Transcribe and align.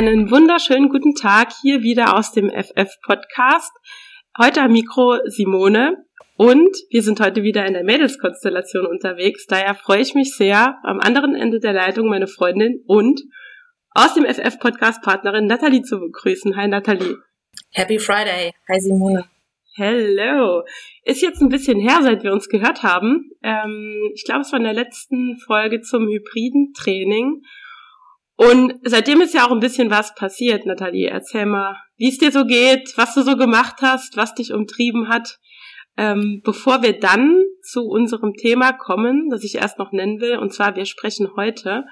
Einen 0.00 0.30
wunderschönen 0.30 0.88
guten 0.88 1.14
Tag 1.14 1.52
hier 1.60 1.82
wieder 1.82 2.16
aus 2.16 2.32
dem 2.32 2.48
FF 2.48 2.88
Podcast. 3.02 3.70
Heute 4.38 4.62
am 4.62 4.72
Mikro 4.72 5.18
Simone 5.26 6.06
und 6.38 6.74
wir 6.88 7.02
sind 7.02 7.20
heute 7.20 7.42
wieder 7.42 7.66
in 7.66 7.74
der 7.74 7.84
Mädelskonstellation 7.84 8.86
unterwegs. 8.86 9.44
Daher 9.46 9.74
freue 9.74 10.00
ich 10.00 10.14
mich 10.14 10.34
sehr, 10.34 10.78
am 10.84 11.00
anderen 11.00 11.34
Ende 11.34 11.60
der 11.60 11.74
Leitung 11.74 12.08
meine 12.08 12.28
Freundin 12.28 12.82
und 12.86 13.20
aus 13.90 14.14
dem 14.14 14.24
FF 14.24 14.58
Podcast 14.58 15.02
Partnerin 15.02 15.44
Nathalie 15.44 15.82
zu 15.82 16.00
begrüßen. 16.00 16.56
Hi 16.56 16.66
Nathalie. 16.66 17.16
Happy 17.72 17.98
Friday. 17.98 18.52
Hi 18.70 18.80
Simone. 18.80 19.26
Hello. 19.74 20.62
Ist 21.04 21.20
jetzt 21.20 21.42
ein 21.42 21.50
bisschen 21.50 21.78
her, 21.78 21.98
seit 22.00 22.22
wir 22.22 22.32
uns 22.32 22.48
gehört 22.48 22.82
haben. 22.82 23.32
Ähm, 23.42 24.10
ich 24.14 24.24
glaube, 24.24 24.40
es 24.40 24.52
war 24.52 24.60
in 24.60 24.64
der 24.64 24.72
letzten 24.72 25.36
Folge 25.46 25.82
zum 25.82 26.08
hybriden 26.08 26.72
Training. 26.72 27.42
Und 28.40 28.72
seitdem 28.84 29.20
ist 29.20 29.34
ja 29.34 29.46
auch 29.46 29.50
ein 29.50 29.60
bisschen 29.60 29.90
was 29.90 30.14
passiert, 30.14 30.64
Nathalie. 30.64 31.10
Erzähl 31.10 31.44
mal, 31.44 31.76
wie 31.98 32.08
es 32.08 32.16
dir 32.16 32.32
so 32.32 32.46
geht, 32.46 32.96
was 32.96 33.12
du 33.12 33.20
so 33.20 33.36
gemacht 33.36 33.82
hast, 33.82 34.16
was 34.16 34.34
dich 34.34 34.54
umtrieben 34.54 35.10
hat. 35.10 35.38
Ähm, 35.98 36.40
bevor 36.42 36.82
wir 36.82 36.98
dann 36.98 37.44
zu 37.62 37.82
unserem 37.82 38.32
Thema 38.32 38.72
kommen, 38.72 39.28
das 39.28 39.44
ich 39.44 39.56
erst 39.56 39.78
noch 39.78 39.92
nennen 39.92 40.22
will, 40.22 40.38
und 40.38 40.54
zwar 40.54 40.74
wir 40.74 40.86
sprechen 40.86 41.36
heute 41.36 41.84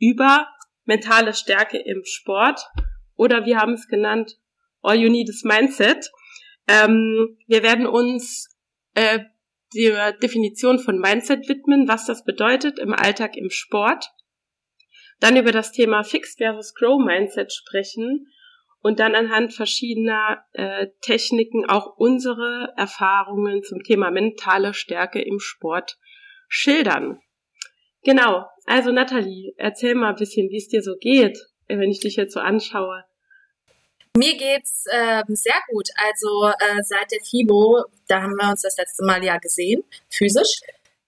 über 0.00 0.48
mentale 0.86 1.34
Stärke 1.34 1.78
im 1.78 2.02
Sport 2.04 2.66
oder 3.14 3.46
wir 3.46 3.58
haben 3.58 3.74
es 3.74 3.86
genannt 3.86 4.38
All 4.80 4.96
You 4.96 5.08
Need 5.08 5.28
is 5.28 5.44
Mindset. 5.44 6.10
Ähm, 6.66 7.38
wir 7.46 7.62
werden 7.62 7.86
uns 7.86 8.48
äh, 8.94 9.20
der 9.76 10.14
Definition 10.14 10.80
von 10.80 10.98
Mindset 10.98 11.48
widmen, 11.48 11.86
was 11.86 12.06
das 12.06 12.24
bedeutet 12.24 12.80
im 12.80 12.92
Alltag 12.92 13.36
im 13.36 13.50
Sport 13.50 14.10
dann 15.22 15.36
über 15.36 15.52
das 15.52 15.70
Thema 15.70 16.02
Fixed 16.02 16.38
versus 16.38 16.74
Grow 16.74 17.00
Mindset 17.00 17.52
sprechen 17.52 18.26
und 18.82 18.98
dann 18.98 19.14
anhand 19.14 19.54
verschiedener 19.54 20.44
äh, 20.52 20.88
Techniken 21.00 21.64
auch 21.64 21.96
unsere 21.96 22.74
Erfahrungen 22.76 23.62
zum 23.62 23.84
Thema 23.84 24.10
mentale 24.10 24.74
Stärke 24.74 25.22
im 25.22 25.38
Sport 25.38 25.96
schildern. 26.48 27.20
Genau, 28.02 28.46
also 28.66 28.90
Nathalie, 28.90 29.54
erzähl 29.58 29.94
mal 29.94 30.10
ein 30.10 30.16
bisschen, 30.16 30.50
wie 30.50 30.58
es 30.58 30.66
dir 30.66 30.82
so 30.82 30.96
geht, 30.96 31.38
wenn 31.68 31.90
ich 31.90 32.00
dich 32.00 32.16
jetzt 32.16 32.34
so 32.34 32.40
anschaue. 32.40 33.04
Mir 34.16 34.36
geht's 34.36 34.84
äh, 34.90 35.22
sehr 35.28 35.60
gut. 35.68 35.88
Also 35.94 36.48
äh, 36.48 36.82
seit 36.82 37.12
der 37.12 37.20
FIBO, 37.20 37.84
da 38.08 38.22
haben 38.22 38.34
wir 38.34 38.50
uns 38.50 38.62
das 38.62 38.76
letzte 38.76 39.04
Mal 39.04 39.24
ja 39.24 39.38
gesehen, 39.38 39.84
physisch 40.10 40.60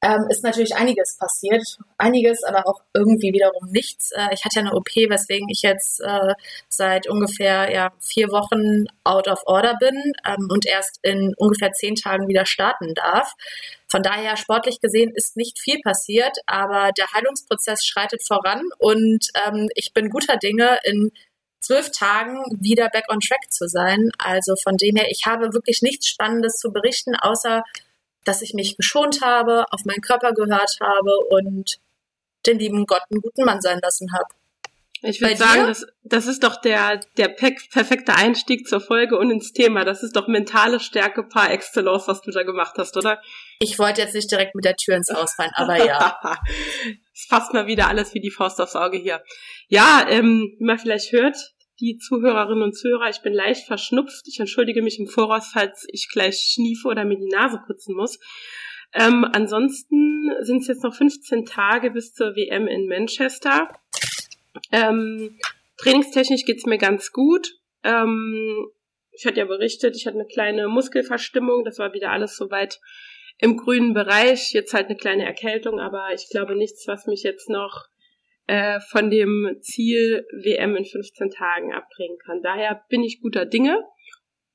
ähm, 0.05 0.27
ist 0.29 0.45
natürlich 0.45 0.77
einiges 0.77 1.17
passiert. 1.17 1.63
Einiges, 1.97 2.45
aber 2.45 2.67
auch 2.67 2.83
irgendwie 2.93 3.33
wiederum 3.33 3.71
nichts. 3.71 4.11
Äh, 4.13 4.35
ich 4.35 4.45
hatte 4.45 4.57
ja 4.57 4.61
eine 4.61 4.75
OP, 4.75 4.95
weswegen 4.95 5.49
ich 5.49 5.63
jetzt 5.63 6.01
äh, 6.01 6.35
seit 6.69 7.09
ungefähr 7.09 7.73
ja, 7.73 7.91
vier 8.01 8.29
Wochen 8.29 8.85
out 9.03 9.29
of 9.29 9.41
order 9.47 9.75
bin 9.81 10.13
ähm, 10.27 10.49
und 10.51 10.67
erst 10.67 10.99
in 11.03 11.33
ungefähr 11.39 11.73
zehn 11.73 11.95
Tagen 11.95 12.29
wieder 12.29 12.45
starten 12.45 12.93
darf. 12.95 13.33
Von 13.89 14.03
daher 14.03 14.37
sportlich 14.37 14.81
gesehen 14.81 15.11
ist 15.15 15.39
nicht 15.39 15.59
viel 15.59 15.81
passiert, 15.81 16.37
aber 16.47 16.91
der 16.93 17.11
Heilungsprozess 17.15 17.85
schreitet 17.87 18.27
voran 18.27 18.63
und 18.79 19.29
ähm, 19.47 19.71
ich 19.75 19.95
bin 19.95 20.11
guter 20.11 20.37
Dinge 20.37 20.81
in 20.85 21.13
zwölf 21.61 21.91
Tagen 21.93 22.45
wieder 22.61 22.91
back 22.91 23.05
on 23.09 23.21
track 23.21 23.51
zu 23.51 23.69
sein. 23.69 24.11
Also 24.19 24.55
von 24.63 24.77
dem 24.77 24.97
her, 24.97 25.07
ich 25.11 25.23
habe 25.25 25.55
wirklich 25.55 25.81
nichts 25.81 26.09
Spannendes 26.09 26.57
zu 26.57 26.73
berichten, 26.73 27.15
außer 27.17 27.63
dass 28.25 28.43
ich 28.43 28.55
mich 28.55 28.77
geschont 28.77 29.21
habe, 29.23 29.67
auf 29.71 29.85
meinen 29.85 30.01
Körper 30.01 30.33
gehört 30.33 30.79
habe 30.81 31.19
und 31.31 31.79
den 32.47 32.59
lieben 32.59 32.87
Gott 32.87 33.03
einen 33.11 33.21
guten 33.21 33.45
Mann 33.45 33.61
sein 33.61 33.81
lassen 33.83 34.13
habe. 34.13 34.27
Ich 35.07 35.21
würde 35.21 35.37
sagen, 35.37 35.67
das, 35.67 35.85
das 36.03 36.27
ist 36.27 36.45
doch 36.45 36.59
der, 36.63 36.99
der 37.19 37.29
perfekte 37.29 38.15
Einstieg 38.15 38.67
zur 38.67 38.81
Folge 38.81 39.19
und 39.19 39.31
ins 39.31 39.53
Thema. 39.53 39.85
Das 39.85 40.03
ist 40.03 40.17
doch 40.17 40.29
mentale 40.29 40.81
Stärke 40.81 41.25
par 41.25 41.51
excellence, 41.51 42.09
was 42.09 42.23
du 42.23 42.31
da 42.31 42.43
gemacht 42.43 42.77
hast, 42.79 42.97
oder? 42.97 43.21
Ich 43.61 43.79
wollte 43.79 44.01
jetzt 44.01 44.15
nicht 44.15 44.31
direkt 44.31 44.55
mit 44.55 44.65
der 44.65 44.77
Tür 44.77 44.97
ins 44.97 45.11
Ausfallen, 45.11 45.53
aber 45.55 45.85
ja. 45.85 46.19
Es 47.13 47.27
fasst 47.29 47.53
mal 47.53 47.67
wieder 47.67 47.87
alles 47.87 48.15
wie 48.15 48.21
die 48.21 48.31
Faust 48.31 48.61
aufs 48.61 48.75
Auge 48.75 48.97
hier. 48.97 49.23
Ja, 49.69 50.05
ähm, 50.09 50.57
wie 50.59 50.65
man 50.65 50.79
vielleicht 50.79 51.13
hört, 51.13 51.37
die 51.81 51.99
Zuhörerinnen 51.99 52.63
und 52.63 52.77
Zuhörer, 52.77 53.09
ich 53.11 53.23
bin 53.23 53.33
leicht 53.33 53.67
verschnupft. 53.67 54.27
Ich 54.27 54.39
entschuldige 54.41 54.83
mich 54.83 54.99
im 54.99 55.07
Voraus, 55.07 55.51
falls 55.53 55.87
ich 55.91 56.09
gleich 56.13 56.39
schniefe 56.39 56.89
oder 56.89 57.05
mir 57.05 57.17
die 57.17 57.29
Nase 57.29 57.61
putzen 57.67 57.95
muss. 57.95 58.19
Ähm, 58.93 59.27
ansonsten 59.33 60.31
sind 60.41 60.63
es 60.63 60.69
jetzt 60.69 60.85
noch 60.85 60.95
15 60.95 61.47
Tage 61.47 61.91
bis 61.91 62.15
zur 62.15 62.37
WM 62.37 62.69
in 62.69 62.87
Manchester. 62.87 63.69
Ähm, 64.71 65.39
trainingstechnisch 65.79 66.45
geht's 66.45 66.67
mir 66.67 66.79
ganz 66.79 67.11
gut. 67.11 67.59
Ähm, 67.83 68.69
ich 69.11 69.27
hatte 69.27 69.39
ja 69.39 69.45
berichtet, 69.45 69.97
ich 69.97 70.07
hatte 70.07 70.19
eine 70.19 70.27
kleine 70.27 70.69
Muskelverstimmung. 70.69 71.65
Das 71.65 71.79
war 71.79 71.93
wieder 71.93 72.11
alles 72.11 72.37
soweit 72.37 72.81
im 73.39 73.57
grünen 73.57 73.95
Bereich. 73.95 74.53
Jetzt 74.53 74.75
halt 74.75 74.87
eine 74.87 74.97
kleine 74.97 75.25
Erkältung, 75.25 75.81
aber 75.81 76.13
ich 76.15 76.29
glaube 76.31 76.57
nichts, 76.57 76.87
was 76.87 77.07
mich 77.07 77.25
jetzt 77.25 77.49
noch 77.49 77.89
äh, 78.47 78.81
von 78.81 79.11
dem 79.11 79.59
Ziel 79.63 80.27
WM 80.33 80.77
in 80.77 80.85
15 80.85 81.31
Tagen 81.31 81.73
abbringen 81.73 82.19
kann. 82.19 82.43
Daher 82.43 82.85
bin 82.89 83.03
ich 83.03 83.21
guter 83.21 83.47
Dinge 83.47 83.83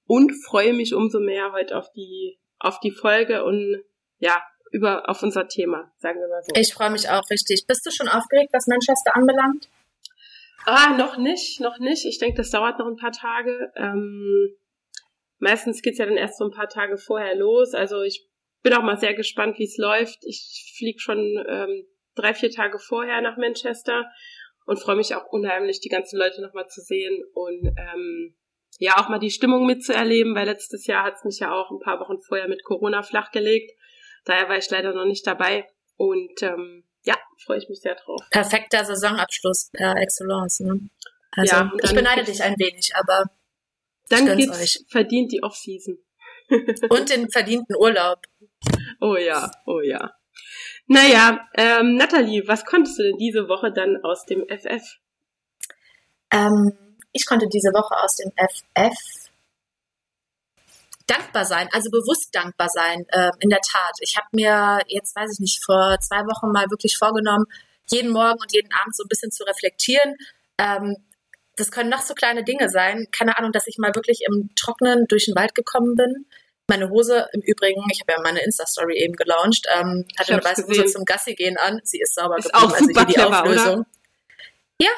und 0.05 0.31
freue 0.31 0.73
mich 0.73 0.93
umso 0.93 1.19
mehr 1.19 1.51
heute 1.53 1.77
auf 1.77 1.91
die, 1.91 2.39
auf 2.59 2.79
die 2.79 2.91
Folge 2.91 3.43
und 3.43 3.83
ja, 4.19 4.43
über, 4.71 5.09
auf 5.09 5.23
unser 5.23 5.47
Thema, 5.47 5.91
sagen 5.97 6.19
wir 6.19 6.27
mal 6.27 6.43
so. 6.43 6.51
Ich 6.55 6.73
freue 6.73 6.91
mich 6.91 7.09
auch 7.09 7.27
richtig. 7.29 7.65
Bist 7.67 7.85
du 7.85 7.91
schon 7.91 8.07
aufgeregt, 8.07 8.49
was 8.53 8.67
Manchester 8.67 9.15
anbelangt? 9.15 9.69
Ah, 10.65 10.95
noch 10.95 11.17
nicht, 11.17 11.59
noch 11.61 11.79
nicht. 11.79 12.05
Ich 12.05 12.19
denke, 12.19 12.37
das 12.37 12.51
dauert 12.51 12.77
noch 12.77 12.85
ein 12.85 12.97
paar 12.97 13.11
Tage. 13.11 13.71
Ähm, 13.75 14.55
meistens 15.39 15.81
geht's 15.81 15.97
ja 15.97 16.05
dann 16.05 16.17
erst 16.17 16.37
so 16.37 16.45
ein 16.45 16.51
paar 16.51 16.69
Tage 16.69 16.97
vorher 16.97 17.35
los. 17.35 17.73
Also 17.73 18.01
ich 18.01 18.27
bin 18.61 18.73
auch 18.73 18.83
mal 18.83 18.99
sehr 18.99 19.13
gespannt, 19.13 19.57
wie 19.57 19.63
es 19.63 19.77
läuft. 19.77 20.19
Ich 20.25 20.73
fliege 20.77 20.99
schon 20.99 21.43
ähm, 21.47 21.85
drei, 22.19 22.33
vier 22.33 22.51
Tage 22.51 22.79
vorher 22.79 23.21
nach 23.21 23.37
Manchester 23.37 24.05
und 24.65 24.79
freue 24.79 24.95
mich 24.95 25.15
auch 25.15 25.25
unheimlich, 25.31 25.79
die 25.79 25.89
ganzen 25.89 26.17
Leute 26.17 26.41
nochmal 26.41 26.67
zu 26.67 26.81
sehen 26.81 27.23
und 27.33 27.73
ähm, 27.77 28.35
ja 28.77 28.97
auch 28.97 29.09
mal 29.09 29.19
die 29.19 29.31
Stimmung 29.31 29.65
mitzuerleben, 29.65 30.35
weil 30.35 30.45
letztes 30.45 30.85
Jahr 30.85 31.03
hat 31.03 31.15
es 31.15 31.23
mich 31.23 31.39
ja 31.39 31.51
auch 31.51 31.71
ein 31.71 31.79
paar 31.79 31.99
Wochen 31.99 32.21
vorher 32.21 32.47
mit 32.47 32.63
Corona 32.63 33.01
flachgelegt. 33.01 33.71
Daher 34.25 34.49
war 34.49 34.57
ich 34.57 34.69
leider 34.69 34.93
noch 34.93 35.05
nicht 35.05 35.25
dabei 35.25 35.67
und 35.97 36.41
ähm, 36.41 36.83
ja, 37.03 37.17
freue 37.45 37.57
ich 37.57 37.69
mich 37.69 37.81
sehr 37.81 37.95
drauf. 37.95 38.21
Perfekter 38.29 38.85
Saisonabschluss 38.85 39.69
per 39.73 39.95
Excellence. 39.97 40.59
Ne? 40.59 40.89
Also 41.31 41.55
ja, 41.55 41.71
ich 41.81 41.93
beneide 41.93 42.23
dich 42.23 42.41
ein 42.43 42.55
wenig, 42.57 42.91
aber 42.95 43.25
dann 44.09 44.37
gibt's 44.37 44.61
euch. 44.61 44.85
verdient 44.89 45.31
die 45.31 45.43
Offseason. 45.43 45.97
und 46.89 47.09
den 47.09 47.29
verdienten 47.29 47.75
Urlaub. 47.75 48.19
Oh 49.01 49.15
ja, 49.15 49.49
oh 49.65 49.79
ja. 49.79 50.11
Naja, 50.91 51.47
ähm, 51.53 51.97
Nathalie, 51.97 52.47
was 52.47 52.65
konntest 52.65 52.97
du 52.97 53.03
denn 53.03 53.17
diese 53.17 53.47
Woche 53.47 53.71
dann 53.71 54.03
aus 54.03 54.25
dem 54.25 54.43
FF? 54.49 54.97
Ähm, 56.31 56.73
ich 57.11 57.27
konnte 57.27 57.47
diese 57.47 57.69
Woche 57.69 57.95
aus 58.03 58.15
dem 58.15 58.31
FF 58.35 59.29
dankbar 61.05 61.45
sein, 61.45 61.69
also 61.73 61.91
bewusst 61.91 62.29
dankbar 62.33 62.69
sein, 62.69 63.05
äh, 63.09 63.29
in 63.39 63.49
der 63.49 63.61
Tat. 63.61 63.97
Ich 63.99 64.17
habe 64.17 64.29
mir 64.31 64.79
jetzt, 64.87 65.15
weiß 65.15 65.33
ich 65.33 65.39
nicht, 65.39 65.63
vor 65.63 65.97
zwei 66.01 66.21
Wochen 66.21 66.51
mal 66.51 66.65
wirklich 66.71 66.97
vorgenommen, 66.97 67.45
jeden 67.91 68.11
Morgen 68.11 68.39
und 68.39 68.51
jeden 68.51 68.73
Abend 68.73 68.95
so 68.95 69.03
ein 69.03 69.09
bisschen 69.09 69.31
zu 69.31 69.43
reflektieren. 69.43 70.15
Ähm, 70.57 70.97
das 71.55 71.69
können 71.69 71.91
noch 71.91 72.01
so 72.01 72.15
kleine 72.15 72.43
Dinge 72.43 72.67
sein. 72.67 73.05
Keine 73.11 73.37
Ahnung, 73.37 73.51
dass 73.51 73.67
ich 73.67 73.77
mal 73.77 73.93
wirklich 73.93 74.21
im 74.27 74.49
Trocknen 74.55 75.05
durch 75.07 75.25
den 75.25 75.35
Wald 75.35 75.53
gekommen 75.53 75.93
bin. 75.95 76.25
Meine 76.69 76.89
Hose 76.89 77.27
im 77.33 77.41
Übrigen, 77.41 77.81
ich 77.91 78.01
habe 78.01 78.13
ja 78.13 78.19
meine 78.21 78.41
Insta-Story 78.41 78.97
eben 78.97 79.13
gelauncht, 79.13 79.65
ähm, 79.75 80.05
hatte 80.17 80.33
eine 80.33 80.43
weiße 80.43 80.65
Hose 80.67 80.85
zum 80.85 81.03
Gassi 81.03 81.35
gehen 81.35 81.57
an. 81.57 81.81
Sie 81.83 81.99
ist 81.99 82.15
sauber 82.15 82.37
ist 82.37 82.45
geblieben, 82.45 82.65
auch 82.65 82.77
super 82.77 82.99
also 83.01 83.05
die 83.05 83.13
clever, 83.13 83.41
Auflösung. 83.41 83.79
Oder? 83.79 83.85
Ja, 84.81 84.91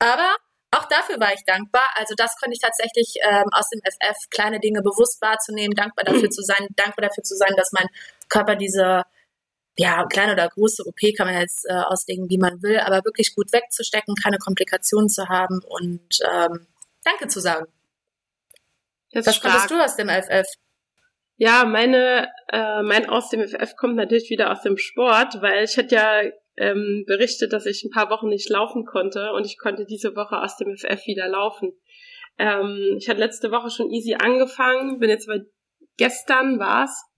aber 0.00 0.36
auch 0.70 0.86
dafür 0.86 1.20
war 1.20 1.32
ich 1.32 1.44
dankbar. 1.46 1.86
Also 1.94 2.14
das 2.16 2.34
konnte 2.40 2.54
ich 2.54 2.60
tatsächlich 2.60 3.14
ähm, 3.22 3.46
aus 3.52 3.68
dem 3.70 3.80
FF 3.80 4.30
kleine 4.30 4.58
Dinge 4.58 4.82
bewusst 4.82 5.22
wahrzunehmen, 5.22 5.74
dankbar 5.76 6.04
dafür 6.04 6.30
zu 6.30 6.42
sein, 6.42 6.66
dankbar 6.76 7.08
dafür 7.08 7.22
zu 7.22 7.36
sein, 7.36 7.54
dass 7.56 7.72
mein 7.72 7.86
Körper 8.28 8.56
diese 8.56 9.04
ja, 9.76 10.04
kleine 10.06 10.32
oder 10.32 10.48
große 10.48 10.82
OP 10.86 10.98
kann 11.16 11.28
man 11.28 11.38
jetzt 11.38 11.64
äh, 11.68 11.72
auslegen, 11.72 12.28
wie 12.28 12.38
man 12.38 12.60
will, 12.62 12.80
aber 12.80 13.04
wirklich 13.04 13.36
gut 13.36 13.52
wegzustecken, 13.52 14.16
keine 14.16 14.38
Komplikationen 14.38 15.08
zu 15.08 15.28
haben 15.28 15.60
und 15.68 16.18
ähm, 16.28 16.66
Danke 17.04 17.28
zu 17.28 17.40
sagen. 17.40 17.66
Das 19.12 19.26
Was 19.26 19.40
konntest 19.40 19.70
du 19.70 19.80
aus 19.80 19.96
dem 19.96 20.08
FF? 20.08 20.46
Ja, 21.40 21.64
meine, 21.64 22.28
äh, 22.48 22.82
mein 22.82 23.08
aus 23.08 23.30
dem 23.30 23.40
FF 23.40 23.76
kommt 23.76 23.94
natürlich 23.94 24.28
wieder 24.28 24.50
aus 24.50 24.62
dem 24.62 24.76
Sport, 24.76 25.40
weil 25.40 25.62
ich 25.62 25.78
hatte 25.78 25.94
ja 25.94 26.22
ähm, 26.56 27.04
berichtet, 27.06 27.52
dass 27.52 27.64
ich 27.64 27.84
ein 27.84 27.92
paar 27.92 28.10
Wochen 28.10 28.28
nicht 28.28 28.50
laufen 28.50 28.84
konnte 28.84 29.32
und 29.32 29.46
ich 29.46 29.56
konnte 29.56 29.86
diese 29.86 30.16
Woche 30.16 30.42
aus 30.42 30.56
dem 30.56 30.76
FF 30.76 31.06
wieder 31.06 31.28
laufen. 31.28 31.72
Ähm, 32.38 32.96
ich 32.98 33.08
hatte 33.08 33.20
letzte 33.20 33.52
Woche 33.52 33.70
schon 33.70 33.88
easy 33.92 34.14
angefangen, 34.14 34.98
bin 34.98 35.10
jetzt 35.10 35.28
aber 35.28 35.44
gestern 35.96 36.58
war's, 36.58 37.08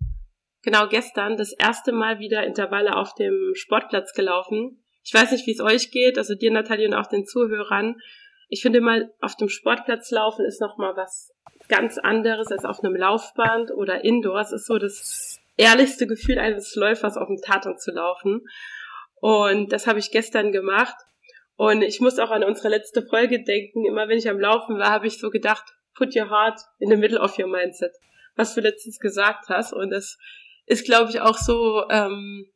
genau 0.63 0.87
gestern, 0.87 1.39
das 1.39 1.53
erste 1.53 1.93
Mal 1.93 2.19
wieder 2.19 2.45
Intervalle 2.45 2.97
auf 2.97 3.15
dem 3.15 3.53
Sportplatz 3.55 4.13
gelaufen. 4.13 4.85
Ich 5.03 5.15
weiß 5.15 5.33
nicht, 5.33 5.47
wie 5.47 5.53
es 5.53 5.61
euch 5.61 5.91
geht, 5.93 6.19
also 6.19 6.35
dir, 6.35 6.51
Nathalie, 6.51 6.87
und 6.87 6.95
auch 6.95 7.07
den 7.07 7.25
Zuhörern. 7.25 7.97
Ich 8.51 8.61
finde 8.61 8.83
mal, 8.83 9.15
auf 9.23 9.35
dem 9.37 9.49
Sportplatz 9.49 10.11
laufen 10.11 10.45
ist 10.45 10.61
nochmal 10.61 10.95
was 10.95 11.33
ganz 11.71 11.97
anderes 11.97 12.49
als 12.49 12.67
auf 12.67 12.85
einem 12.85 12.95
Laufband 12.95 13.71
oder 13.71 14.05
Indoors. 14.05 14.53
Ist 14.53 14.67
so 14.67 14.79
das 14.79 15.41
ehrlichste 15.57 16.07
Gefühl 16.07 16.39
eines 16.39 16.75
Läufers 16.75 17.17
auf 17.17 17.29
dem 17.29 17.41
Tatung 17.41 17.79
zu 17.79 17.93
laufen. 17.93 18.43
Und 19.15 19.73
das 19.73 19.87
habe 19.87 19.99
ich 19.99 20.11
gestern 20.11 20.53
gemacht. 20.53 20.97
Und 21.57 21.83
ich 21.83 22.01
muss 22.01 22.19
auch 22.19 22.31
an 22.31 22.45
unsere 22.45 22.69
letzte 22.69 23.03
Folge 23.03 23.43
denken. 23.43 23.87
Immer 23.87 24.09
wenn 24.09 24.19
ich 24.19 24.29
am 24.29 24.41
Laufen 24.41 24.79
war, 24.79 24.91
habe 24.91 25.07
ich 25.07 25.19
so 25.19 25.31
gedacht, 25.31 25.65
put 25.95 26.17
your 26.17 26.31
heart 26.31 26.61
in 26.79 26.91
the 26.91 26.97
middle 26.97 27.21
of 27.21 27.39
your 27.39 27.49
mindset. 27.49 27.93
Was 28.35 28.55
du 28.55 28.61
letztens 28.61 28.99
gesagt 28.99 29.49
hast. 29.49 29.73
Und 29.73 29.91
das 29.91 30.19
ist, 30.67 30.85
glaube 30.85 31.11
ich, 31.11 31.21
auch 31.21 31.37
so, 31.37 31.85
ähm, 31.91 32.51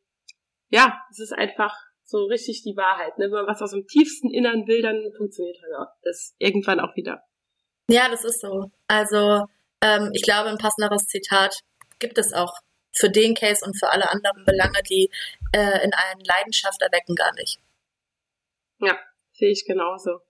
ja, 0.71 0.99
es 1.11 1.21
ist 1.21 1.33
einfach 1.33 1.75
so 2.03 2.25
richtig 2.25 2.63
die 2.63 2.77
Wahrheit. 2.77 3.19
Ne? 3.19 3.27
Wenn 3.27 3.45
man 3.45 3.47
was 3.47 3.63
aus 3.63 3.73
dem 3.73 3.87
tiefsten 3.87 4.31
Innern 4.31 4.67
will, 4.67 4.83
dann 4.83 5.03
funktioniert 5.17 5.59
halt 5.63 5.89
das 6.03 6.35
irgendwann 6.39 6.81
auch 6.81 6.97
wieder. 6.97 7.23
Ja, 7.89 8.09
das 8.09 8.25
ist 8.25 8.41
so. 8.41 8.71
Also 8.89 9.47
ähm, 9.83 10.11
ich 10.15 10.23
glaube, 10.23 10.49
ein 10.49 10.59
passenderes 10.59 11.07
Zitat 11.07 11.61
gibt 11.99 12.19
es 12.19 12.33
auch 12.33 12.53
für 12.93 13.11
den 13.11 13.35
Case 13.35 13.65
und 13.65 13.79
für 13.79 13.91
alle 13.91 14.11
anderen 14.11 14.45
Belange, 14.45 14.83
die 14.89 15.11
äh, 15.53 15.85
in 15.85 15.93
einen 15.93 16.21
Leidenschaft 16.25 16.81
erwecken, 16.81 17.15
gar 17.15 17.33
nicht. 17.35 17.59
Ja, 18.79 18.99
sehe 19.33 19.51
ich 19.51 19.65
genauso. 19.67 20.21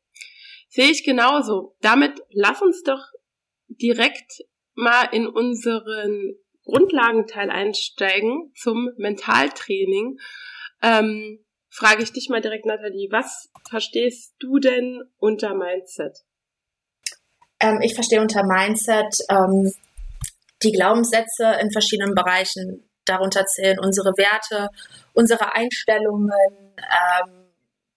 Sehe 0.69 0.91
ich 0.91 1.05
genauso. 1.05 1.77
Damit 1.81 2.19
lass 2.31 2.63
uns 2.63 2.83
doch 2.83 3.01
direkt 3.69 4.45
mal 4.75 5.05
in 5.13 5.27
unseren 5.27 6.37
Grundlagenteil 6.65 7.51
einsteigen 7.51 8.53
zum 8.57 8.91
Mentaltraining. 8.97 10.19
Ähm, 10.83 11.45
frage 11.71 12.03
ich 12.03 12.13
dich 12.13 12.29
mal 12.29 12.41
direkt, 12.41 12.67
Nathalie, 12.67 13.09
was 13.11 13.51
verstehst 13.69 14.35
du 14.39 14.59
denn 14.59 15.03
unter 15.19 15.55
Mindset? 15.55 16.25
Ähm, 17.65 17.81
ich 17.81 17.95
verstehe 17.95 18.21
unter 18.21 18.45
Mindset 18.45 19.17
ähm, 19.31 19.73
die 20.63 20.73
Glaubenssätze 20.73 21.57
in 21.61 21.71
verschiedenen 21.71 22.15
Bereichen. 22.15 22.89
Darunter 23.07 23.45
zählen 23.47 23.79
unsere 23.79 24.13
Werte, 24.17 24.69
unsere 25.15 25.55
Einstellungen. 25.55 26.31
Ähm, 26.79 27.45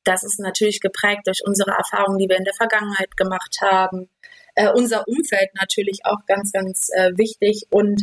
das 0.03 0.23
ist 0.23 0.39
natürlich 0.39 0.79
geprägt 0.79 1.23
durch 1.25 1.41
unsere 1.45 1.71
Erfahrungen, 1.71 2.17
die 2.17 2.29
wir 2.29 2.37
in 2.37 2.45
der 2.45 2.53
Vergangenheit 2.53 3.17
gemacht 3.17 3.57
haben. 3.61 4.09
Äh, 4.55 4.71
unser 4.71 5.05
Umfeld 5.07 5.49
natürlich 5.55 5.99
auch 6.05 6.25
ganz, 6.27 6.51
ganz 6.51 6.87
äh, 6.95 7.11
wichtig 7.17 7.67
und 7.69 8.01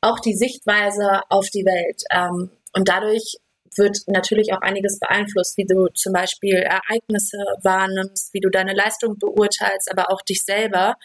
auch 0.00 0.18
die 0.18 0.34
Sichtweise 0.34 1.22
auf 1.28 1.48
die 1.50 1.64
Welt. 1.64 2.02
Ähm, 2.10 2.50
und 2.72 2.88
dadurch 2.88 3.36
wird 3.76 3.98
natürlich 4.06 4.52
auch 4.52 4.60
einiges 4.60 4.98
beeinflusst, 4.98 5.56
wie 5.56 5.66
du 5.66 5.88
zum 5.94 6.12
Beispiel 6.12 6.56
Ereignisse 6.56 7.38
wahrnimmst, 7.62 8.32
wie 8.32 8.40
du 8.40 8.50
deine 8.50 8.74
Leistung 8.74 9.18
beurteilst, 9.18 9.90
aber 9.90 10.10
auch 10.10 10.22
dich 10.22 10.42
selber. 10.42 10.96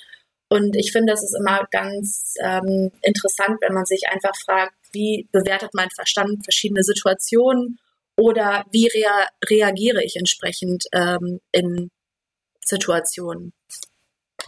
Und 0.49 0.75
ich 0.75 0.91
finde, 0.91 1.13
es 1.13 1.23
ist 1.23 1.37
immer 1.39 1.67
ganz 1.71 2.33
ähm, 2.41 2.91
interessant, 3.01 3.57
wenn 3.61 3.73
man 3.73 3.85
sich 3.85 4.03
einfach 4.09 4.35
fragt, 4.43 4.73
wie 4.91 5.27
bewertet 5.31 5.71
mein 5.73 5.89
Verstand 5.91 6.43
verschiedene 6.43 6.83
Situationen 6.83 7.79
oder 8.17 8.65
wie 8.71 8.87
rea 8.87 9.27
reagiere 9.45 10.03
ich 10.03 10.15
entsprechend 10.15 10.85
ähm, 10.91 11.39
in 11.51 11.91
Situationen. 12.65 13.53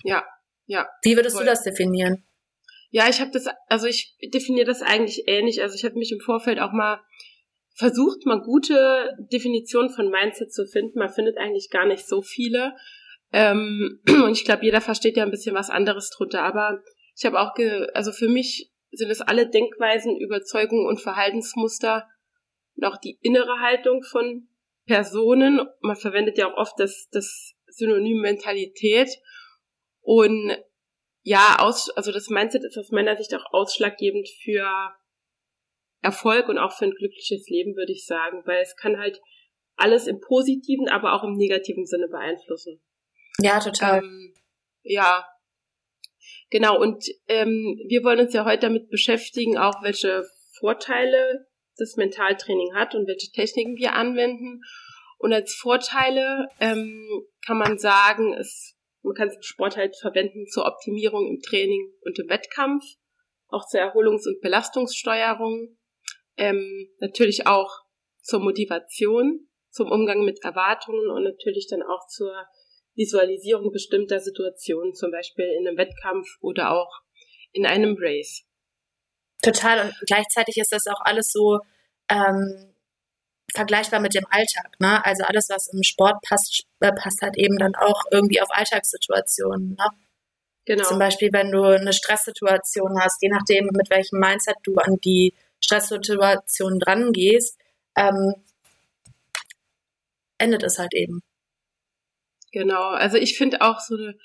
Ja, 0.04 0.26
ja. 0.66 0.90
Wie 1.04 1.16
würdest 1.16 1.36
voll. 1.36 1.46
du 1.46 1.52
das 1.52 1.64
definieren? 1.64 2.26
Ja, 2.90 3.08
ich 3.08 3.22
habe 3.22 3.32
das, 3.32 3.46
also 3.68 3.88
ich 3.88 4.16
definiere 4.22 4.66
das 4.66 4.82
eigentlich 4.82 5.24
ähnlich. 5.28 5.62
Also 5.62 5.76
ich 5.76 5.86
habe 5.86 5.98
mich 5.98 6.12
im 6.12 6.20
Vorfeld 6.20 6.60
auch 6.60 6.74
mal 6.74 7.00
versucht, 7.82 8.26
mal 8.26 8.42
gute 8.42 9.18
Definitionen 9.34 9.90
von 9.90 10.10
Mindset 10.10 10.54
zu 10.54 10.66
finden. 10.68 11.00
Man 11.00 11.10
findet 11.10 11.38
eigentlich 11.38 11.70
gar 11.72 11.86
nicht 11.86 12.08
so 12.08 12.22
viele. 12.22 12.76
Ähm, 13.34 14.00
und 14.24 14.32
ich 14.32 14.46
glaube, 14.46 14.64
jeder 14.64 14.82
versteht 14.82 15.18
ja 15.18 15.24
ein 15.24 15.32
bisschen 15.32 15.56
was 15.56 15.72
anderes 15.72 16.12
drunter. 16.12 16.44
Aber 16.44 16.82
ich 17.18 17.26
habe 17.26 17.40
auch, 17.40 17.56
ge 17.56 17.88
also 17.94 18.12
für 18.12 18.30
mich 18.30 18.72
sind 18.92 19.10
es 19.10 19.22
alle 19.22 19.50
Denkweisen, 19.50 20.16
Überzeugungen 20.16 20.86
und 20.86 21.02
Verhaltensmuster 21.02 22.08
und 22.76 22.86
auch 22.86 22.98
die 22.98 23.18
innere 23.22 23.60
Haltung 23.60 24.04
von 24.04 24.48
Personen. 24.86 25.62
Man 25.82 25.96
verwendet 25.96 26.38
ja 26.38 26.52
auch 26.52 26.58
oft 26.58 26.80
das, 26.80 27.10
das 27.12 27.56
Synonym 27.68 28.22
Mentalität. 28.22 29.10
Und 30.02 30.56
ja, 31.24 31.58
aus, 31.60 31.90
also 31.90 32.12
das 32.12 32.30
Mindset 32.30 32.64
ist 32.64 32.78
aus 32.78 32.92
meiner 32.92 33.18
Sicht 33.18 33.34
auch 33.34 33.46
ausschlaggebend 33.52 34.30
für 34.44 34.70
Erfolg 36.02 36.50
und 36.50 36.58
auch 36.58 36.72
für 36.76 36.86
ein 36.86 36.96
glückliches 36.96 37.48
Leben, 37.48 37.76
würde 37.76 37.92
ich 37.92 38.06
sagen, 38.06 38.42
weil 38.46 38.62
es 38.62 38.76
kann 38.76 38.98
halt 38.98 39.22
alles 39.76 40.08
im 40.08 40.20
positiven, 40.20 40.90
aber 40.90 41.14
auch 41.14 41.24
im 41.24 41.36
negativen 41.36 41.86
Sinne 41.86 42.08
beeinflussen. 42.08 42.82
Ja, 43.40 43.60
total. 43.60 44.00
Ähm, 44.00 44.34
ja, 44.84 45.26
genau. 46.50 46.80
Und 46.80 47.06
ähm, 47.28 47.80
wir 47.88 48.04
wollen 48.04 48.20
uns 48.20 48.34
ja 48.34 48.46
heute 48.46 48.68
damit 48.68 48.90
beschäftigen, 48.90 49.58
auch 49.58 49.82
welche 49.84 50.24
Vorteile 50.60 51.48
das 51.78 51.96
Mentaltraining 51.96 52.76
hat 52.76 52.94
und 52.94 53.08
welche 53.08 53.32
Techniken 53.32 53.76
wir 53.76 53.94
anwenden. 53.94 54.62
Und 55.18 55.34
als 55.34 55.54
Vorteile 55.54 56.48
ähm, 56.60 57.26
kann 57.46 57.58
man 57.58 57.78
sagen, 57.78 58.34
es 58.34 58.76
man 59.04 59.16
kann 59.16 59.30
es 59.30 59.36
im 59.36 59.42
Sport 59.42 59.78
halt 59.78 59.96
verwenden 59.98 60.46
zur 60.48 60.66
Optimierung 60.66 61.28
im 61.28 61.42
Training 61.42 61.92
und 62.02 62.20
im 62.20 62.30
Wettkampf, 62.30 62.84
auch 63.48 63.68
zur 63.68 63.80
Erholungs- 63.80 64.28
und 64.28 64.42
Belastungssteuerung, 64.42 65.78
ähm, 66.38 66.90
natürlich 67.00 67.48
auch 67.48 67.70
zur 68.22 68.40
Motivation, 68.40 69.48
zum 69.70 69.92
Umgang 69.92 70.24
mit 70.24 70.44
Erwartungen 70.44 71.10
und 71.10 71.24
natürlich 71.24 71.68
dann 71.70 71.82
auch 71.82 72.08
zur 72.08 72.34
Visualisierung 72.96 73.72
bestimmter 73.72 74.20
Situationen, 74.20 74.94
zum 74.94 75.12
Beispiel 75.12 75.46
in 75.60 75.68
einem 75.68 75.78
Wettkampf 75.78 76.28
oder 76.42 76.72
auch 76.72 77.02
in 77.54 77.66
einem 77.66 77.96
Race. 78.00 78.44
Total 79.42 79.86
und 79.86 79.94
gleichzeitig 80.06 80.58
ist 80.58 80.72
das 80.72 80.88
auch 80.88 81.02
alles 81.02 81.32
so 81.32 81.60
ähm, 82.10 82.74
vergleichbar 83.54 84.00
mit 84.00 84.14
dem 84.14 84.26
Alltag. 84.30 84.80
Ne? 84.80 85.04
Also 85.04 85.24
alles, 85.24 85.50
was 85.50 85.68
im 85.74 85.84
Sport 85.84 86.22
passt, 86.22 86.64
äh, 86.80 86.92
passt 86.92 87.22
halt 87.22 87.38
eben 87.38 87.58
dann 87.58 87.76
auch 87.76 88.04
irgendwie 88.12 88.42
auf 88.42 88.50
Alltagssituationen. 88.52 89.76
Ne? 89.78 89.86
Genau. 90.66 90.84
Zum 90.84 91.00
Beispiel, 91.00 91.30
wenn 91.34 91.52
du 91.52 91.64
eine 91.64 91.94
Stresssituation 91.94 93.00
hast, 93.02 93.22
je 93.22 93.30
nachdem, 93.30 93.70
mit 93.74 93.90
welchem 93.90 94.20
Mindset 94.20 94.58
du 94.64 94.76
an 94.76 94.98
die 95.04 95.34
Stresssituation 95.64 96.80
dran 96.80 97.12
gehst, 97.12 97.58
ähm, 97.96 98.36
endet 100.38 100.64
es 100.64 100.80
halt 100.80 100.94
eben. 100.94 101.22
Genau, 102.52 102.90
also 102.90 103.18
ich 103.18 103.38
finde 103.38 103.62
auch 103.62 103.80
so 103.80 103.96
eine, 103.96 104.18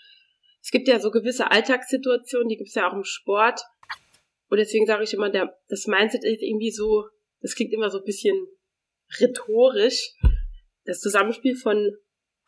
es 0.63 0.71
gibt 0.71 0.89
ja 0.89 0.99
so 0.99 1.11
gewisse 1.11 1.51
Alltagssituationen, 1.51 2.49
die 2.49 2.57
gibt 2.57 2.69
es 2.69 2.75
ja 2.75 2.89
auch 2.89 2.95
im 2.95 3.05
Sport. 3.05 3.61
Und 4.49 4.59
deswegen 4.59 4.87
sage 4.87 5.05
ich 5.05 5.13
immer, 5.13 5.31
der, 5.31 5.57
das 5.69 5.87
Mindset 5.87 6.25
ist 6.25 6.43
irgendwie 6.43 6.71
so, 6.71 7.05
das 7.41 7.55
klingt 7.55 7.73
immer 7.73 7.91
so 7.91 7.99
ein 7.99 8.05
bisschen 8.05 8.47
rhetorisch 9.21 10.15
das 10.85 11.01
Zusammenspiel 11.01 11.57
von 11.57 11.97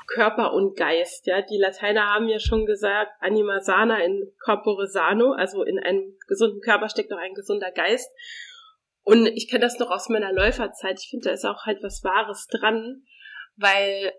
Körper 0.07 0.55
und 0.55 0.77
Geist. 0.77 1.27
Ja, 1.27 1.43
die 1.43 1.59
Lateiner 1.59 2.07
haben 2.15 2.29
ja 2.29 2.39
schon 2.39 2.67
gesagt, 2.67 3.13
anima 3.21 3.61
sana 3.61 4.03
in 4.03 4.33
corpore 4.41 4.87
sano, 4.87 5.33
also 5.33 5.63
in 5.63 5.79
einem 5.79 6.17
gesunden 6.27 6.61
Körper 6.61 6.89
steckt 6.89 7.13
auch 7.13 7.19
ein 7.19 7.35
gesunder 7.35 7.71
Geist. 7.71 8.11
Und 9.09 9.25
ich 9.25 9.49
kenne 9.49 9.63
das 9.63 9.79
noch 9.79 9.91
aus 9.91 10.11
meiner 10.11 10.35
Läuferzeit. 10.35 11.01
Ich 11.01 11.09
finde, 11.09 11.31
da 11.31 11.33
ist 11.33 11.47
auch 11.47 11.65
halt 11.65 11.83
was 11.83 12.05
Wahres 12.05 12.47
dran, 12.51 13.07
weil 13.57 14.13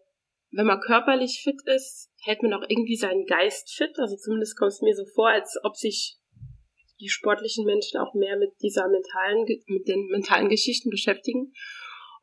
wenn 0.50 0.66
man 0.66 0.80
körperlich 0.80 1.42
fit 1.44 1.62
ist, 1.66 2.12
hält 2.24 2.42
man 2.42 2.56
auch 2.56 2.68
irgendwie 2.68 2.96
seinen 2.96 3.28
Geist 3.28 3.72
fit. 3.72 3.92
Also 4.00 4.16
zumindest 4.16 4.58
kommt 4.58 4.72
es 4.72 4.82
mir 4.82 4.96
so 4.96 5.06
vor, 5.14 5.30
als 5.30 5.60
ob 5.62 5.76
sich 5.76 6.18
die 7.00 7.08
sportlichen 7.08 7.68
Menschen 7.68 8.00
auch 8.00 8.16
mehr 8.16 8.36
mit 8.38 8.50
dieser 8.64 8.88
mentalen, 8.88 9.46
mit 9.68 9.88
den 9.88 10.08
mentalen 10.08 10.50
Geschichten 10.50 10.90
beschäftigen. 10.90 11.54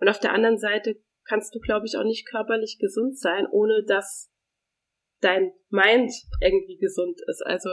Und 0.01 0.09
auf 0.09 0.19
der 0.19 0.33
anderen 0.33 0.59
Seite 0.59 1.01
kannst 1.25 1.55
du, 1.55 1.61
glaube 1.61 1.87
ich, 1.87 1.97
auch 1.97 2.03
nicht 2.03 2.29
körperlich 2.29 2.79
gesund 2.81 3.17
sein, 3.17 3.47
ohne 3.49 3.85
dass 3.87 4.29
dein 5.21 5.53
Mind 5.69 6.11
irgendwie 6.41 6.79
gesund 6.79 7.21
ist. 7.29 7.47
Also 7.47 7.71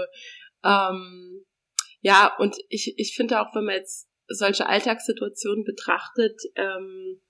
ähm, 0.64 1.48
ja, 2.02 2.36
und 2.38 2.58
ich, 2.70 2.94
ich 2.98 3.16
finde 3.16 3.42
auch, 3.42 3.56
wenn 3.56 3.66
man 3.66 3.78
jetzt 3.78 4.13
solche 4.28 4.68
Alltagssituationen 4.68 5.64
betrachtet, 5.64 6.40
ähm, 6.56 7.22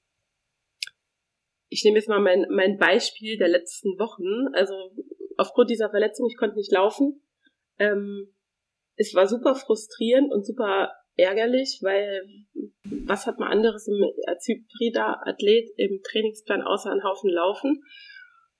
ich 1.73 1.83
nehme 1.83 1.97
jetzt 1.97 2.07
mal 2.07 2.19
mein, 2.19 2.45
mein 2.51 2.77
Beispiel 2.77 3.37
der 3.37 3.47
letzten 3.47 3.97
Wochen. 3.97 4.53
Also 4.53 4.75
aufgrund 5.37 5.71
dieser 5.71 5.89
Verletzung, 5.89 6.27
ich 6.29 6.37
konnte 6.37 6.55
nicht 6.55 6.71
laufen. 6.71 7.21
Ähm, 7.79 8.31
es 8.95 9.15
war 9.15 9.27
super 9.27 9.55
frustrierend 9.55 10.31
und 10.31 10.45
super 10.45 10.91
ärgerlich, 11.15 11.79
weil 11.81 12.27
was 12.83 13.25
hat 13.25 13.39
man 13.39 13.51
anderes 13.51 13.87
im, 13.87 14.03
als 14.27 14.47
hybrider 14.47 15.25
Athlet 15.27 15.71
im 15.77 16.01
Trainingsplan 16.03 16.61
außer 16.61 16.91
einen 16.91 17.03
Haufen 17.03 17.31
Laufen? 17.31 17.83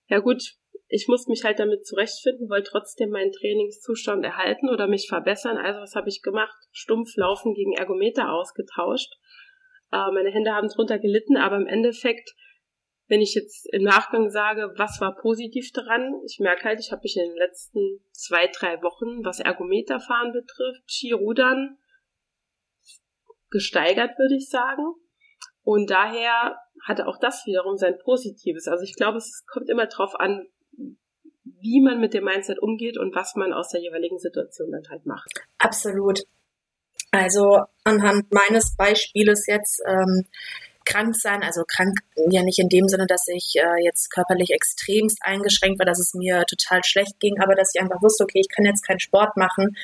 Ja 0.07 0.19
gut, 0.19 0.55
ich 0.93 1.07
musste 1.07 1.31
mich 1.31 1.43
halt 1.43 1.57
damit 1.57 1.87
zurechtfinden, 1.87 2.49
wollte 2.49 2.69
trotzdem 2.69 3.09
meinen 3.09 3.31
Trainingszustand 3.31 4.23
erhalten 4.23 4.69
oder 4.69 4.87
mich 4.87 5.07
verbessern. 5.07 5.57
Also 5.57 5.81
was 5.81 5.95
habe 5.95 6.07
ich 6.07 6.21
gemacht? 6.21 6.55
Stumpf 6.71 7.15
Laufen 7.15 7.55
gegen 7.55 7.73
Ergometer 7.73 8.31
ausgetauscht. 8.31 9.11
Äh, 9.91 10.11
meine 10.13 10.29
Hände 10.29 10.51
haben 10.51 10.67
drunter 10.67 10.99
gelitten, 10.99 11.35
aber 11.35 11.57
im 11.57 11.67
Endeffekt 11.67 12.35
wenn 13.07 13.21
ich 13.21 13.35
jetzt 13.35 13.67
im 13.73 13.83
Nachgang 13.83 14.29
sage, 14.29 14.73
was 14.77 15.01
war 15.01 15.15
positiv 15.15 15.71
daran, 15.73 16.21
ich 16.25 16.39
merke 16.39 16.63
halt, 16.63 16.79
ich 16.79 16.91
habe 16.91 17.01
mich 17.03 17.17
in 17.17 17.29
den 17.29 17.37
letzten 17.37 17.99
zwei, 18.11 18.47
drei 18.47 18.81
Wochen, 18.81 19.25
was 19.25 19.39
Ergometerfahren 19.39 20.31
betrifft, 20.31 20.89
Skirudern, 20.89 21.77
gesteigert, 23.49 24.17
würde 24.17 24.35
ich 24.35 24.49
sagen. 24.49 24.95
Und 25.63 25.89
daher 25.89 26.57
hatte 26.85 27.07
auch 27.07 27.19
das 27.19 27.45
wiederum 27.45 27.77
sein 27.77 27.97
Positives. 28.03 28.67
Also 28.67 28.83
ich 28.83 28.95
glaube, 28.95 29.17
es 29.17 29.45
kommt 29.45 29.69
immer 29.69 29.87
drauf 29.87 30.15
an, 30.19 30.47
wie 31.63 31.81
man 31.81 31.99
mit 31.99 32.13
dem 32.13 32.25
Mindset 32.25 32.59
umgeht 32.59 32.97
und 32.97 33.15
was 33.15 33.35
man 33.35 33.53
aus 33.53 33.69
der 33.69 33.81
jeweiligen 33.81 34.19
Situation 34.19 34.71
dann 34.71 34.83
halt 34.89 35.05
macht. 35.05 35.29
Absolut. 35.57 36.21
Also 37.11 37.61
anhand 37.83 38.31
meines 38.31 38.75
Beispieles 38.75 39.45
jetzt, 39.47 39.81
ähm, 39.87 40.25
krank 40.85 41.15
sein, 41.15 41.43
also 41.43 41.63
krank 41.65 41.99
ja 42.29 42.43
nicht 42.43 42.59
in 42.59 42.69
dem 42.69 42.87
Sinne, 42.87 43.07
dass 43.07 43.25
ich 43.27 43.53
äh, 43.55 43.83
jetzt 43.83 44.11
körperlich 44.11 44.51
extremst 44.51 45.19
eingeschränkt 45.21 45.79
war, 45.79 45.85
dass 45.85 45.99
es 45.99 46.13
mir 46.13 46.45
total 46.45 46.83
schlecht 46.83 47.19
ging, 47.19 47.39
aber 47.41 47.55
dass 47.55 47.71
ich 47.73 47.81
einfach 47.81 48.01
wusste, 48.01 48.23
okay, 48.23 48.41
ich 48.41 48.49
kann 48.53 48.65
jetzt 48.65 48.85
keinen 48.85 48.99
Sport 48.99 49.37
machen, 49.37 49.77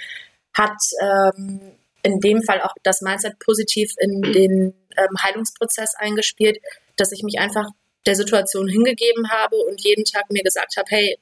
hat 0.54 0.78
ähm, 1.02 1.72
in 2.04 2.20
dem 2.20 2.42
Fall 2.44 2.62
auch 2.62 2.74
das 2.84 3.02
Mindset 3.02 3.40
positiv 3.40 3.92
in 4.00 4.22
den 4.22 4.74
ähm, 4.98 5.24
Heilungsprozess 5.24 5.96
eingespielt, 5.96 6.58
dass 6.98 7.12
ich 7.12 7.24
mich 7.24 7.40
einfach 7.40 7.70
der 8.06 8.16
Situation 8.16 8.68
hingegeben 8.68 9.30
habe 9.30 9.58
und 9.58 9.82
jeden 9.82 10.06
Tag 10.06 10.32
mir 10.32 10.44
gesagt 10.44 10.78
habe, 10.78 10.88
hey, 10.90 11.18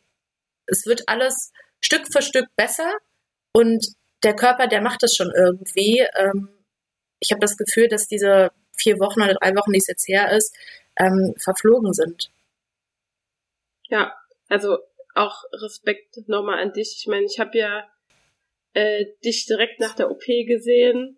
es 0.67 0.85
wird 0.85 1.03
alles 1.07 1.51
Stück 1.79 2.07
für 2.11 2.21
Stück 2.21 2.47
besser 2.55 2.93
und 3.53 3.85
der 4.23 4.35
Körper, 4.35 4.67
der 4.67 4.81
macht 4.81 5.03
es 5.03 5.15
schon 5.15 5.31
irgendwie. 5.35 6.05
Ähm, 6.15 6.49
ich 7.19 7.31
habe 7.31 7.39
das 7.39 7.57
Gefühl, 7.57 7.87
dass 7.87 8.07
diese 8.07 8.51
vier 8.77 8.99
Wochen 8.99 9.21
oder 9.21 9.33
drei 9.33 9.55
Wochen, 9.55 9.71
die 9.71 9.79
es 9.79 9.87
jetzt 9.87 10.07
her 10.07 10.31
ist, 10.31 10.55
ähm, 10.97 11.33
verflogen 11.37 11.93
sind. 11.93 12.31
Ja, 13.89 14.13
also 14.49 14.79
auch 15.15 15.43
Respekt 15.51 16.27
nochmal 16.27 16.59
an 16.59 16.73
dich. 16.73 16.95
Ich 16.99 17.07
meine, 17.07 17.25
ich 17.25 17.39
habe 17.39 17.57
ja 17.57 17.87
äh, 18.73 19.05
dich 19.23 19.45
direkt 19.45 19.79
nach 19.79 19.95
der 19.95 20.11
OP 20.11 20.25
gesehen. 20.25 21.16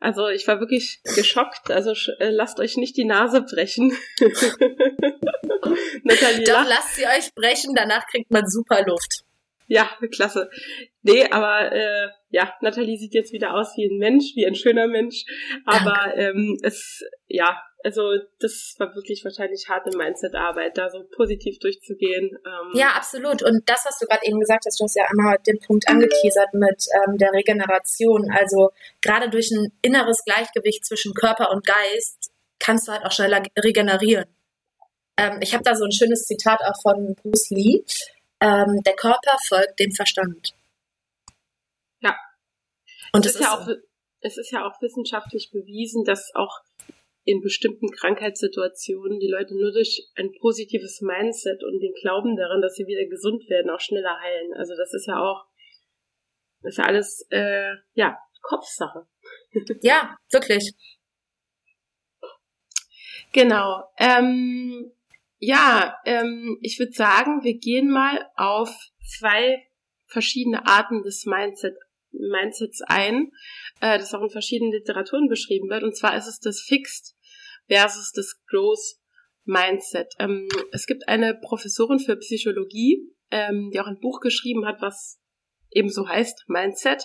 Also 0.00 0.28
ich 0.28 0.46
war 0.46 0.60
wirklich 0.60 1.00
geschockt. 1.14 1.70
Also 1.70 1.92
äh, 2.18 2.30
lasst 2.30 2.60
euch 2.60 2.76
nicht 2.76 2.96
die 2.96 3.04
Nase 3.04 3.42
brechen. 3.42 3.92
Nathalie 6.04 6.44
Doch, 6.44 6.54
lacht. 6.54 6.68
lasst 6.68 6.94
sie 6.94 7.06
euch 7.06 7.34
brechen, 7.34 7.74
danach 7.74 8.06
kriegt 8.06 8.30
man 8.30 8.48
super 8.48 8.84
Luft. 8.86 9.24
Ja, 9.68 9.90
klasse. 10.10 10.50
Nee, 11.02 11.26
aber 11.30 11.70
äh, 11.72 12.08
ja, 12.30 12.52
Nathalie 12.62 12.96
sieht 12.96 13.14
jetzt 13.14 13.32
wieder 13.32 13.54
aus 13.54 13.76
wie 13.76 13.86
ein 13.86 13.98
Mensch, 13.98 14.34
wie 14.34 14.46
ein 14.46 14.54
schöner 14.54 14.88
Mensch. 14.88 15.24
Aber 15.66 16.16
ähm, 16.16 16.58
es, 16.62 17.04
ja, 17.28 17.62
also 17.84 18.14
das 18.40 18.74
war 18.78 18.94
wirklich 18.94 19.24
wahrscheinlich 19.24 19.68
harte 19.68 19.96
Mindset-Arbeit, 19.96 20.78
da 20.78 20.90
so 20.90 21.04
positiv 21.14 21.58
durchzugehen. 21.58 22.30
Ähm. 22.44 22.70
Ja, 22.74 22.88
absolut. 22.96 23.42
Und 23.42 23.62
das, 23.66 23.84
was 23.86 23.98
du 23.98 24.06
gerade 24.06 24.26
eben 24.26 24.40
gesagt 24.40 24.64
hast, 24.66 24.80
du 24.80 24.84
hast 24.84 24.96
ja 24.96 25.04
einmal 25.04 25.36
den 25.46 25.58
Punkt 25.60 25.86
angeteasert 25.88 26.54
mit 26.54 26.86
ähm, 26.94 27.18
der 27.18 27.32
Regeneration. 27.32 28.30
Also 28.32 28.70
gerade 29.02 29.28
durch 29.28 29.50
ein 29.50 29.72
inneres 29.82 30.24
Gleichgewicht 30.24 30.84
zwischen 30.86 31.12
Körper 31.14 31.50
und 31.50 31.66
Geist 31.66 32.32
kannst 32.58 32.88
du 32.88 32.92
halt 32.92 33.04
auch 33.04 33.12
schneller 33.12 33.42
regenerieren. 33.62 34.24
Ähm, 35.16 35.38
ich 35.40 35.52
habe 35.52 35.62
da 35.62 35.74
so 35.74 35.84
ein 35.84 35.92
schönes 35.92 36.24
Zitat 36.24 36.60
auch 36.64 36.80
von 36.82 37.14
Bruce 37.22 37.50
Lee. 37.50 37.84
Ähm, 38.40 38.82
der 38.86 38.94
Körper 38.94 39.36
folgt 39.46 39.80
dem 39.80 39.92
Verstand. 39.92 40.54
Und 43.12 43.26
es 43.26 43.34
ist, 43.34 43.40
ja 43.40 43.56
auch, 43.56 43.68
es 44.20 44.38
ist 44.38 44.50
ja 44.50 44.66
auch 44.66 44.80
wissenschaftlich 44.82 45.50
bewiesen, 45.50 46.04
dass 46.04 46.34
auch 46.34 46.60
in 47.24 47.40
bestimmten 47.40 47.90
Krankheitssituationen 47.90 49.20
die 49.20 49.28
Leute 49.28 49.54
nur 49.54 49.72
durch 49.72 50.08
ein 50.16 50.32
positives 50.40 51.00
Mindset 51.00 51.62
und 51.62 51.80
den 51.80 51.92
Glauben 52.00 52.36
daran, 52.36 52.62
dass 52.62 52.74
sie 52.74 52.86
wieder 52.86 53.04
gesund 53.06 53.48
werden, 53.50 53.70
auch 53.70 53.80
schneller 53.80 54.18
heilen. 54.20 54.54
Also 54.54 54.74
das 54.76 54.94
ist 54.94 55.06
ja 55.06 55.20
auch, 55.20 55.44
das 56.62 56.72
ist 56.72 56.78
ja 56.78 56.84
alles, 56.84 57.26
äh, 57.30 57.74
ja, 57.94 58.18
Kopfsache. 58.40 59.06
ja, 59.82 60.16
wirklich. 60.30 60.72
Genau. 63.32 63.84
Ähm, 63.98 64.90
ja, 65.38 65.96
ähm, 66.04 66.58
ich 66.62 66.78
würde 66.78 66.92
sagen, 66.92 67.42
wir 67.44 67.58
gehen 67.58 67.90
mal 67.90 68.26
auf 68.36 68.74
zwei 69.18 69.64
verschiedene 70.06 70.66
Arten 70.66 71.02
des 71.02 71.26
Mindset 71.26 71.74
Mindsets 72.10 72.80
ein, 72.86 73.30
äh, 73.80 73.98
das 73.98 74.14
auch 74.14 74.22
in 74.22 74.30
verschiedenen 74.30 74.72
Literaturen 74.72 75.28
beschrieben 75.28 75.68
wird. 75.68 75.82
Und 75.82 75.96
zwar 75.96 76.16
ist 76.16 76.26
es 76.26 76.40
das 76.40 76.60
Fixed 76.60 77.14
versus 77.66 78.12
das 78.12 78.40
Growth 78.48 78.96
Mindset. 79.44 80.14
Ähm, 80.18 80.48
es 80.72 80.86
gibt 80.86 81.08
eine 81.08 81.34
Professorin 81.34 81.98
für 81.98 82.16
Psychologie, 82.16 83.14
ähm, 83.30 83.70
die 83.72 83.80
auch 83.80 83.86
ein 83.86 84.00
Buch 84.00 84.20
geschrieben 84.20 84.66
hat, 84.66 84.80
was 84.80 85.20
eben 85.70 85.90
so 85.90 86.08
heißt, 86.08 86.44
Mindset. 86.48 87.04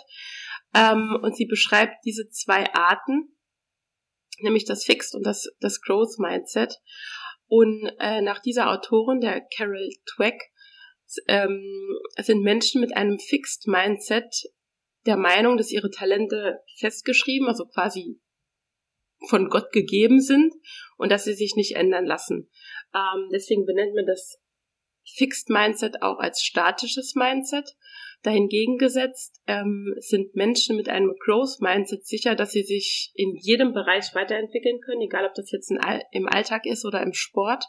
Ähm, 0.74 1.18
und 1.22 1.36
sie 1.36 1.46
beschreibt 1.46 1.96
diese 2.06 2.30
zwei 2.30 2.74
Arten, 2.74 3.36
nämlich 4.40 4.66
das 4.66 4.84
Fixed 4.84 5.16
und 5.16 5.26
das, 5.26 5.50
das 5.60 5.82
Growth 5.82 6.18
Mindset. 6.18 6.76
Und 7.56 7.88
äh, 8.00 8.22
nach 8.22 8.40
dieser 8.40 8.72
Autorin, 8.72 9.22
der 9.22 9.40
Carol 9.56 9.88
Dweck, 10.16 10.42
ähm, 11.28 11.64
sind 12.18 12.42
Menschen 12.42 12.82
mit 12.82 12.98
einem 12.98 13.20
Fixed 13.20 13.68
Mindset 13.68 14.34
der 15.06 15.18
Meinung, 15.18 15.56
dass 15.56 15.70
ihre 15.70 15.92
Talente 15.92 16.62
festgeschrieben, 16.80 17.48
also 17.48 17.68
quasi 17.68 18.20
von 19.30 19.50
Gott 19.50 19.72
gegeben 19.72 20.20
sind 20.20 20.52
und 20.98 21.12
dass 21.12 21.26
sie 21.26 21.36
sich 21.36 21.54
nicht 21.56 21.76
ändern 21.76 22.08
lassen. 22.08 22.50
Ähm, 22.96 23.30
deswegen 23.32 23.68
benennt 23.68 23.94
man 23.94 24.08
das 24.08 24.42
Fixed 25.04 25.52
Mindset 25.52 26.02
auch 26.02 26.18
als 26.18 26.42
statisches 26.42 27.14
Mindset. 27.14 27.70
Dahingegen 28.24 28.78
gesetzt 28.78 29.42
ähm, 29.48 29.94
sind 30.00 30.36
Menschen 30.36 30.76
mit 30.76 30.90
einem 30.90 31.14
Growth 31.20 31.60
Mindset 31.60 32.06
sicher, 32.06 32.36
dass 32.36 32.52
sie 32.52 32.64
sich 32.64 33.12
in 33.16 33.36
jedem 33.36 33.74
Bereich 33.74 34.16
weiterentwickeln 34.16 34.80
können, 34.82 35.02
egal 35.02 35.26
ob 35.26 35.34
das 35.36 35.52
jetzt 35.52 35.72
im 36.12 36.28
Alltag 36.28 36.66
ist 36.66 36.86
oder 36.86 37.02
im 37.02 37.14
Sport. 37.14 37.66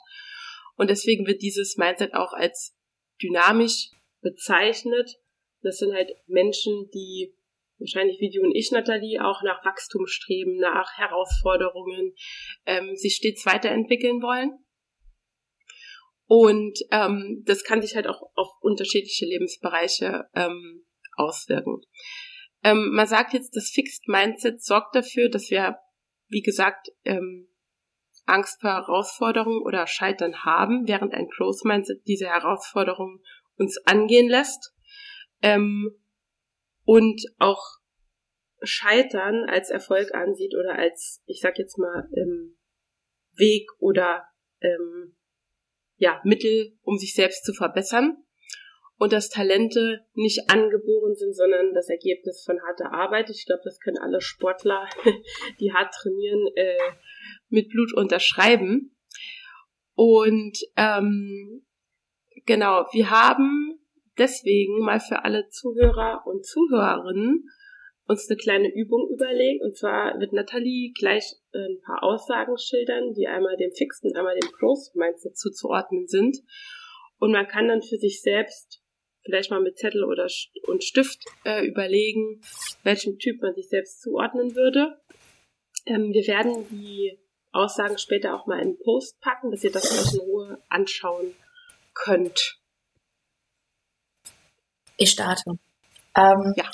Und 0.76 0.90
deswegen 0.90 1.26
wird 1.26 1.42
dieses 1.42 1.76
Mindset 1.76 2.14
auch 2.14 2.32
als 2.32 2.76
dynamisch 3.20 3.90
bezeichnet 4.20 5.18
das 5.64 5.78
sind 5.78 5.94
halt 5.94 6.10
Menschen, 6.26 6.90
die 6.92 7.34
wahrscheinlich 7.78 8.20
wie 8.20 8.30
du 8.30 8.42
und 8.42 8.54
ich, 8.54 8.70
Nathalie, 8.70 9.24
auch 9.24 9.42
nach 9.42 9.64
Wachstum 9.64 10.06
streben, 10.06 10.56
nach 10.56 10.96
Herausforderungen, 10.96 12.14
ähm, 12.66 12.94
sich 12.94 13.16
stets 13.16 13.44
weiterentwickeln 13.46 14.22
wollen. 14.22 14.63
Und 16.36 16.80
ähm, 16.90 17.44
das 17.46 17.62
kann 17.62 17.80
sich 17.80 17.94
halt 17.94 18.08
auch 18.08 18.20
auf 18.34 18.48
unterschiedliche 18.60 19.24
Lebensbereiche 19.24 20.28
ähm, 20.34 20.84
auswirken. 21.16 21.80
Ähm, 22.64 22.90
man 22.92 23.06
sagt 23.06 23.34
jetzt, 23.34 23.54
das 23.54 23.70
Fixed 23.70 24.08
Mindset 24.08 24.60
sorgt 24.60 24.96
dafür, 24.96 25.28
dass 25.28 25.48
wir, 25.50 25.78
wie 26.26 26.42
gesagt, 26.42 26.88
ähm, 27.04 27.46
Angst 28.26 28.60
vor 28.60 28.70
Herausforderungen 28.70 29.62
oder 29.62 29.86
Scheitern 29.86 30.44
haben, 30.44 30.88
während 30.88 31.14
ein 31.14 31.28
Growth 31.28 31.64
Mindset 31.64 32.04
diese 32.08 32.26
Herausforderungen 32.26 33.22
uns 33.56 33.78
angehen 33.86 34.28
lässt. 34.28 34.74
Ähm, 35.40 35.94
und 36.82 37.22
auch 37.38 37.62
Scheitern 38.60 39.44
als 39.48 39.70
Erfolg 39.70 40.12
ansieht 40.12 40.56
oder 40.58 40.76
als, 40.76 41.22
ich 41.26 41.40
sag 41.40 41.60
jetzt 41.60 41.78
mal, 41.78 42.08
ähm, 42.16 42.56
Weg 43.36 43.70
oder 43.78 44.24
ähm, 44.60 45.14
ja, 46.04 46.20
Mittel, 46.22 46.76
um 46.82 46.98
sich 46.98 47.14
selbst 47.14 47.46
zu 47.46 47.54
verbessern. 47.54 48.18
Und 48.98 49.12
dass 49.12 49.30
Talente 49.30 50.04
nicht 50.12 50.50
angeboren 50.50 51.14
sind, 51.16 51.34
sondern 51.34 51.72
das 51.72 51.88
Ergebnis 51.88 52.44
von 52.44 52.60
harter 52.60 52.92
Arbeit. 52.92 53.30
Ich 53.30 53.46
glaube, 53.46 53.62
das 53.64 53.80
können 53.80 53.96
alle 53.98 54.20
Sportler, 54.20 54.86
die 55.60 55.72
hart 55.72 55.94
trainieren, 55.94 56.46
äh, 56.54 56.78
mit 57.48 57.70
Blut 57.70 57.94
unterschreiben. 57.94 58.94
Und 59.94 60.58
ähm, 60.76 61.64
genau, 62.44 62.86
wir 62.92 63.10
haben 63.10 63.80
deswegen 64.18 64.80
mal 64.80 65.00
für 65.00 65.24
alle 65.24 65.48
Zuhörer 65.48 66.22
und 66.26 66.44
Zuhörerinnen 66.44 67.48
uns 68.06 68.28
eine 68.28 68.36
kleine 68.36 68.74
Übung 68.74 69.08
überlegt. 69.10 69.62
Und 69.62 69.76
zwar 69.76 70.18
wird 70.20 70.32
Nathalie 70.32 70.92
gleich 70.92 71.34
äh, 71.52 71.58
ein 71.58 71.80
paar 71.80 72.02
Aussagen 72.02 72.58
schildern, 72.58 73.14
die 73.14 73.26
einmal 73.26 73.56
dem 73.56 73.72
Fixen, 73.72 74.14
einmal 74.16 74.38
dem 74.38 74.50
Growth 74.52 74.94
Mindset 74.94 75.36
zuzuordnen 75.36 76.06
sind. 76.06 76.38
Und 77.18 77.32
man 77.32 77.48
kann 77.48 77.68
dann 77.68 77.82
für 77.82 77.96
sich 77.96 78.20
selbst 78.20 78.82
vielleicht 79.24 79.50
mal 79.50 79.60
mit 79.60 79.78
Zettel 79.78 80.04
oder 80.04 80.28
und 80.66 80.84
Stift 80.84 81.24
äh, 81.44 81.66
überlegen, 81.66 82.42
welchem 82.82 83.18
Typ 83.18 83.40
man 83.40 83.54
sich 83.54 83.68
selbst 83.68 84.02
zuordnen 84.02 84.54
würde. 84.54 85.00
Ähm, 85.86 86.12
wir 86.12 86.26
werden 86.26 86.66
die 86.68 87.18
Aussagen 87.52 87.98
später 87.98 88.34
auch 88.34 88.46
mal 88.46 88.60
in 88.60 88.72
den 88.72 88.78
Post 88.78 89.20
packen, 89.20 89.50
dass 89.50 89.64
ihr 89.64 89.72
das 89.72 89.90
euch 89.90 90.14
in 90.14 90.20
Ruhe 90.20 90.62
anschauen 90.68 91.34
könnt. 91.94 92.58
Ich 94.96 95.10
starte. 95.10 95.50
Ähm, 96.16 96.54
ja. 96.56 96.70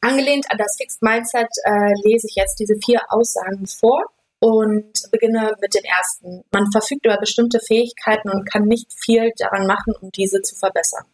Angelehnt 0.00 0.50
an 0.50 0.58
das 0.58 0.76
Fixed 0.76 1.02
Mindset 1.02 1.48
äh, 1.64 1.92
lese 2.04 2.28
ich 2.28 2.36
jetzt 2.36 2.60
diese 2.60 2.76
vier 2.84 3.00
Aussagen 3.08 3.66
vor 3.66 4.04
und 4.40 4.92
beginne 5.10 5.56
mit 5.60 5.74
dem 5.74 5.84
ersten. 5.84 6.44
Man 6.52 6.70
verfügt 6.70 7.04
über 7.04 7.16
bestimmte 7.16 7.58
Fähigkeiten 7.60 8.30
und 8.30 8.48
kann 8.48 8.64
nicht 8.64 8.92
viel 8.92 9.32
daran 9.36 9.66
machen, 9.66 9.94
um 10.00 10.10
diese 10.12 10.40
zu 10.42 10.54
verbessern. 10.54 11.04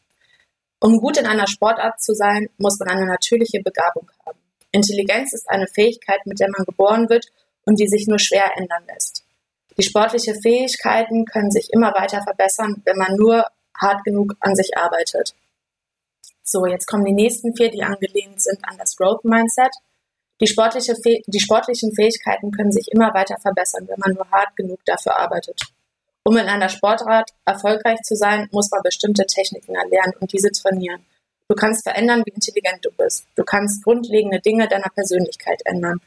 Um 0.81 0.99
gut 0.99 1.17
in 1.17 1.27
einer 1.27 1.47
Sportart 1.47 2.03
zu 2.03 2.15
sein, 2.15 2.51
muss 2.59 2.79
man 2.79 2.89
eine 2.89 3.07
natürliche 3.07 3.63
Begabung 3.63 4.11
haben. 4.27 4.39
Intelligenz 4.71 5.33
ist 5.33 5.49
eine 5.49 5.67
Fähigkeit, 5.67 6.27
mit 6.27 6.41
der 6.41 6.51
man 6.51 6.67
geboren 6.67 7.09
wird 7.09 7.27
und 7.65 7.81
die 7.81 7.89
sich 7.89 8.07
nur 8.07 8.19
schwer 8.19 8.51
ändern 8.57 8.85
lässt. 8.87 9.25
Die 9.79 9.83
sportlichen 9.83 10.41
Fähigkeiten 10.43 11.25
können 11.25 11.51
sich 11.51 11.73
immer 11.73 11.95
weiter 11.95 12.23
verbessern, 12.23 12.83
wenn 12.85 12.99
man 12.99 13.17
nur 13.17 13.47
hart 13.77 14.05
genug 14.05 14.35
an 14.41 14.55
sich 14.55 14.77
arbeitet. 14.77 15.35
So, 16.45 16.67
jetzt 16.67 16.87
kommen 16.87 17.07
die 17.07 17.13
nächsten 17.13 17.57
vier, 17.57 17.71
die 17.71 17.83
angelehnt 17.83 18.41
sind 18.41 18.59
an 18.69 18.77
das 18.79 18.97
Growth 18.97 19.25
Mindset. 19.25 19.73
Die, 20.41 20.47
sportliche 20.47 20.95
die 21.27 21.41
sportlichen 21.41 21.95
Fähigkeiten 21.95 22.51
können 22.51 22.71
sich 22.71 22.89
immer 22.93 23.15
weiter 23.15 23.37
verbessern, 23.41 23.89
wenn 23.89 23.99
man 23.99 24.13
nur 24.13 24.31
hart 24.31 24.55
genug 24.55 24.85
dafür 24.85 25.17
arbeitet. 25.17 25.59
Um 26.23 26.37
in 26.37 26.47
einer 26.47 26.69
Sportart 26.69 27.31
erfolgreich 27.45 28.01
zu 28.03 28.15
sein, 28.15 28.49
muss 28.53 28.71
man 28.71 28.83
bestimmte 28.83 29.25
Techniken 29.27 29.75
erlernen 29.75 30.15
und 30.21 30.33
diese 30.33 30.51
trainieren. 30.51 31.05
Du 31.49 31.55
kannst 31.55 31.85
verändern, 31.85 32.23
wie 32.25 32.33
intelligent 32.33 32.85
du 32.85 32.91
bist. 32.91 33.27
Du 33.37 33.45
kannst 33.45 33.85
grundlegende 33.85 34.41
Dinge 34.41 34.67
deiner 34.69 34.89
Persönlichkeit 34.95 35.61
ändern. 35.65 36.01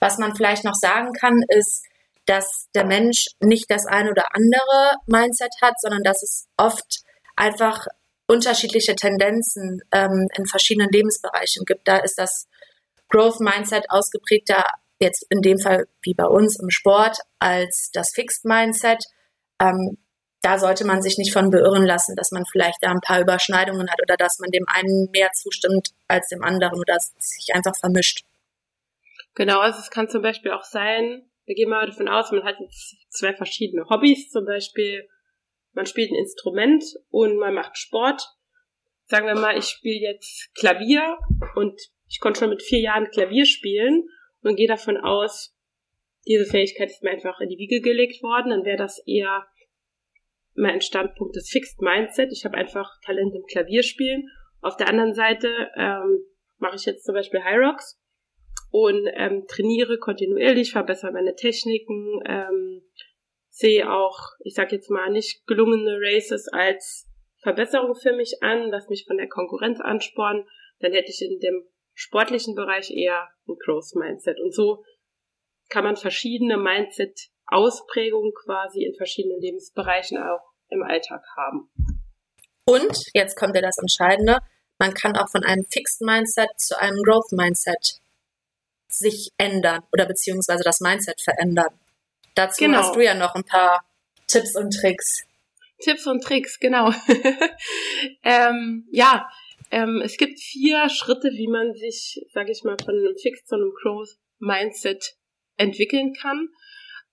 Was 0.00 0.18
man 0.18 0.34
vielleicht 0.34 0.64
noch 0.64 0.74
sagen 0.74 1.12
kann, 1.12 1.42
ist, 1.48 1.84
dass 2.26 2.68
der 2.74 2.84
Mensch 2.84 3.26
nicht 3.40 3.70
das 3.70 3.86
eine 3.86 4.10
oder 4.10 4.34
andere 4.34 4.96
Mindset 5.06 5.52
hat, 5.62 5.74
sondern 5.80 6.02
dass 6.02 6.22
es 6.22 6.46
oft 6.56 7.02
einfach 7.36 7.86
unterschiedliche 8.28 8.94
Tendenzen 8.94 9.82
ähm, 9.90 10.28
in 10.36 10.46
verschiedenen 10.46 10.90
Lebensbereichen 10.90 11.64
gibt. 11.64 11.88
Da 11.88 11.96
ist 11.98 12.18
das 12.18 12.46
Growth 13.08 13.40
Mindset 13.40 13.90
ausgeprägter, 13.90 14.64
jetzt 15.00 15.26
in 15.30 15.40
dem 15.40 15.58
Fall 15.58 15.86
wie 16.02 16.14
bei 16.14 16.26
uns 16.26 16.60
im 16.60 16.70
Sport, 16.70 17.18
als 17.38 17.90
das 17.92 18.10
Fixed 18.14 18.44
Mindset. 18.44 19.04
Ähm, 19.60 19.96
da 20.42 20.58
sollte 20.58 20.84
man 20.84 21.02
sich 21.02 21.18
nicht 21.18 21.32
von 21.32 21.50
beirren 21.50 21.84
lassen, 21.84 22.14
dass 22.14 22.30
man 22.30 22.44
vielleicht 22.44 22.78
da 22.82 22.90
ein 22.90 23.00
paar 23.00 23.20
Überschneidungen 23.20 23.90
hat 23.90 24.00
oder 24.02 24.16
dass 24.16 24.38
man 24.38 24.50
dem 24.50 24.64
einen 24.68 25.08
mehr 25.10 25.30
zustimmt 25.32 25.90
als 26.06 26.28
dem 26.28 26.44
anderen 26.44 26.78
oder 26.78 26.96
sich 27.18 27.54
einfach 27.54 27.76
vermischt. 27.76 28.24
Genau, 29.34 29.60
also 29.60 29.80
es 29.80 29.90
kann 29.90 30.08
zum 30.08 30.22
Beispiel 30.22 30.52
auch 30.52 30.64
sein, 30.64 31.28
wir 31.46 31.54
gehen 31.54 31.70
mal 31.70 31.86
davon 31.86 32.08
aus, 32.08 32.30
man 32.30 32.44
hat 32.44 32.56
jetzt 32.60 32.96
zwei 33.08 33.34
verschiedene 33.34 33.88
Hobbys, 33.88 34.30
zum 34.30 34.44
Beispiel 34.44 35.08
man 35.78 35.86
spielt 35.86 36.10
ein 36.10 36.16
Instrument 36.16 36.82
und 37.08 37.36
man 37.36 37.54
macht 37.54 37.78
Sport. 37.78 38.20
Sagen 39.04 39.28
wir 39.28 39.36
mal, 39.36 39.56
ich 39.56 39.66
spiele 39.66 40.10
jetzt 40.10 40.52
Klavier 40.56 41.16
und 41.54 41.80
ich 42.08 42.18
konnte 42.18 42.40
schon 42.40 42.50
mit 42.50 42.64
vier 42.64 42.80
Jahren 42.80 43.08
Klavier 43.10 43.46
spielen 43.46 44.08
und 44.42 44.56
gehe 44.56 44.66
davon 44.66 44.96
aus, 44.96 45.56
diese 46.26 46.46
Fähigkeit 46.46 46.90
ist 46.90 47.04
mir 47.04 47.12
einfach 47.12 47.38
in 47.40 47.48
die 47.48 47.58
Wiege 47.58 47.80
gelegt 47.80 48.24
worden, 48.24 48.50
dann 48.50 48.64
wäre 48.64 48.76
das 48.76 49.00
eher 49.06 49.46
mein 50.56 50.80
Standpunkt 50.80 51.36
des 51.36 51.48
Fixed 51.48 51.80
Mindset. 51.80 52.32
Ich 52.32 52.44
habe 52.44 52.56
einfach 52.56 52.90
Talent 53.06 53.32
im 53.36 53.44
Klavierspielen. 53.44 54.28
Auf 54.60 54.76
der 54.76 54.88
anderen 54.88 55.14
Seite 55.14 55.70
ähm, 55.76 56.24
mache 56.56 56.74
ich 56.74 56.86
jetzt 56.86 57.04
zum 57.04 57.14
Beispiel 57.14 57.44
High 57.44 57.58
Rocks 57.58 58.02
und 58.72 59.08
ähm, 59.14 59.44
trainiere 59.46 59.96
kontinuierlich, 59.98 60.72
verbessere 60.72 61.12
meine 61.12 61.36
Techniken, 61.36 62.20
ähm, 62.26 62.82
sehe 63.58 63.90
auch, 63.90 64.20
ich 64.44 64.54
sag 64.54 64.70
jetzt 64.70 64.88
mal, 64.88 65.10
nicht 65.10 65.44
gelungene 65.48 65.98
Races 66.00 66.46
als 66.52 67.08
Verbesserung 67.42 67.96
für 67.96 68.12
mich 68.12 68.40
an, 68.40 68.70
lass 68.70 68.88
mich 68.88 69.04
von 69.04 69.16
der 69.16 69.28
Konkurrenz 69.28 69.80
anspornen, 69.80 70.46
dann 70.78 70.92
hätte 70.92 71.10
ich 71.10 71.20
in 71.22 71.40
dem 71.40 71.66
sportlichen 71.92 72.54
Bereich 72.54 72.92
eher 72.92 73.28
ein 73.48 73.56
Growth 73.58 73.96
Mindset. 73.96 74.38
Und 74.38 74.54
so 74.54 74.84
kann 75.70 75.82
man 75.82 75.96
verschiedene 75.96 76.56
Mindset-Ausprägungen 76.56 78.32
quasi 78.44 78.84
in 78.84 78.94
verschiedenen 78.94 79.40
Lebensbereichen 79.40 80.18
auch 80.18 80.52
im 80.68 80.84
Alltag 80.84 81.24
haben. 81.36 81.68
Und 82.64 83.10
jetzt 83.12 83.36
kommt 83.36 83.56
ja 83.56 83.62
das 83.62 83.78
Entscheidende, 83.78 84.38
man 84.78 84.94
kann 84.94 85.16
auch 85.16 85.30
von 85.30 85.42
einem 85.42 85.64
Fixed 85.64 86.02
Mindset 86.02 86.50
zu 86.58 86.78
einem 86.78 87.02
Growth 87.02 87.32
Mindset 87.32 87.98
sich 88.86 89.32
ändern 89.36 89.82
oder 89.92 90.06
beziehungsweise 90.06 90.62
das 90.62 90.78
Mindset 90.80 91.20
verändern. 91.20 91.76
Dazu 92.38 92.66
genau. 92.66 92.78
hast 92.78 92.94
du 92.94 93.00
ja 93.00 93.14
noch 93.14 93.34
ein 93.34 93.42
paar 93.42 93.84
Tipps 94.28 94.54
und 94.54 94.70
Tricks. 94.70 95.24
Tipps 95.80 96.06
und 96.06 96.22
Tricks, 96.22 96.60
genau. 96.60 96.92
ähm, 98.22 98.86
ja, 98.92 99.28
ähm, 99.72 100.00
es 100.04 100.16
gibt 100.16 100.38
vier 100.38 100.88
Schritte, 100.88 101.30
wie 101.32 101.48
man 101.48 101.74
sich, 101.74 102.24
sage 102.32 102.52
ich 102.52 102.62
mal, 102.62 102.76
von 102.78 102.94
einem 102.94 103.16
Fix 103.20 103.44
zu 103.44 103.56
einem 103.56 103.72
Growth 103.82 104.18
Mindset 104.38 105.16
entwickeln 105.56 106.12
kann. 106.14 106.48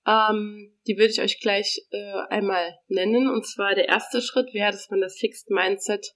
Ähm, 0.06 0.78
die 0.86 0.96
würde 0.96 1.10
ich 1.10 1.22
euch 1.22 1.40
gleich 1.40 1.82
äh, 1.90 2.22
einmal 2.30 2.78
nennen. 2.88 3.28
Und 3.28 3.48
zwar 3.48 3.74
der 3.74 3.88
erste 3.88 4.22
Schritt 4.22 4.54
wäre, 4.54 4.74
dass 4.74 4.92
man 4.92 5.02
das 5.02 5.18
Fixed 5.18 5.50
Mindset 5.50 6.14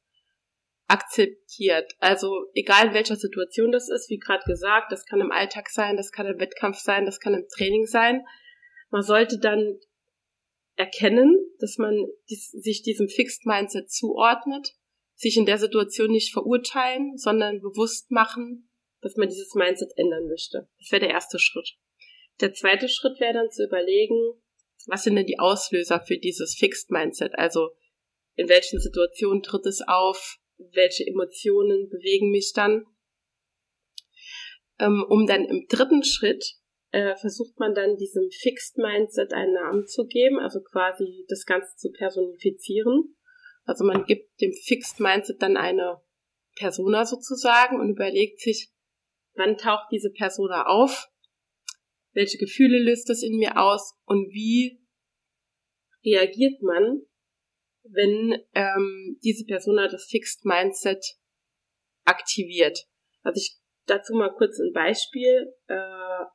akzeptiert. 0.87 1.93
Also 1.97 2.45
egal 2.53 2.89
in 2.89 2.93
welcher 2.93 3.15
Situation 3.15 3.71
das 3.71 3.89
ist, 3.89 4.11
wie 4.11 4.19
gerade 4.19 4.43
gesagt, 4.45 4.91
das 4.91 5.05
kann 5.05 5.19
im 5.19 5.31
Alltag 5.31 5.69
sein, 5.69 5.97
das 5.97 6.11
kann 6.11 6.27
im 6.27 6.39
Wettkampf 6.39 6.77
sein, 6.77 7.07
das 7.07 7.19
kann 7.19 7.33
im 7.33 7.47
Training 7.47 7.87
sein. 7.87 8.21
Man 8.89 9.03
sollte 9.03 9.39
dann 9.39 9.79
erkennen, 10.75 11.37
dass 11.59 11.77
man 11.77 12.07
dies, 12.29 12.51
sich 12.51 12.81
diesem 12.81 13.09
Fixed 13.09 13.45
Mindset 13.45 13.91
zuordnet, 13.91 14.75
sich 15.15 15.35
in 15.37 15.45
der 15.45 15.57
Situation 15.57 16.11
nicht 16.11 16.31
verurteilen, 16.31 17.17
sondern 17.17 17.59
bewusst 17.59 18.09
machen, 18.11 18.69
dass 19.01 19.15
man 19.17 19.27
dieses 19.27 19.53
Mindset 19.53 19.91
ändern 19.97 20.27
möchte. 20.27 20.69
Das 20.79 20.91
wäre 20.91 21.01
der 21.01 21.09
erste 21.09 21.39
Schritt. 21.39 21.75
Der 22.39 22.53
zweite 22.53 22.87
Schritt 22.87 23.19
wäre 23.19 23.33
dann 23.33 23.51
zu 23.51 23.65
überlegen, 23.65 24.41
was 24.87 25.03
sind 25.03 25.15
denn 25.15 25.25
die 25.25 25.39
Auslöser 25.39 25.99
für 25.99 26.17
dieses 26.17 26.55
Fixed 26.55 26.89
Mindset? 26.89 27.37
Also 27.37 27.71
in 28.35 28.47
welchen 28.47 28.79
Situationen 28.79 29.43
tritt 29.43 29.65
es 29.65 29.81
auf? 29.85 30.37
Welche 30.57 31.05
Emotionen 31.05 31.89
bewegen 31.89 32.31
mich 32.31 32.53
dann? 32.53 32.85
Ähm, 34.79 35.05
um 35.09 35.27
dann 35.27 35.43
im 35.43 35.65
dritten 35.67 36.03
Schritt 36.03 36.58
äh, 36.91 37.15
versucht 37.15 37.59
man 37.59 37.73
dann 37.73 37.97
diesem 37.97 38.29
Fixed 38.31 38.77
Mindset 38.77 39.33
einen 39.33 39.53
Namen 39.53 39.87
zu 39.87 40.05
geben, 40.05 40.39
also 40.39 40.61
quasi 40.61 41.25
das 41.27 41.45
Ganze 41.45 41.75
zu 41.77 41.91
personifizieren. 41.91 43.15
Also 43.65 43.85
man 43.85 44.05
gibt 44.05 44.41
dem 44.41 44.51
Fixed 44.51 44.99
Mindset 44.99 45.41
dann 45.41 45.57
eine 45.57 46.01
Persona 46.55 47.05
sozusagen 47.05 47.79
und 47.79 47.89
überlegt 47.89 48.39
sich, 48.39 48.71
wann 49.35 49.57
taucht 49.57 49.91
diese 49.91 50.11
Persona 50.11 50.65
auf, 50.65 51.09
welche 52.13 52.37
Gefühle 52.37 52.79
löst 52.79 53.09
das 53.09 53.21
in 53.21 53.37
mir 53.37 53.57
aus 53.57 53.93
und 54.05 54.31
wie 54.33 54.83
reagiert 56.03 56.61
man, 56.61 57.01
wenn 57.83 58.43
ähm, 58.53 59.19
diese 59.23 59.45
Persona 59.45 59.87
das 59.87 60.05
Fixed 60.09 60.45
Mindset 60.45 61.17
aktiviert. 62.05 62.87
Also 63.21 63.39
ich 63.39 63.57
dazu 63.85 64.13
mal 64.13 64.33
kurz 64.35 64.59
ein 64.59 64.73
Beispiel. 64.73 65.53
Äh, 65.67 66.25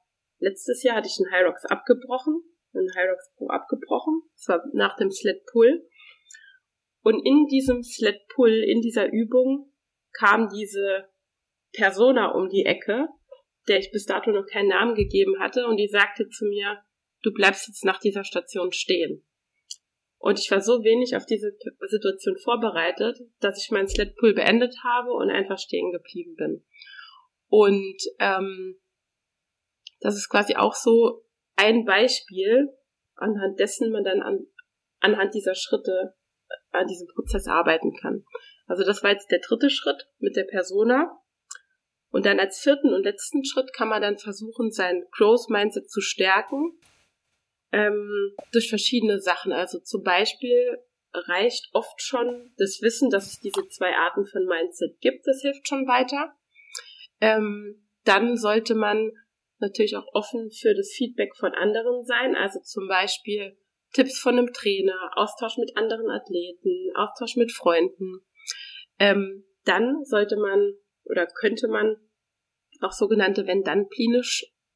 letztes 0.45 0.83
Jahr 0.83 0.97
hatte 0.97 1.09
ich 1.09 1.19
einen 1.19 1.47
Rocks 1.47 1.65
abgebrochen. 1.65 2.43
In 2.73 2.89
Hyrox 2.93 3.33
Pro 3.37 3.49
abgebrochen. 3.49 4.23
Das 4.35 4.49
war 4.49 4.65
nach 4.73 4.97
dem 4.97 5.11
Sled 5.11 5.47
Pull. 5.47 5.89
Und 7.03 7.25
in 7.25 7.47
diesem 7.47 7.83
Sled 7.83 8.27
Pull, 8.35 8.53
in 8.53 8.81
dieser 8.81 9.13
Übung, 9.13 9.73
kam 10.13 10.49
diese 10.49 11.09
Persona 11.73 12.33
um 12.33 12.49
die 12.49 12.65
Ecke, 12.65 13.09
der 13.69 13.79
ich 13.79 13.93
bis 13.93 14.07
dato 14.07 14.31
noch 14.31 14.47
keinen 14.47 14.69
Namen 14.69 14.95
gegeben 14.95 15.39
hatte, 15.39 15.67
und 15.67 15.77
die 15.77 15.89
sagte 15.89 16.29
zu 16.29 16.47
mir, 16.47 16.83
du 17.23 17.33
bleibst 17.33 17.69
jetzt 17.69 17.85
nach 17.85 18.01
dieser 18.01 18.25
Station 18.25 18.73
stehen. 18.73 19.25
Und 20.19 20.41
ich 20.41 20.51
war 20.51 20.61
so 20.61 20.83
wenig 20.83 21.17
auf 21.17 21.27
diese 21.27 21.55
Situation 21.87 22.39
vorbereitet, 22.39 23.19
dass 23.41 23.63
ich 23.63 23.71
meinen 23.71 23.89
Sled 23.89 24.17
Pull 24.17 24.35
beendet 24.35 24.75
habe 24.83 25.13
und 25.13 25.31
einfach 25.31 25.59
stehen 25.59 25.93
geblieben 25.93 26.35
bin. 26.35 26.65
Und 27.49 27.97
ähm, 28.19 28.81
das 30.05 30.17
ist 30.17 30.29
quasi 30.29 30.55
auch 30.55 30.75
so 30.75 31.25
ein 31.57 31.87
Beispiel, 31.87 32.69
anhand 33.15 33.59
dessen 33.59 33.91
man 33.91 34.05
dann 34.05 34.21
an, 34.21 34.47
anhand 35.01 35.35
dieser 35.35 35.55
Schritte 35.55 36.15
äh, 36.49 36.77
an 36.79 36.87
diesem 36.87 37.09
Prozess 37.09 37.49
arbeiten 37.49 37.97
kann. 37.97 38.23
Also 38.67 38.85
das 38.85 39.03
war 39.03 39.13
jetzt 39.13 39.31
der 39.31 39.41
dritte 39.41 39.71
Schritt 39.71 40.07
mit 40.19 40.37
der 40.37 40.45
Persona. 40.45 41.19
Und 42.11 42.27
dann 42.27 42.39
als 42.39 42.61
vierten 42.61 42.93
und 42.93 43.05
letzten 43.05 43.47
Schritt 43.47 43.73
kann 43.73 43.89
man 43.89 44.03
dann 44.03 44.19
versuchen, 44.19 44.71
sein 44.71 45.07
Growth 45.11 45.49
Mindset 45.49 45.91
zu 45.91 46.03
stärken 46.03 46.79
ähm, 47.73 48.37
durch 48.53 48.69
verschiedene 48.69 49.21
Sachen. 49.21 49.53
Also 49.53 49.81
zum 49.81 50.03
Beispiel 50.03 50.79
reicht 51.15 51.71
oft 51.73 52.03
schon 52.03 52.53
das 52.59 52.83
Wissen, 52.83 53.09
dass 53.09 53.33
es 53.33 53.41
diese 53.41 53.67
zwei 53.69 53.97
Arten 53.97 54.27
von 54.27 54.45
Mindset 54.45 55.01
gibt. 55.01 55.27
Das 55.27 55.41
hilft 55.41 55.67
schon 55.67 55.89
weiter. 55.89 56.37
Ähm, 57.23 57.89
dann 58.05 58.37
sollte 58.37 58.75
man 58.75 59.11
natürlich 59.67 59.97
auch 59.97 60.07
offen 60.13 60.51
für 60.51 60.75
das 60.75 60.93
Feedback 60.93 61.35
von 61.37 61.53
anderen 61.53 62.05
sein. 62.05 62.35
Also 62.35 62.61
zum 62.61 62.89
Beispiel 62.89 63.57
Tipps 63.93 64.19
von 64.19 64.39
einem 64.39 64.53
Trainer, 64.53 65.11
Austausch 65.15 65.57
mit 65.59 65.77
anderen 65.77 66.11
Athleten, 66.11 66.91
Austausch 66.95 67.37
mit 67.37 67.53
Freunden. 67.53 68.21
Ähm, 68.99 69.45
dann 69.65 70.05
sollte 70.05 70.37
man 70.37 70.75
oder 71.05 71.27
könnte 71.27 71.69
man 71.69 71.97
auch 72.81 72.93
sogenannte 72.93 73.47
Wenn-Dann-Pläne 73.47 74.23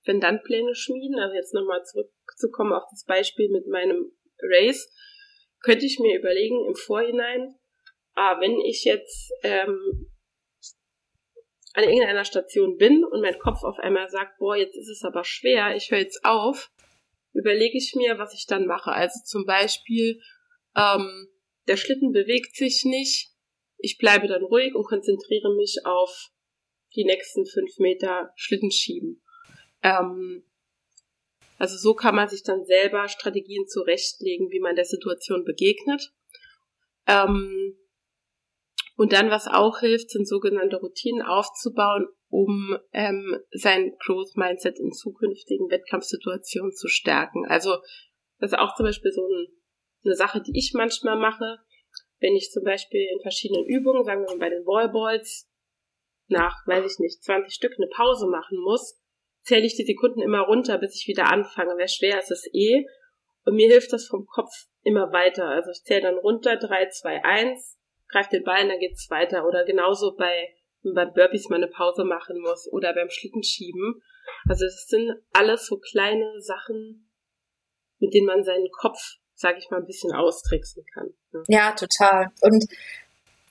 Wenn-Dann-Pläne 0.04 0.74
schmieden. 0.74 1.18
Also 1.18 1.34
jetzt 1.34 1.54
nochmal 1.54 1.82
zurück 1.84 2.10
zurückzukommen 2.38 2.72
auf 2.72 2.84
das 2.90 3.04
Beispiel 3.04 3.48
mit 3.50 3.66
meinem 3.66 4.12
Race, 4.40 4.88
könnte 5.60 5.86
ich 5.86 5.98
mir 5.98 6.18
überlegen 6.18 6.66
im 6.66 6.74
Vorhinein, 6.74 7.54
ah, 8.14 8.40
wenn 8.40 8.60
ich 8.60 8.84
jetzt 8.84 9.32
ähm, 9.42 10.10
an 11.78 11.84
irgendeiner 11.84 12.24
Station 12.24 12.76
bin 12.76 13.04
und 13.04 13.20
mein 13.20 13.38
Kopf 13.38 13.62
auf 13.62 13.78
einmal 13.78 14.10
sagt, 14.10 14.38
boah, 14.38 14.56
jetzt 14.56 14.76
ist 14.76 14.88
es 14.88 15.04
aber 15.04 15.22
schwer, 15.22 15.76
ich 15.76 15.92
höre 15.92 16.00
jetzt 16.00 16.24
auf, 16.24 16.72
überlege 17.32 17.78
ich 17.78 17.94
mir, 17.94 18.18
was 18.18 18.34
ich 18.34 18.46
dann 18.46 18.66
mache. 18.66 18.90
Also 18.90 19.20
zum 19.24 19.46
Beispiel, 19.46 20.20
ähm, 20.76 21.28
der 21.68 21.76
Schlitten 21.76 22.10
bewegt 22.10 22.56
sich 22.56 22.84
nicht, 22.84 23.30
ich 23.76 23.96
bleibe 23.96 24.26
dann 24.26 24.42
ruhig 24.42 24.74
und 24.74 24.86
konzentriere 24.86 25.54
mich 25.54 25.76
auf 25.84 26.32
die 26.96 27.04
nächsten 27.04 27.46
fünf 27.46 27.78
Meter 27.78 28.32
Schlitten 28.34 28.72
schieben. 28.72 29.22
Ähm, 29.84 30.42
also 31.58 31.76
so 31.76 31.94
kann 31.94 32.16
man 32.16 32.28
sich 32.28 32.42
dann 32.42 32.64
selber 32.64 33.06
Strategien 33.06 33.68
zurechtlegen, 33.68 34.50
wie 34.50 34.58
man 34.58 34.74
der 34.74 34.84
Situation 34.84 35.44
begegnet. 35.44 36.12
Ähm, 37.06 37.77
und 38.98 39.12
dann, 39.12 39.30
was 39.30 39.46
auch 39.46 39.78
hilft, 39.78 40.10
sind 40.10 40.26
sogenannte 40.26 40.76
Routinen 40.76 41.22
aufzubauen, 41.22 42.08
um 42.30 42.76
ähm, 42.92 43.38
sein 43.52 43.94
Growth 44.00 44.36
Mindset 44.36 44.76
in 44.80 44.90
zukünftigen 44.90 45.70
Wettkampfsituationen 45.70 46.72
zu 46.72 46.88
stärken. 46.88 47.46
Also 47.46 47.76
das 48.40 48.50
ist 48.50 48.58
auch 48.58 48.74
zum 48.74 48.86
Beispiel 48.86 49.12
so 49.12 49.24
ein, 49.24 49.46
eine 50.04 50.16
Sache, 50.16 50.42
die 50.42 50.58
ich 50.58 50.72
manchmal 50.74 51.16
mache, 51.16 51.58
wenn 52.18 52.34
ich 52.34 52.50
zum 52.50 52.64
Beispiel 52.64 53.06
in 53.12 53.20
verschiedenen 53.22 53.64
Übungen, 53.66 54.02
sagen 54.02 54.22
wir 54.22 54.32
mal 54.32 54.40
bei 54.40 54.50
den 54.50 54.66
Wallballs, 54.66 55.48
nach, 56.26 56.56
weiß 56.66 56.92
ich 56.92 56.98
nicht, 56.98 57.22
20 57.22 57.54
Stück 57.54 57.74
eine 57.78 57.88
Pause 57.94 58.26
machen 58.26 58.58
muss, 58.58 59.00
zähle 59.42 59.64
ich 59.64 59.76
die 59.76 59.86
Sekunden 59.86 60.22
immer 60.22 60.40
runter, 60.40 60.76
bis 60.76 60.96
ich 60.96 61.06
wieder 61.06 61.30
anfange. 61.30 61.74
Wer 61.76 61.88
schwer 61.88 62.18
ist 62.18 62.32
es 62.32 62.50
eh. 62.52 62.84
Und 63.44 63.54
mir 63.54 63.68
hilft 63.68 63.92
das 63.92 64.08
vom 64.08 64.26
Kopf 64.26 64.50
immer 64.82 65.12
weiter. 65.12 65.44
Also 65.44 65.70
ich 65.70 65.84
zähle 65.84 66.02
dann 66.02 66.18
runter, 66.18 66.56
3, 66.56 66.88
2, 66.88 67.24
1, 67.24 67.77
greife 68.08 68.30
den 68.30 68.44
Ball, 68.44 68.66
dann 68.68 68.78
geht's 68.78 69.10
weiter. 69.10 69.46
Oder 69.46 69.64
genauso 69.64 70.16
bei, 70.16 70.48
beim 70.82 71.12
Burpees 71.12 71.48
mal 71.48 71.56
eine 71.56 71.68
Pause 71.68 72.04
machen 72.04 72.40
muss 72.40 72.70
oder 72.72 72.94
beim 72.94 73.10
Schlittenschieben. 73.10 74.02
Also 74.48 74.66
es 74.66 74.86
sind 74.88 75.14
alles 75.32 75.66
so 75.66 75.78
kleine 75.78 76.40
Sachen, 76.40 77.08
mit 77.98 78.14
denen 78.14 78.26
man 78.26 78.44
seinen 78.44 78.68
Kopf, 78.70 78.98
sage 79.34 79.58
ich 79.58 79.70
mal, 79.70 79.78
ein 79.78 79.86
bisschen 79.86 80.12
austricksen 80.12 80.84
kann. 80.94 81.08
Ja. 81.32 81.42
ja, 81.48 81.72
total. 81.72 82.28
Und 82.42 82.64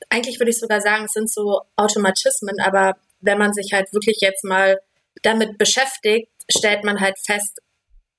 eigentlich 0.10 0.40
würde 0.40 0.52
ich 0.52 0.60
sogar 0.60 0.82
sagen, 0.82 1.06
es 1.06 1.14
sind 1.14 1.30
so 1.30 1.62
Automatismen, 1.76 2.60
aber 2.62 2.98
wenn 3.20 3.38
man 3.38 3.54
sich 3.54 3.74
halt 3.74 3.92
wirklich 3.94 4.18
jetzt 4.22 4.44
mal 4.44 4.80
damit 5.24 5.58
beschäftigt, 5.58 6.32
stellt 6.50 6.84
man 6.84 7.00
halt 7.00 7.18
fest, 7.20 7.60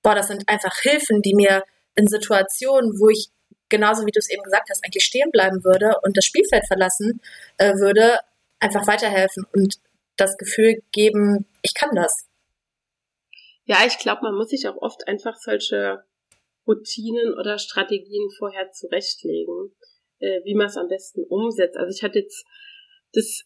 boah, 0.03 0.15
das 0.15 0.29
sind 0.29 0.49
einfach 0.49 0.75
Hilfen, 0.83 1.23
die 1.23 1.35
mir 1.35 1.63
in 1.95 2.07
Situationen, 2.07 2.99
wo 3.01 3.09
ich 3.09 3.29
genauso 3.69 4.07
wie 4.07 4.11
du 4.11 4.19
es 4.19 4.31
eben 4.31 4.43
gesagt 4.43 4.69
hast, 4.71 4.85
eigentlich 4.85 5.05
stehen 5.05 5.31
bleiben 5.31 5.65
würde 5.65 5.95
und 6.03 6.17
das 6.17 6.25
Spielfeld 6.25 6.67
verlassen 6.67 7.21
äh, 7.59 7.75
würde, 7.75 8.19
einfach 8.61 8.87
weiterhelfen 8.87 9.47
und 9.53 9.77
das 10.17 10.37
Gefühl 10.37 10.83
geben, 10.93 11.47
ich 11.63 11.75
kann 11.75 11.91
das. 11.95 12.27
Ja, 13.65 13.79
ich 13.87 13.99
glaube, 13.99 14.23
man 14.23 14.35
muss 14.35 14.51
sich 14.51 14.67
auch 14.69 14.77
oft 14.77 15.07
einfach 15.07 15.37
solche 15.37 16.03
Routinen 16.67 17.35
oder 17.39 17.59
Strategien 17.59 18.29
vorher 18.39 18.71
zurechtlegen, 18.71 19.73
äh, 20.19 20.41
wie 20.45 20.55
man 20.55 20.67
es 20.67 20.77
am 20.77 20.89
besten 20.89 21.25
umsetzt. 21.29 21.77
Also 21.77 21.95
ich 21.95 22.03
hatte 22.03 22.19
jetzt 22.21 22.45
das 23.13 23.45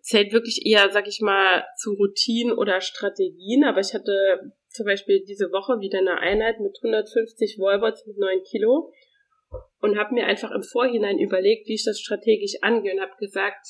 zählt 0.00 0.32
wirklich 0.32 0.64
eher, 0.64 0.90
sag 0.90 1.06
ich 1.06 1.20
mal, 1.20 1.64
zu 1.76 1.92
Routinen 1.92 2.56
oder 2.56 2.80
Strategien. 2.80 3.64
Aber 3.64 3.80
ich 3.80 3.92
hatte 3.94 4.52
zum 4.70 4.86
Beispiel 4.86 5.24
diese 5.24 5.52
Woche 5.52 5.80
wieder 5.80 5.98
eine 5.98 6.18
Einheit 6.18 6.60
mit 6.60 6.78
150 6.82 7.58
Wallbots 7.58 8.06
mit 8.06 8.18
9 8.18 8.42
Kilo 8.44 8.92
und 9.80 9.98
habe 9.98 10.14
mir 10.14 10.26
einfach 10.26 10.50
im 10.50 10.62
Vorhinein 10.62 11.18
überlegt, 11.18 11.68
wie 11.68 11.74
ich 11.74 11.84
das 11.84 12.00
strategisch 12.00 12.54
angehe 12.62 12.92
und 12.92 13.00
habe 13.00 13.16
gesagt, 13.18 13.66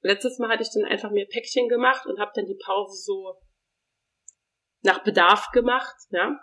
letztes 0.00 0.38
Mal 0.38 0.50
hatte 0.50 0.62
ich 0.62 0.72
dann 0.72 0.84
einfach 0.84 1.10
mir 1.10 1.26
Päckchen 1.26 1.68
gemacht 1.68 2.06
und 2.06 2.18
habe 2.18 2.32
dann 2.34 2.46
die 2.46 2.58
Pause 2.64 3.02
so 3.02 3.34
nach 4.82 5.04
Bedarf 5.04 5.50
gemacht, 5.52 5.94
ja, 6.10 6.40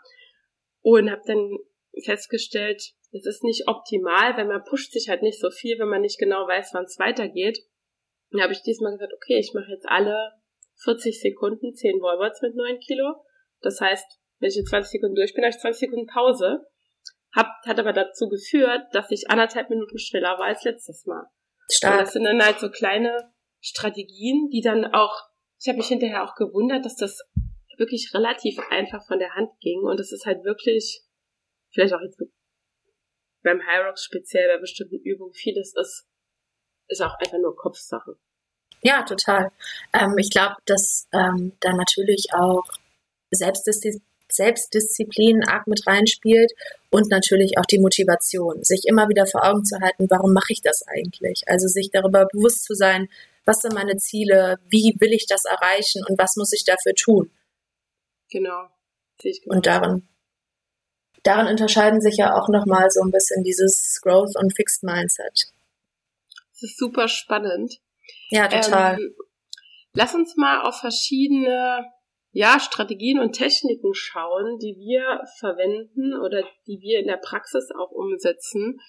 und 0.81 1.11
habe 1.11 1.21
dann 1.25 1.57
festgestellt, 2.03 2.93
es 3.11 3.25
ist 3.25 3.43
nicht 3.43 3.67
optimal, 3.67 4.37
weil 4.37 4.45
man 4.45 4.63
pusht 4.63 4.91
sich 4.91 5.09
halt 5.09 5.23
nicht 5.23 5.39
so 5.39 5.49
viel, 5.49 5.79
wenn 5.79 5.89
man 5.89 6.01
nicht 6.01 6.19
genau 6.19 6.47
weiß, 6.47 6.73
wann 6.73 6.85
es 6.85 6.99
weitergeht. 6.99 7.59
Dann 8.31 8.41
habe 8.41 8.53
ich 8.53 8.61
diesmal 8.61 8.91
gesagt, 8.91 9.13
okay, 9.13 9.39
ich 9.39 9.53
mache 9.53 9.71
jetzt 9.71 9.87
alle 9.87 10.33
40 10.83 11.19
Sekunden 11.19 11.73
10 11.73 11.99
Wallboards 11.99 12.41
mit 12.41 12.55
9 12.55 12.79
Kilo. 12.79 13.15
Das 13.61 13.81
heißt, 13.81 14.05
wenn 14.39 14.49
ich 14.49 14.57
in 14.57 14.65
20 14.65 14.91
Sekunden 14.91 15.15
durch 15.15 15.33
bin, 15.33 15.43
habe 15.43 15.49
ich 15.49 15.59
20 15.59 15.79
Sekunden 15.79 16.07
Pause. 16.07 16.65
Hab, 17.35 17.47
hat 17.65 17.79
aber 17.79 17.93
dazu 17.93 18.27
geführt, 18.27 18.87
dass 18.91 19.11
ich 19.11 19.29
anderthalb 19.29 19.69
Minuten 19.69 19.99
schneller 19.99 20.37
war 20.39 20.45
als 20.45 20.63
letztes 20.63 21.05
Mal. 21.05 21.25
Stark. 21.71 21.93
Und 21.93 22.01
das 22.01 22.13
sind 22.13 22.23
dann 22.23 22.43
halt 22.43 22.59
so 22.59 22.69
kleine 22.69 23.31
Strategien, 23.61 24.49
die 24.49 24.61
dann 24.61 24.85
auch, 24.85 25.13
ich 25.61 25.67
habe 25.67 25.77
mich 25.77 25.87
hinterher 25.87 26.23
auch 26.23 26.35
gewundert, 26.35 26.85
dass 26.85 26.95
das 26.95 27.19
wirklich 27.77 28.11
relativ 28.13 28.57
einfach 28.71 29.05
von 29.07 29.19
der 29.19 29.35
Hand 29.35 29.51
ging. 29.61 29.81
Und 29.81 29.99
das 29.99 30.11
ist 30.11 30.25
halt 30.25 30.43
wirklich, 30.43 31.03
vielleicht 31.71 31.93
auch 31.93 32.01
jetzt 32.01 32.19
beim 33.43 33.61
High 33.65 33.85
Rocks 33.85 34.03
speziell 34.03 34.47
bei 34.53 34.59
bestimmten 34.59 34.99
Übungen, 35.03 35.33
vieles 35.33 35.73
ist 35.75 36.09
ist 36.89 37.01
auch 37.01 37.15
einfach 37.19 37.37
nur 37.37 37.55
Kopfsache. 37.55 38.17
Ja, 38.81 39.03
total. 39.03 39.51
Ähm, 39.93 40.15
ich 40.17 40.29
glaube, 40.29 40.55
dass 40.65 41.07
ähm, 41.13 41.53
da 41.59 41.73
natürlich 41.73 42.27
auch 42.33 42.65
Selbstdisziplin, 43.31 44.01
Selbstdisziplin 44.31 45.43
arg 45.47 45.67
mit 45.67 45.85
reinspielt 45.87 46.51
und 46.89 47.09
natürlich 47.09 47.57
auch 47.57 47.65
die 47.65 47.79
Motivation, 47.79 48.63
sich 48.63 48.83
immer 48.85 49.09
wieder 49.09 49.25
vor 49.25 49.45
Augen 49.45 49.65
zu 49.65 49.79
halten, 49.79 50.07
warum 50.09 50.33
mache 50.33 50.53
ich 50.53 50.61
das 50.61 50.83
eigentlich? 50.87 51.43
Also 51.47 51.67
sich 51.67 51.89
darüber 51.91 52.25
bewusst 52.25 52.63
zu 52.63 52.73
sein, 52.75 53.09
was 53.45 53.61
sind 53.61 53.73
meine 53.73 53.97
Ziele, 53.97 54.59
wie 54.69 54.95
will 54.99 55.13
ich 55.13 55.25
das 55.25 55.45
erreichen 55.45 56.03
und 56.07 56.19
was 56.19 56.35
muss 56.35 56.53
ich 56.53 56.63
dafür 56.63 56.93
tun? 56.93 57.31
Genau. 58.29 58.67
genau. 59.17 59.55
Und 59.55 59.65
darin, 59.65 60.07
darin 61.23 61.47
unterscheiden 61.47 62.01
sich 62.01 62.17
ja 62.17 62.35
auch 62.35 62.47
nochmal 62.49 62.91
so 62.91 63.01
ein 63.01 63.11
bisschen 63.11 63.43
dieses 63.43 63.99
Growth 64.01 64.35
und 64.35 64.55
Fixed 64.55 64.83
Mindset. 64.83 65.51
Das 66.51 66.63
ist 66.63 66.77
super 66.77 67.07
spannend. 67.07 67.79
Ja, 68.29 68.47
total. 68.47 68.99
Ähm, 68.99 69.15
lass 69.93 70.13
uns 70.13 70.35
mal 70.35 70.61
auf 70.61 70.79
verschiedene 70.79 71.91
ja, 72.31 72.59
Strategien 72.59 73.19
und 73.19 73.33
Techniken 73.33 73.93
schauen, 73.93 74.59
die 74.59 74.75
wir 74.77 75.21
verwenden 75.39 76.13
oder 76.13 76.43
die 76.67 76.79
wir 76.81 76.99
in 76.99 77.07
der 77.07 77.17
Praxis 77.17 77.69
auch 77.77 77.91
umsetzen. 77.91 78.79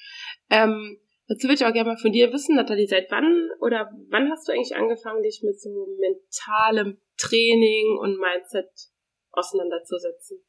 Ähm, 0.50 1.00
dazu 1.28 1.44
würde 1.44 1.54
ich 1.54 1.64
auch 1.64 1.72
gerne 1.72 1.90
mal 1.90 1.96
von 1.96 2.12
dir 2.12 2.32
wissen, 2.32 2.56
Nathalie, 2.56 2.86
seit 2.86 3.10
wann 3.10 3.48
oder 3.60 3.90
wann 4.10 4.30
hast 4.30 4.46
du 4.46 4.52
eigentlich 4.52 4.76
angefangen, 4.76 5.22
dich 5.22 5.42
mit 5.42 5.60
so 5.60 5.70
mentalem 5.98 7.00
Training 7.16 7.98
und 7.98 8.18
Mindset 8.18 8.68
auseinanderzusetzen? 9.32 10.44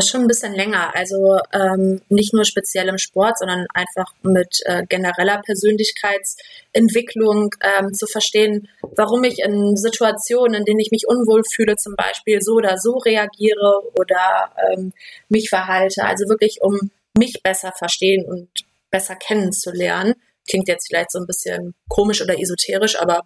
Schon 0.00 0.22
ein 0.22 0.26
bisschen 0.26 0.52
länger. 0.52 0.96
Also 0.96 1.38
ähm, 1.52 2.02
nicht 2.08 2.34
nur 2.34 2.44
speziell 2.44 2.88
im 2.88 2.98
Sport, 2.98 3.38
sondern 3.38 3.68
einfach 3.72 4.12
mit 4.22 4.58
äh, 4.64 4.84
genereller 4.84 5.40
Persönlichkeitsentwicklung 5.42 7.54
ähm, 7.62 7.94
zu 7.94 8.08
verstehen, 8.08 8.68
warum 8.96 9.22
ich 9.22 9.38
in 9.38 9.76
Situationen, 9.76 10.54
in 10.54 10.64
denen 10.64 10.80
ich 10.80 10.90
mich 10.90 11.06
unwohl 11.06 11.44
fühle, 11.44 11.76
zum 11.76 11.94
Beispiel 11.94 12.42
so 12.42 12.54
oder 12.54 12.78
so 12.78 12.96
reagiere 12.96 13.80
oder 13.96 14.52
ähm, 14.72 14.92
mich 15.28 15.48
verhalte. 15.48 16.02
Also 16.02 16.28
wirklich, 16.28 16.62
um 16.62 16.90
mich 17.16 17.40
besser 17.44 17.70
verstehen 17.78 18.26
und 18.26 18.48
besser 18.90 19.14
kennenzulernen. 19.14 20.14
Klingt 20.48 20.66
jetzt 20.68 20.88
vielleicht 20.88 21.12
so 21.12 21.20
ein 21.20 21.26
bisschen 21.26 21.74
komisch 21.88 22.22
oder 22.22 22.40
esoterisch, 22.40 23.00
aber 23.00 23.22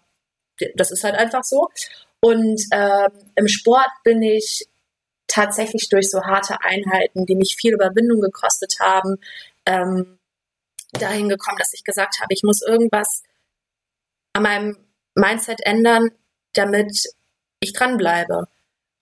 das 0.74 0.90
ist 0.90 1.04
halt 1.04 1.14
einfach 1.14 1.44
so. 1.44 1.68
Und 2.20 2.60
ähm, 2.72 3.10
im 3.34 3.48
Sport 3.48 3.88
bin 4.04 4.22
ich 4.22 4.66
tatsächlich 5.30 5.88
durch 5.88 6.10
so 6.10 6.22
harte 6.22 6.60
Einheiten, 6.62 7.24
die 7.24 7.36
mich 7.36 7.56
viel 7.56 7.74
Überwindung 7.74 8.20
gekostet 8.20 8.76
haben, 8.80 9.18
ähm, 9.64 10.18
dahin 10.92 11.28
gekommen, 11.28 11.58
dass 11.58 11.72
ich 11.72 11.84
gesagt 11.84 12.20
habe, 12.20 12.34
ich 12.34 12.42
muss 12.42 12.62
irgendwas 12.62 13.22
an 14.32 14.42
meinem 14.42 14.76
Mindset 15.14 15.60
ändern, 15.64 16.10
damit 16.54 17.04
ich 17.60 17.72
dranbleibe. 17.72 18.48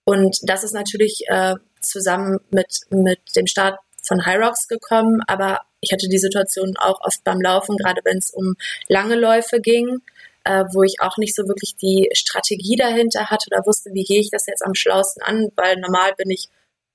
Und 0.05 0.39
das 0.43 0.65
ist 0.65 0.75
natürlich 0.75 1.25
äh, 1.29 1.55
zusammen 1.81 2.39
mit, 2.51 2.81
mit 2.91 3.21
dem 3.37 3.47
Start 3.47 3.79
von 4.03 4.25
High 4.25 4.39
Rocks 4.39 4.69
gekommen, 4.69 5.23
aber 5.27 5.61
ich 5.81 5.93
hatte 5.93 6.09
die 6.09 6.19
Situation 6.19 6.75
auch 6.79 7.01
oft 7.03 7.23
beim 7.25 7.41
Laufen, 7.41 7.77
gerade 7.77 8.01
wenn 8.05 8.19
es 8.19 8.31
um 8.31 8.57
lange 8.89 9.15
Läufe 9.15 9.61
ging 9.61 10.03
äh, 10.49 10.65
wo 10.73 10.83
ich 10.83 10.97
auch 11.01 11.19
nicht 11.19 11.35
so 11.35 11.47
wirklich 11.47 11.77
die 11.77 12.09
Strategie 12.15 12.77
dahinter 12.77 13.29
hatte 13.29 13.49
oder 13.53 13.67
wusste, 13.67 13.91
wie 13.93 14.05
gehe 14.05 14.21
ich 14.21 14.31
das 14.31 14.47
jetzt 14.47 14.65
am 14.65 14.75
schlausten 14.75 15.23
an, 15.23 15.49
weil 15.57 15.77
normal 15.77 16.15
bin 16.17 16.31
ich 16.31 16.49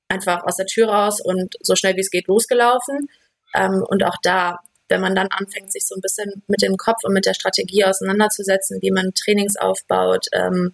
einfach 0.10 0.44
aus 0.44 0.56
der 0.56 0.66
Tür 0.66 0.90
raus 0.90 1.22
und 1.22 1.56
so 1.62 1.76
schnell 1.76 1.96
wie 1.96 2.02
es 2.02 2.10
geht 2.10 2.28
losgelaufen. 2.28 3.10
Ähm, 3.54 3.86
und 3.88 4.04
auch 4.06 4.18
da, 4.24 4.58
wenn 4.90 5.02
man 5.02 5.14
dann 5.14 5.28
anfängt, 5.28 5.72
sich 5.72 5.86
so 5.86 5.94
ein 5.94 6.02
bisschen 6.02 6.42
mit 6.48 6.64
dem 6.64 6.78
Kopf 6.78 7.04
und 7.04 7.14
mit 7.14 7.28
der 7.28 7.36
Strategie 7.36 7.86
auseinanderzusetzen, 7.86 8.82
wie 8.82 8.90
man 8.90 9.14
Trainings 9.14 9.56
aufbaut, 9.56 10.26
ähm, 10.34 10.74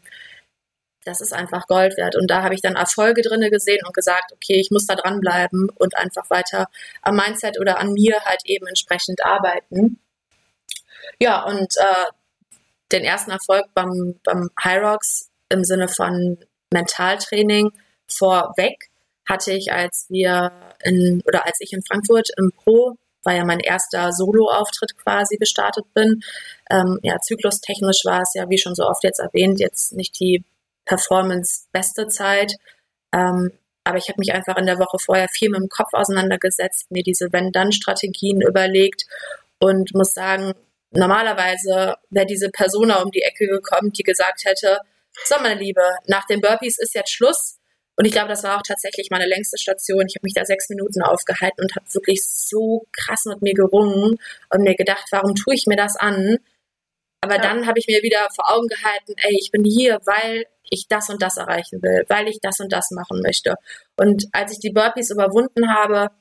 das 1.03 1.19
ist 1.19 1.33
einfach 1.33 1.67
Gold 1.67 1.97
wert. 1.97 2.15
Und 2.15 2.31
da 2.31 2.43
habe 2.43 2.53
ich 2.55 2.61
dann 2.61 2.77
Erfolge 2.77 3.23
drinne 3.23 3.49
gesehen 3.49 3.85
und 3.85 3.93
gesagt, 3.93 4.31
okay, 4.31 4.55
ich 4.55 4.71
muss 4.71 4.85
da 4.85 4.95
dranbleiben 4.95 5.69
und 5.75 5.97
einfach 5.97 6.29
weiter 6.29 6.67
am 7.01 7.17
Mindset 7.17 7.59
oder 7.59 7.77
an 7.79 7.91
mir 7.91 8.21
halt 8.23 8.41
eben 8.45 8.67
entsprechend 8.67 9.25
arbeiten. 9.25 9.99
Ja, 11.19 11.43
und 11.43 11.75
äh, 11.77 12.05
den 12.91 13.03
ersten 13.03 13.31
Erfolg 13.31 13.65
beim, 13.73 14.19
beim 14.23 14.49
High 14.63 14.81
Rocks 14.81 15.29
im 15.49 15.63
Sinne 15.63 15.87
von 15.87 16.37
Mentaltraining 16.71 17.71
vorweg 18.07 18.89
hatte 19.27 19.53
ich, 19.53 19.71
als 19.71 20.07
wir 20.09 20.51
in, 20.83 21.21
oder 21.25 21.45
als 21.45 21.59
ich 21.61 21.71
in 21.73 21.83
Frankfurt 21.83 22.29
im 22.37 22.51
Pro, 22.51 22.95
war 23.23 23.35
ja 23.35 23.45
mein 23.45 23.59
erster 23.59 24.11
Solo-Auftritt 24.11 24.97
quasi 24.97 25.37
gestartet 25.37 25.85
bin. 25.93 26.21
Ähm, 26.69 26.99
ja, 27.03 27.17
zyklustechnisch 27.19 28.05
war 28.05 28.21
es 28.21 28.33
ja, 28.33 28.49
wie 28.49 28.57
schon 28.57 28.75
so 28.75 28.87
oft 28.87 29.03
jetzt 29.03 29.19
erwähnt, 29.19 29.59
jetzt 29.59 29.93
nicht 29.93 30.19
die 30.19 30.43
Performance-beste 30.85 32.07
Zeit. 32.07 32.55
Ähm, 33.13 33.51
aber 33.83 33.97
ich 33.97 34.07
habe 34.07 34.19
mich 34.19 34.33
einfach 34.33 34.57
in 34.57 34.65
der 34.65 34.79
Woche 34.79 34.97
vorher 34.99 35.27
viel 35.29 35.49
mit 35.49 35.59
dem 35.59 35.69
Kopf 35.69 35.93
auseinandergesetzt, 35.93 36.91
mir 36.91 37.03
diese 37.03 37.31
Wenn-Dann-Strategien 37.31 38.41
überlegt 38.41 39.05
und 39.59 39.93
muss 39.93 40.13
sagen, 40.13 40.53
Normalerweise 40.91 41.95
wäre 42.09 42.25
diese 42.25 42.49
Persona 42.49 43.01
um 43.01 43.11
die 43.11 43.21
Ecke 43.21 43.47
gekommen, 43.47 43.91
die 43.91 44.03
gesagt 44.03 44.45
hätte, 44.45 44.79
so 45.25 45.35
meine 45.41 45.59
Liebe, 45.59 45.81
nach 46.07 46.25
den 46.25 46.41
Burpees 46.41 46.79
ist 46.79 46.95
jetzt 46.95 47.11
Schluss. 47.11 47.57
Und 47.95 48.05
ich 48.05 48.13
glaube, 48.13 48.29
das 48.29 48.43
war 48.43 48.57
auch 48.57 48.63
tatsächlich 48.65 49.09
meine 49.11 49.25
längste 49.25 49.57
Station. 49.57 50.05
Ich 50.07 50.15
habe 50.15 50.23
mich 50.23 50.33
da 50.33 50.45
sechs 50.45 50.69
Minuten 50.69 51.01
aufgehalten 51.01 51.61
und 51.61 51.75
habe 51.75 51.85
wirklich 51.93 52.21
so 52.23 52.85
krass 52.93 53.25
mit 53.25 53.41
mir 53.41 53.53
gerungen 53.53 54.17
und 54.49 54.61
mir 54.61 54.75
gedacht, 54.75 55.05
warum 55.11 55.35
tue 55.35 55.53
ich 55.53 55.67
mir 55.67 55.75
das 55.75 55.97
an? 55.97 56.37
Aber 57.21 57.35
ja. 57.35 57.41
dann 57.41 57.67
habe 57.67 57.77
ich 57.77 57.87
mir 57.87 58.01
wieder 58.01 58.29
vor 58.33 58.55
Augen 58.55 58.67
gehalten, 58.67 59.13
ey, 59.17 59.37
ich 59.37 59.51
bin 59.51 59.65
hier, 59.65 59.99
weil 60.05 60.45
ich 60.69 60.87
das 60.87 61.09
und 61.09 61.21
das 61.21 61.37
erreichen 61.37 61.81
will, 61.81 62.05
weil 62.07 62.27
ich 62.29 62.39
das 62.41 62.59
und 62.59 62.71
das 62.71 62.91
machen 62.91 63.21
möchte. 63.21 63.55
Und 63.97 64.27
als 64.31 64.53
ich 64.53 64.59
die 64.59 64.71
Burpees 64.71 65.09
überwunden 65.09 65.73
habe, 65.73 66.11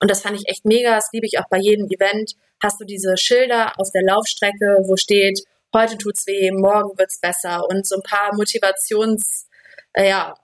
und 0.00 0.10
das 0.10 0.22
fand 0.22 0.36
ich 0.36 0.48
echt 0.48 0.64
mega, 0.64 0.94
das 0.94 1.10
liebe 1.12 1.26
ich 1.26 1.38
auch 1.38 1.48
bei 1.48 1.58
jedem 1.58 1.86
Event, 1.86 2.34
hast 2.62 2.80
du 2.80 2.84
diese 2.84 3.16
Schilder 3.16 3.72
auf 3.78 3.90
der 3.92 4.02
Laufstrecke, 4.02 4.78
wo 4.86 4.96
steht, 4.96 5.40
heute 5.74 5.98
tut's 5.98 6.26
weh, 6.26 6.50
morgen 6.50 6.98
wird's 6.98 7.20
besser 7.20 7.68
und 7.68 7.86
so 7.86 7.96
ein 7.96 8.02
paar 8.02 8.34
Motivations, 8.34 9.48
äh, 9.92 10.08
ja, 10.08 10.34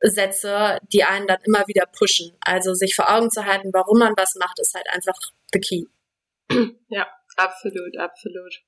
die 0.00 1.04
einen 1.04 1.26
dann 1.26 1.38
immer 1.44 1.66
wieder 1.66 1.86
pushen. 1.86 2.36
Also 2.40 2.74
sich 2.74 2.94
vor 2.94 3.10
Augen 3.10 3.30
zu 3.30 3.44
halten, 3.44 3.70
warum 3.72 3.98
man 3.98 4.14
was 4.16 4.34
macht, 4.36 4.58
ist 4.60 4.74
halt 4.74 4.88
einfach 4.90 5.18
the 5.52 5.60
key. 5.60 5.84
Ja, 6.88 7.06
absolut, 7.36 7.96
absolut. 7.98 8.62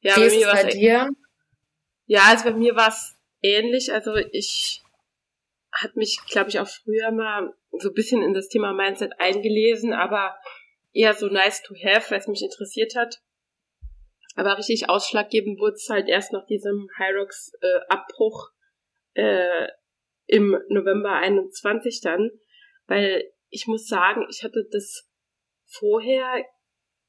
Ja, 0.00 0.16
Wie 0.16 0.22
ist 0.22 0.36
es 0.36 0.44
bei 0.44 0.64
dir? 0.64 1.08
Ja, 2.06 2.22
also 2.28 2.44
bei 2.44 2.52
mir 2.52 2.76
war 2.76 2.88
es 2.88 3.16
ähnlich. 3.42 3.92
Also 3.92 4.14
ich 4.14 4.82
hat 5.82 5.96
mich, 5.96 6.18
glaube 6.28 6.48
ich, 6.48 6.58
auch 6.58 6.68
früher 6.68 7.10
mal 7.10 7.54
so 7.72 7.88
ein 7.88 7.94
bisschen 7.94 8.22
in 8.22 8.34
das 8.34 8.48
Thema 8.48 8.72
Mindset 8.72 9.12
eingelesen, 9.18 9.92
aber 9.92 10.36
eher 10.92 11.14
so 11.14 11.26
nice 11.26 11.62
to 11.62 11.74
have, 11.74 12.10
weil 12.10 12.18
es 12.18 12.28
mich 12.28 12.42
interessiert 12.42 12.94
hat. 12.96 13.20
Aber 14.34 14.58
richtig 14.58 14.88
ausschlaggebend 14.88 15.58
wurde 15.58 15.74
es 15.74 15.88
halt 15.88 16.08
erst 16.08 16.32
nach 16.32 16.46
diesem 16.46 16.88
Hyrox 16.96 17.52
äh, 17.60 17.80
äh, 19.14 19.68
im 20.26 20.58
November 20.68 21.12
21 21.12 22.00
dann, 22.02 22.30
weil 22.86 23.24
ich 23.48 23.66
muss 23.66 23.86
sagen, 23.86 24.26
ich 24.30 24.42
hatte 24.42 24.66
das 24.70 25.08
vorher 25.64 26.44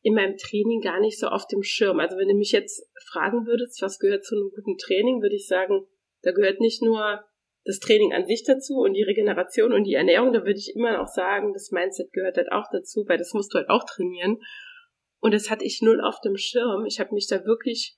in 0.01 0.13
meinem 0.13 0.37
Training 0.37 0.81
gar 0.81 0.99
nicht 0.99 1.19
so 1.19 1.27
auf 1.27 1.47
dem 1.47 1.63
Schirm. 1.63 1.99
Also 1.99 2.17
wenn 2.17 2.29
du 2.29 2.35
mich 2.35 2.51
jetzt 2.51 2.89
fragen 3.05 3.45
würdest, 3.45 3.81
was 3.81 3.99
gehört 3.99 4.23
zu 4.23 4.35
einem 4.35 4.51
guten 4.55 4.77
Training, 4.77 5.21
würde 5.21 5.35
ich 5.35 5.47
sagen, 5.47 5.85
da 6.21 6.31
gehört 6.31 6.61
nicht 6.61 6.81
nur 6.81 7.23
das 7.67 7.79
Training 7.79 8.13
an 8.13 8.25
sich 8.25 8.43
dazu 8.45 8.77
und 8.77 8.93
die 8.93 9.03
Regeneration 9.03 9.73
und 9.73 9.83
die 9.83 9.93
Ernährung, 9.93 10.31
da 10.31 10.39
würde 10.39 10.57
ich 10.57 10.73
immer 10.73 11.01
auch 11.01 11.07
sagen, 11.07 11.51
das 11.51 11.71
Mindset 11.71 12.13
gehört 12.13 12.37
halt 12.37 12.49
auch 12.51 12.65
dazu, 12.71 13.03
weil 13.07 13.17
das 13.17 13.33
musst 13.33 13.53
du 13.53 13.57
halt 13.57 13.69
auch 13.69 13.83
trainieren. 13.83 14.37
Und 15.19 15.33
das 15.33 15.49
hatte 15.49 15.65
ich 15.65 15.81
null 15.81 15.99
auf 15.99 16.21
dem 16.21 16.37
Schirm. 16.37 16.85
Ich 16.85 17.01
habe 17.01 17.13
mich 17.13 17.27
da 17.27 17.43
wirklich 17.43 17.97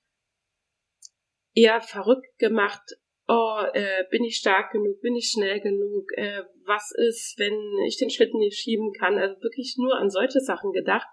eher 1.54 1.80
verrückt 1.80 2.36
gemacht. 2.38 2.82
Oh, 3.28 3.62
äh, 3.72 4.04
bin 4.10 4.24
ich 4.24 4.38
stark 4.38 4.72
genug? 4.72 5.00
Bin 5.02 5.14
ich 5.14 5.30
schnell 5.30 5.60
genug? 5.60 6.10
Äh, 6.16 6.42
was 6.66 6.90
ist, 6.96 7.38
wenn 7.38 7.54
ich 7.86 7.96
den 7.96 8.10
Schlitten 8.10 8.40
nicht 8.40 8.58
schieben 8.58 8.92
kann? 8.92 9.18
Also 9.18 9.40
wirklich 9.40 9.76
nur 9.78 9.94
an 9.96 10.10
solche 10.10 10.40
Sachen 10.40 10.72
gedacht. 10.72 11.06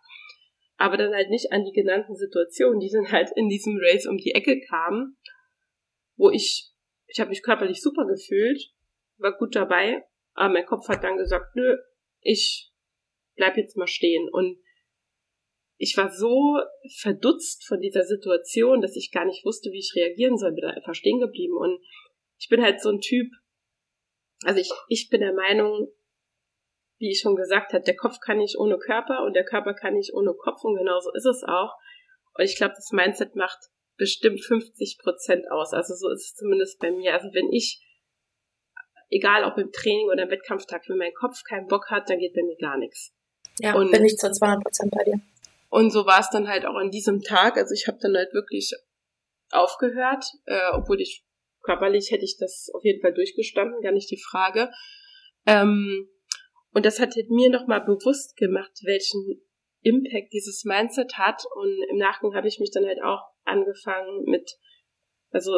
Aber 0.78 0.98
dann 0.98 1.13
halt 1.13 1.30
nicht 1.30 1.52
an 1.52 1.63
die 1.63 1.74
genannten 1.74 2.15
Situationen, 2.15 2.80
die 2.80 2.89
dann 2.89 3.12
halt 3.12 3.30
in 3.36 3.50
diesem 3.50 3.78
Race 3.80 4.08
um 4.08 4.17
die 4.17 4.34
Ecke 4.34 4.60
kamen, 4.62 5.15
wo 6.15 6.32
ich 6.32 6.72
ich 7.08 7.20
habe 7.20 7.30
mich 7.30 7.43
körperlich 7.43 7.82
super 7.82 8.06
gefühlt, 8.06 8.62
war 9.17 9.38
gut 9.38 9.56
dabei, 9.56 10.06
aber 10.34 10.54
mein 10.54 10.65
Kopf 10.65 10.88
hat 10.88 11.04
dann 11.04 11.17
gesagt, 11.17 11.56
nö, 11.56 11.78
ich 12.22 12.72
bleib 13.36 13.58
jetzt 13.58 13.78
mal 13.78 13.88
stehen. 13.88 14.30
Und 14.30 14.60
ich 15.78 15.96
war 15.98 16.12
so 16.12 16.58
verdutzt 17.00 17.65
von 17.65 17.80
dieser 17.82 18.04
Situation, 18.04 18.82
dass 18.82 18.96
ich 18.96 19.12
gar 19.12 19.26
nicht 19.26 19.46
wusste, 19.46 19.72
wie 19.72 19.80
ich 19.80 19.93
reagieren 19.96 20.38
soll, 20.38 20.52
bin 20.52 20.63
da 20.63 20.70
einfach 20.70 20.96
stehen 20.96 21.20
geblieben. 21.20 21.56
Und 21.58 21.80
ich 22.38 22.50
bin 22.50 22.62
halt 22.62 22.82
so 22.82 22.89
ein 22.89 23.00
Typ, 23.00 23.32
also 24.43 24.60
ich, 24.60 24.70
ich 24.89 25.10
bin 25.10 25.22
der 25.22 25.34
Meinung, 25.34 25.91
wie 27.00 27.12
ich 27.12 27.20
schon 27.20 27.36
gesagt 27.36 27.74
habe, 27.74 27.84
der 27.84 27.96
Kopf 27.96 28.20
kann 28.20 28.39
nicht 28.39 28.58
ohne 28.58 28.78
Körper 28.78 29.24
und 29.24 29.34
der 29.34 29.46
Körper 29.46 29.74
kann 29.74 29.93
nicht 29.93 30.13
ohne 30.13 30.34
Kopf 30.34 30.63
und 30.63 30.76
genauso 30.76 31.12
ist 31.13 31.26
es 31.26 31.43
auch. 31.43 31.74
Und 32.34 32.43
ich 32.43 32.58
glaube, 32.58 32.74
das 32.76 32.91
Mindset 32.91 33.36
macht 33.36 33.58
bestimmt 33.98 34.44
50 34.44 35.00
Prozent 35.00 35.50
aus. 35.52 35.74
Also 35.74 35.96
so 35.96 36.10
ist 36.10 36.22
es 36.22 36.36
zumindest 36.36 36.80
bei 36.80 36.92
mir. 36.92 37.14
Also 37.14 37.30
wenn 37.34 37.52
ich, 37.52 37.84
egal 39.10 39.44
ob 39.44 39.58
im 39.58 39.72
Training 39.72 40.08
oder 40.08 40.24
im 40.24 40.30
Wettkampftag, 40.30 40.88
wenn 40.88 40.98
mein 40.98 41.14
Kopf 41.14 41.44
keinen 41.44 41.68
Bock 41.68 41.90
hat, 41.90 42.10
dann 42.10 42.20
geht 42.20 42.34
bei 42.34 42.44
mir 42.44 42.58
gar 42.58 42.78
nichts. 42.78 43.14
Ja, 43.60 43.76
und, 43.76 43.92
bin 43.92 44.06
ich 44.06 44.18
zu 44.18 44.32
200 44.32 44.64
Prozent 44.64 44.92
bei 44.92 45.04
dir. 45.04 45.20
Und 45.70 45.92
so 45.92 46.06
war 46.06 46.20
es 46.20 46.30
dann 46.30 46.48
halt 46.48 46.66
auch 46.66 46.76
an 46.76 46.92
diesem 46.92 47.22
Tag. 47.22 47.58
Also 47.58 47.74
ich 47.74 47.88
habe 47.88 47.98
dann 48.02 48.16
halt 48.16 48.34
wirklich 48.34 48.72
aufgehört, 49.52 50.26
äh, 50.46 50.72
obwohl 50.74 51.02
ich 51.02 51.26
körperlich 51.64 52.12
hätte 52.12 52.24
ich 52.24 52.38
das 52.38 52.70
auf 52.74 52.84
jeden 52.84 53.02
Fall 53.02 53.14
durchgestanden, 53.14 53.82
gar 53.82 53.92
nicht 53.92 54.10
die 54.10 54.22
Frage. 54.22 54.72
Ähm, 55.46 56.10
und 56.74 56.86
das 56.86 57.00
hat 57.00 57.16
mir 57.30 57.50
nochmal 57.50 57.82
bewusst 57.82 58.38
gemacht, 58.38 58.72
welchen 58.84 59.42
Impact 59.82 60.32
dieses 60.34 60.64
Mindset 60.64 61.18
hat. 61.18 61.44
Und 61.56 61.76
im 61.90 61.98
Nachgang 61.98 62.36
habe 62.36 62.48
ich 62.48 62.60
mich 62.60 62.72
dann 62.72 62.86
halt 62.86 63.02
auch 63.04 63.22
angefangen 63.48 64.24
mit, 64.26 64.52
also 65.32 65.52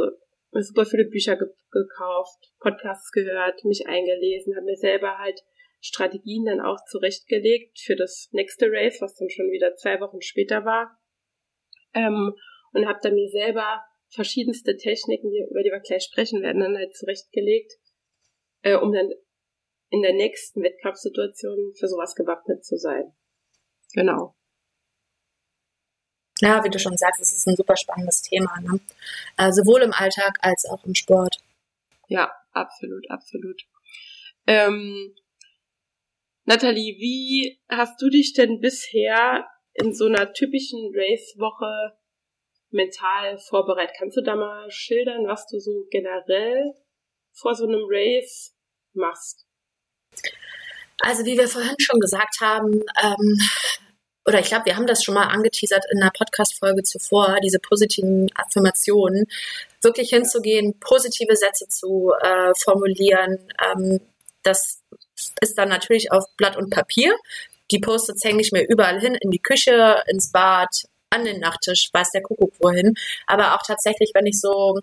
super 0.52 0.86
viele 0.86 1.06
Bücher 1.06 1.38
ge 1.38 1.48
gekauft, 1.72 2.52
Podcasts 2.60 3.12
gehört, 3.12 3.64
mich 3.64 3.86
eingelesen, 3.88 4.56
habe 4.56 4.66
mir 4.66 4.76
selber 4.76 5.20
halt 5.20 5.40
Strategien 5.82 6.46
dann 6.46 6.62
auch 6.62 6.78
zurechtgelegt 6.86 7.80
für 7.80 7.96
das 7.96 8.30
nächste 8.32 8.72
Race, 8.72 9.00
was 9.02 9.16
dann 9.16 9.30
schon 9.30 9.52
wieder 9.52 9.76
zwei 9.76 10.00
Wochen 10.02 10.22
später 10.22 10.66
war. 10.66 10.98
Ähm, 11.94 12.34
und 12.74 12.88
habe 12.88 13.00
dann 13.02 13.14
mir 13.14 13.30
selber 13.30 13.84
verschiedenste 14.10 14.76
Techniken, 14.78 15.32
über 15.50 15.62
die 15.64 15.72
wir 15.72 15.80
gleich 15.80 16.04
sprechen 16.04 16.42
werden, 16.42 16.62
dann 16.62 16.78
halt 16.78 16.96
zurechtgelegt, 16.96 17.72
äh, 18.64 18.76
um 18.76 18.92
dann 18.92 19.12
in 19.90 20.02
der 20.02 20.14
nächsten 20.14 20.62
Wettkampfsituation 20.62 21.74
für 21.78 21.88
sowas 21.88 22.16
gewappnet 22.16 22.64
zu 22.64 22.78
sein. 22.78 23.14
Genau. 23.94 24.36
Ja, 26.42 26.64
wie 26.64 26.70
du 26.70 26.80
schon 26.80 26.98
sagst, 26.98 27.22
es 27.22 27.34
ist 27.34 27.48
ein 27.48 27.56
super 27.56 27.76
spannendes 27.76 28.22
Thema, 28.22 28.60
ne? 28.62 28.80
Äh, 29.38 29.52
sowohl 29.52 29.82
im 29.82 29.94
Alltag 29.94 30.38
als 30.42 30.66
auch 30.66 30.86
im 30.86 30.96
Sport. 30.96 31.38
Ja, 32.08 32.32
absolut, 32.54 33.10
absolut. 33.10 33.62
Ähm, 34.48 35.14
Nathalie, 36.46 36.98
wie 36.98 37.62
hast 37.70 38.02
du 38.02 38.10
dich 38.10 38.34
denn 38.34 38.60
bisher 38.60 39.46
in 39.74 39.94
so 39.94 40.06
einer 40.06 40.34
typischen 40.34 40.92
Race-Woche 40.96 41.98
mental 42.72 43.38
vorbereitet? 43.38 43.96
Kannst 43.98 44.18
du 44.18 44.22
da 44.22 44.36
mal 44.36 44.72
schildern, 44.72 45.28
was 45.28 45.46
du 45.48 45.60
so 45.60 45.86
generell 45.92 46.74
vor 47.34 47.54
so 47.54 47.68
einem 47.68 47.84
Race 47.88 48.56
machst? 48.94 49.46
Also 51.02 51.26
wie 51.26 51.38
wir 51.38 51.48
vorhin 51.48 51.76
schon 51.80 52.00
gesagt 52.00 52.42
haben, 52.42 52.84
ähm, 53.04 53.40
oder 54.30 54.40
ich 54.40 54.50
glaube, 54.50 54.68
wir 54.68 54.76
haben 54.76 54.86
das 54.86 55.04
schon 55.04 55.16
mal 55.16 55.26
angeteasert 55.26 55.84
in 55.92 56.04
einer 56.04 56.12
Podcast-Folge 56.12 56.84
zuvor, 56.84 57.38
diese 57.44 57.58
positiven 57.58 58.30
Affirmationen, 58.36 59.26
wirklich 59.82 60.10
hinzugehen, 60.10 60.80
positive 60.80 61.36
Sätze 61.36 61.68
zu 61.68 62.12
äh, 62.22 62.54
formulieren. 62.64 63.40
Ähm, 63.60 64.00
das 64.44 64.84
ist 65.42 65.58
dann 65.58 65.70
natürlich 65.70 66.12
auf 66.12 66.26
Blatt 66.38 66.58
und 66.58 66.70
Papier. 66.70 67.12
Die 67.72 67.80
Post-its 67.80 68.24
hänge 68.24 68.42
ich 68.42 68.52
mir 68.52 68.68
überall 68.70 69.00
hin, 69.00 69.16
in 69.16 69.32
die 69.32 69.42
Küche, 69.42 69.96
ins 70.06 70.32
Bad, 70.32 70.70
an 71.10 71.26
den 71.26 71.40
Nachttisch, 71.40 71.90
weiß 71.92 72.12
der 72.12 72.22
Kuckuck 72.22 72.54
wohin. 72.60 72.94
Aber 73.26 73.56
auch 73.56 73.64
tatsächlich, 73.66 74.12
wenn 74.14 74.28
ich 74.28 74.40
so 74.40 74.80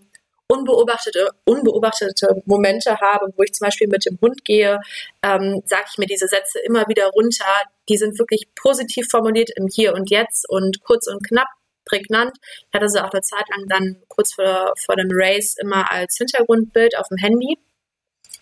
unbeobachtete, 0.48 1.30
unbeobachtete 1.44 2.42
Momente 2.44 3.00
habe, 3.00 3.32
wo 3.36 3.42
ich 3.42 3.52
zum 3.52 3.66
Beispiel 3.66 3.88
mit 3.88 4.06
dem 4.06 4.18
Hund 4.20 4.44
gehe, 4.44 4.78
ähm, 5.22 5.62
sage 5.66 5.84
ich 5.90 5.98
mir 5.98 6.06
diese 6.06 6.28
Sätze 6.28 6.60
immer 6.60 6.86
wieder 6.88 7.06
runter. 7.08 7.44
Die 7.88 7.98
sind 7.98 8.18
wirklich 8.18 8.48
positiv 8.54 9.08
formuliert 9.10 9.50
im 9.56 9.68
Hier 9.68 9.94
und 9.94 10.10
Jetzt 10.10 10.48
und 10.48 10.82
kurz 10.82 11.08
und 11.08 11.26
knapp, 11.26 11.48
prägnant. 11.84 12.36
Ich 12.42 12.74
hatte 12.74 12.88
sie 12.88 13.02
auch 13.02 13.12
eine 13.12 13.22
Zeit 13.22 13.44
lang 13.50 13.66
dann 13.68 14.02
kurz 14.08 14.34
vor, 14.34 14.74
vor 14.84 14.96
dem 14.96 15.08
Race 15.10 15.56
immer 15.60 15.90
als 15.90 16.16
Hintergrundbild 16.16 16.98
auf 16.98 17.08
dem 17.08 17.18
Handy. 17.18 17.58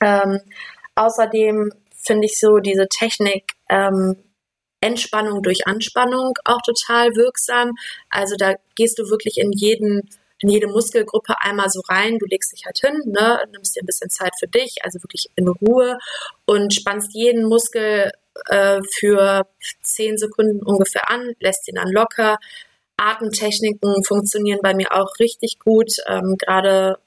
Ähm, 0.00 0.40
außerdem 0.94 1.72
finde 1.94 2.26
ich 2.26 2.38
so 2.38 2.58
diese 2.58 2.88
Technik 2.88 3.52
ähm, 3.68 4.16
Entspannung 4.80 5.42
durch 5.42 5.66
Anspannung 5.66 6.34
auch 6.44 6.60
total 6.60 7.14
wirksam. 7.16 7.72
Also 8.10 8.36
da 8.36 8.54
gehst 8.76 8.98
du 8.98 9.08
wirklich 9.08 9.38
in 9.38 9.50
jeden 9.52 10.10
in 10.40 10.48
jede 10.48 10.66
Muskelgruppe 10.66 11.34
einmal 11.40 11.70
so 11.70 11.80
rein. 11.88 12.18
Du 12.18 12.26
legst 12.26 12.52
dich 12.52 12.64
halt 12.66 12.78
hin, 12.78 13.00
ne, 13.06 13.40
nimmst 13.52 13.76
dir 13.76 13.82
ein 13.82 13.86
bisschen 13.86 14.10
Zeit 14.10 14.32
für 14.38 14.48
dich, 14.48 14.76
also 14.82 15.02
wirklich 15.02 15.30
in 15.36 15.48
Ruhe 15.48 15.98
und 16.44 16.74
spannst 16.74 17.14
jeden 17.14 17.44
Muskel 17.48 18.12
äh, 18.48 18.80
für 18.94 19.46
zehn 19.82 20.18
Sekunden 20.18 20.62
ungefähr 20.64 21.10
an, 21.10 21.32
lässt 21.40 21.68
ihn 21.68 21.76
dann 21.76 21.90
locker. 21.90 22.38
Atemtechniken 22.96 24.04
funktionieren 24.04 24.60
bei 24.62 24.74
mir 24.74 24.92
auch 24.92 25.18
richtig 25.18 25.58
gut. 25.58 25.92
Ähm, 26.06 26.36
Gerade 26.38 26.98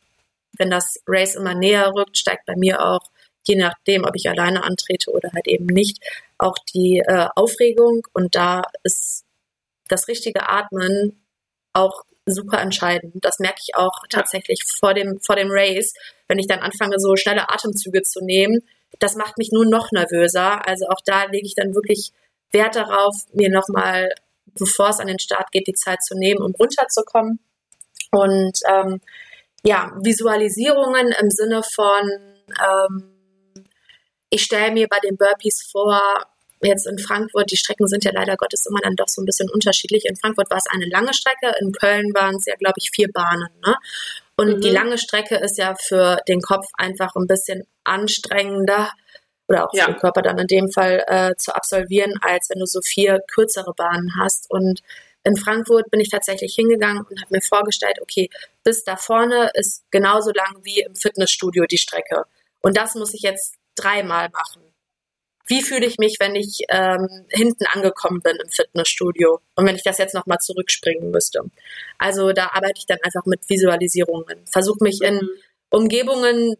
wenn 0.57 0.69
das 0.69 1.01
Race 1.07 1.35
immer 1.35 1.53
näher 1.53 1.93
rückt, 1.95 2.17
steigt 2.17 2.45
bei 2.45 2.55
mir 2.55 2.83
auch, 2.83 3.01
je 3.45 3.55
nachdem, 3.55 4.03
ob 4.03 4.15
ich 4.15 4.29
alleine 4.29 4.63
antrete 4.63 5.11
oder 5.11 5.31
halt 5.33 5.47
eben 5.47 5.67
nicht, 5.67 5.99
auch 6.37 6.57
die 6.73 6.99
äh, 7.05 7.27
Aufregung. 7.35 8.05
Und 8.13 8.35
da 8.35 8.63
ist 8.83 9.23
das 9.87 10.07
richtige 10.07 10.49
Atmen 10.49 11.23
auch 11.73 12.03
super 12.27 12.59
entscheidend. 12.59 13.13
Das 13.23 13.39
merke 13.39 13.59
ich 13.61 13.75
auch 13.75 14.03
tatsächlich 14.09 14.63
vor 14.63 14.93
dem, 14.93 15.19
vor 15.21 15.35
dem 15.35 15.49
Race, 15.49 15.93
wenn 16.27 16.39
ich 16.39 16.47
dann 16.47 16.59
anfange, 16.59 16.99
so 16.99 17.15
schnelle 17.15 17.49
Atemzüge 17.49 18.03
zu 18.03 18.23
nehmen. 18.23 18.59
Das 18.99 19.15
macht 19.15 19.37
mich 19.37 19.51
nur 19.51 19.65
noch 19.65 19.91
nervöser. 19.91 20.67
Also 20.67 20.87
auch 20.87 21.01
da 21.05 21.25
lege 21.25 21.45
ich 21.45 21.55
dann 21.55 21.73
wirklich 21.73 22.11
Wert 22.51 22.75
darauf, 22.75 23.15
mir 23.33 23.49
nochmal, 23.49 24.09
bevor 24.57 24.89
es 24.89 24.99
an 24.99 25.07
den 25.07 25.19
Start 25.19 25.51
geht, 25.51 25.67
die 25.67 25.73
Zeit 25.73 26.01
zu 26.03 26.15
nehmen, 26.15 26.41
um 26.41 26.53
runterzukommen. 26.53 27.39
Und 28.11 28.59
ähm, 28.69 29.01
ja, 29.63 29.91
Visualisierungen 30.01 31.13
im 31.19 31.29
Sinne 31.29 31.61
von, 31.63 32.09
ähm, 32.49 33.11
ich 34.29 34.43
stelle 34.43 34.71
mir 34.71 34.87
bei 34.87 34.99
den 34.99 35.17
Burpees 35.17 35.67
vor, 35.71 36.01
jetzt 36.61 36.87
in 36.87 36.97
Frankfurt, 36.97 37.51
die 37.51 37.57
Strecken 37.57 37.87
sind 37.87 38.03
ja 38.03 38.11
leider 38.13 38.35
Gottes 38.35 38.65
immer 38.65 38.79
dann 38.81 38.95
doch 38.95 39.07
so 39.07 39.21
ein 39.21 39.25
bisschen 39.25 39.49
unterschiedlich. 39.49 40.05
In 40.05 40.15
Frankfurt 40.15 40.49
war 40.49 40.57
es 40.57 40.67
eine 40.67 40.85
lange 40.85 41.13
Strecke, 41.13 41.55
in 41.59 41.71
Köln 41.71 42.13
waren 42.13 42.35
es 42.35 42.45
ja, 42.45 42.55
glaube 42.55 42.75
ich, 42.77 42.91
vier 42.91 43.11
Bahnen. 43.11 43.49
Ne? 43.65 43.75
Und 44.37 44.57
mhm. 44.57 44.61
die 44.61 44.69
lange 44.69 44.97
Strecke 44.97 45.35
ist 45.35 45.57
ja 45.57 45.75
für 45.75 46.19
den 46.27 46.41
Kopf 46.41 46.65
einfach 46.77 47.15
ein 47.15 47.27
bisschen 47.27 47.65
anstrengender 47.83 48.91
oder 49.47 49.65
auch 49.65 49.73
ja. 49.73 49.85
für 49.85 49.91
den 49.93 49.99
Körper 49.99 50.21
dann 50.21 50.37
in 50.39 50.47
dem 50.47 50.71
Fall 50.71 51.03
äh, 51.07 51.35
zu 51.37 51.55
absolvieren, 51.55 52.13
als 52.21 52.49
wenn 52.49 52.59
du 52.59 52.65
so 52.65 52.81
vier 52.81 53.19
kürzere 53.31 53.73
Bahnen 53.73 54.13
hast. 54.19 54.49
Und 54.49 54.81
in 55.23 55.37
Frankfurt 55.37 55.89
bin 55.89 55.99
ich 55.99 56.09
tatsächlich 56.09 56.55
hingegangen 56.55 57.05
und 57.09 57.21
habe 57.21 57.35
mir 57.35 57.41
vorgestellt, 57.41 57.99
okay, 58.01 58.29
bis 58.63 58.83
da 58.83 58.95
vorne 58.95 59.51
ist 59.53 59.83
genauso 59.91 60.31
lang 60.33 60.57
wie 60.63 60.81
im 60.81 60.95
Fitnessstudio 60.95 61.65
die 61.65 61.77
Strecke. 61.77 62.23
Und 62.61 62.77
das 62.77 62.95
muss 62.95 63.13
ich 63.13 63.21
jetzt 63.21 63.55
dreimal 63.75 64.29
machen 64.29 64.66
wie 65.47 65.61
fühle 65.61 65.85
ich 65.85 65.97
mich, 65.97 66.17
wenn 66.19 66.35
ich 66.35 66.61
ähm, 66.69 67.07
hinten 67.29 67.65
angekommen 67.67 68.21
bin 68.21 68.37
im 68.43 68.49
Fitnessstudio 68.49 69.39
und 69.55 69.65
wenn 69.65 69.75
ich 69.75 69.83
das 69.83 69.97
jetzt 69.97 70.13
nochmal 70.13 70.39
zurückspringen 70.39 71.11
müsste. 71.11 71.41
Also 71.97 72.33
da 72.33 72.49
arbeite 72.53 72.79
ich 72.79 72.85
dann 72.85 72.99
einfach 73.03 73.25
mit 73.25 73.49
Visualisierungen, 73.49 74.45
versuche 74.45 74.83
mich 74.83 75.01
in 75.01 75.15
mhm. 75.15 75.29
Umgebungen 75.69 76.55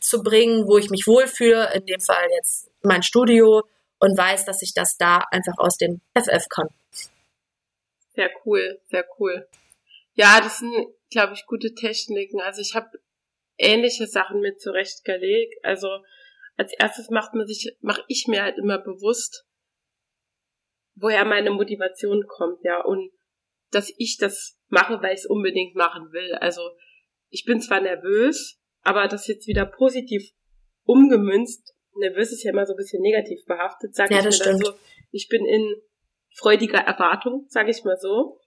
zu 0.00 0.22
bringen, 0.22 0.66
wo 0.66 0.78
ich 0.78 0.90
mich 0.90 1.06
wohlfühle, 1.06 1.72
in 1.74 1.86
dem 1.86 2.00
Fall 2.00 2.26
jetzt 2.36 2.70
mein 2.82 3.02
Studio 3.02 3.62
und 3.98 4.16
weiß, 4.16 4.44
dass 4.44 4.62
ich 4.62 4.74
das 4.74 4.96
da 4.96 5.24
einfach 5.30 5.58
aus 5.58 5.76
dem 5.76 6.00
FF 6.16 6.48
kann. 6.48 6.68
Sehr 8.14 8.30
cool, 8.44 8.80
sehr 8.90 9.04
cool. 9.18 9.46
Ja, 10.14 10.40
das 10.40 10.58
sind, 10.58 10.74
glaube 11.10 11.34
ich, 11.34 11.46
gute 11.46 11.74
Techniken. 11.74 12.40
Also 12.40 12.60
ich 12.60 12.74
habe 12.74 12.98
ähnliche 13.58 14.06
Sachen 14.06 14.40
mit 14.40 14.60
zurechtgelegt. 14.60 15.54
Also 15.62 15.88
als 16.58 16.72
erstes 16.78 17.08
macht 17.08 17.34
man 17.34 17.46
sich, 17.46 17.76
mache 17.80 18.02
ich 18.08 18.26
mir 18.26 18.42
halt 18.42 18.58
immer 18.58 18.78
bewusst, 18.78 19.46
woher 20.96 21.24
meine 21.24 21.50
Motivation 21.50 22.24
kommt, 22.26 22.62
ja, 22.64 22.84
und 22.84 23.12
dass 23.70 23.92
ich 23.96 24.18
das 24.18 24.58
mache, 24.68 25.00
weil 25.00 25.14
ich 25.14 25.20
es 25.20 25.26
unbedingt 25.26 25.76
machen 25.76 26.12
will. 26.12 26.34
Also 26.34 26.62
ich 27.30 27.44
bin 27.44 27.60
zwar 27.60 27.80
nervös, 27.80 28.60
aber 28.82 29.06
das 29.06 29.28
jetzt 29.28 29.46
wieder 29.46 29.66
positiv 29.66 30.30
umgemünzt, 30.84 31.74
nervös 31.94 32.32
ist 32.32 32.42
ja 32.42 32.50
immer 32.50 32.66
so 32.66 32.72
ein 32.72 32.78
bisschen 32.78 33.02
negativ 33.02 33.44
behaftet, 33.46 33.94
sage 33.94 34.14
ja, 34.14 34.20
ich 34.20 34.38
mal 34.40 34.58
so. 34.58 34.72
Ich 35.10 35.28
bin 35.28 35.44
in 35.46 35.74
freudiger 36.34 36.78
Erwartung, 36.78 37.46
sage 37.48 37.70
ich 37.70 37.84
mal 37.84 37.96
so. 37.96 38.40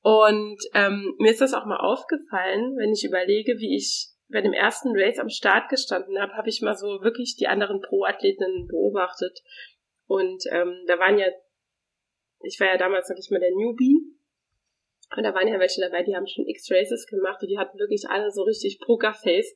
Und 0.00 0.58
ähm, 0.72 1.14
mir 1.18 1.32
ist 1.32 1.40
das 1.40 1.52
auch 1.52 1.66
mal 1.66 1.80
aufgefallen, 1.80 2.76
wenn 2.78 2.92
ich 2.92 3.04
überlege, 3.04 3.58
wie 3.58 3.76
ich 3.76 4.08
bei 4.28 4.40
dem 4.40 4.52
ersten 4.52 4.90
Race 4.94 5.18
am 5.18 5.28
Start 5.28 5.68
gestanden 5.68 6.20
habe, 6.20 6.32
habe 6.34 6.48
ich 6.48 6.60
mal 6.60 6.76
so 6.76 7.00
wirklich 7.02 7.36
die 7.36 7.46
anderen 7.46 7.80
Pro-Athletinnen 7.80 8.66
beobachtet. 8.66 9.40
Und 10.06 10.44
ähm, 10.50 10.84
da 10.86 10.98
waren 10.98 11.18
ja, 11.18 11.26
ich 12.40 12.58
war 12.60 12.68
ja 12.68 12.76
damals, 12.76 13.08
sag 13.08 13.18
ich 13.18 13.30
mal, 13.30 13.40
der 13.40 13.50
Newbie. 13.50 14.16
Und 15.16 15.22
da 15.22 15.32
waren 15.34 15.46
ja 15.46 15.60
welche 15.60 15.80
dabei, 15.80 16.02
die 16.02 16.16
haben 16.16 16.26
schon 16.26 16.46
X-Races 16.46 17.06
gemacht 17.06 17.40
und 17.40 17.48
die 17.48 17.58
hatten 17.58 17.78
wirklich 17.78 18.08
alle 18.08 18.32
so 18.32 18.42
richtig 18.42 18.80
Pokerface, 18.80 19.54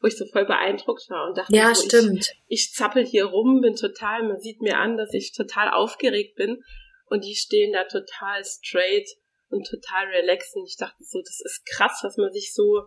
wo 0.00 0.06
ich 0.06 0.16
so 0.16 0.24
voll 0.26 0.46
beeindruckt 0.46 1.10
war 1.10 1.28
und 1.28 1.38
dachte, 1.38 1.54
ja, 1.54 1.74
so, 1.74 1.88
stimmt. 1.88 2.32
Ich, 2.46 2.68
ich 2.68 2.72
zappel 2.72 3.04
hier 3.04 3.24
rum, 3.24 3.60
bin 3.60 3.74
total, 3.74 4.22
man 4.22 4.38
sieht 4.38 4.62
mir 4.62 4.78
an, 4.78 4.96
dass 4.96 5.12
ich 5.12 5.32
total 5.32 5.70
aufgeregt 5.70 6.36
bin 6.36 6.62
und 7.06 7.24
die 7.24 7.34
stehen 7.34 7.72
da 7.72 7.84
total 7.84 8.44
straight 8.44 9.08
und 9.48 9.66
total 9.66 10.06
relaxed 10.06 10.54
und 10.54 10.66
ich 10.66 10.76
dachte 10.76 11.02
so, 11.02 11.20
das 11.20 11.40
ist 11.44 11.66
krass, 11.66 12.00
was 12.02 12.16
man 12.16 12.32
sich 12.32 12.54
so 12.54 12.86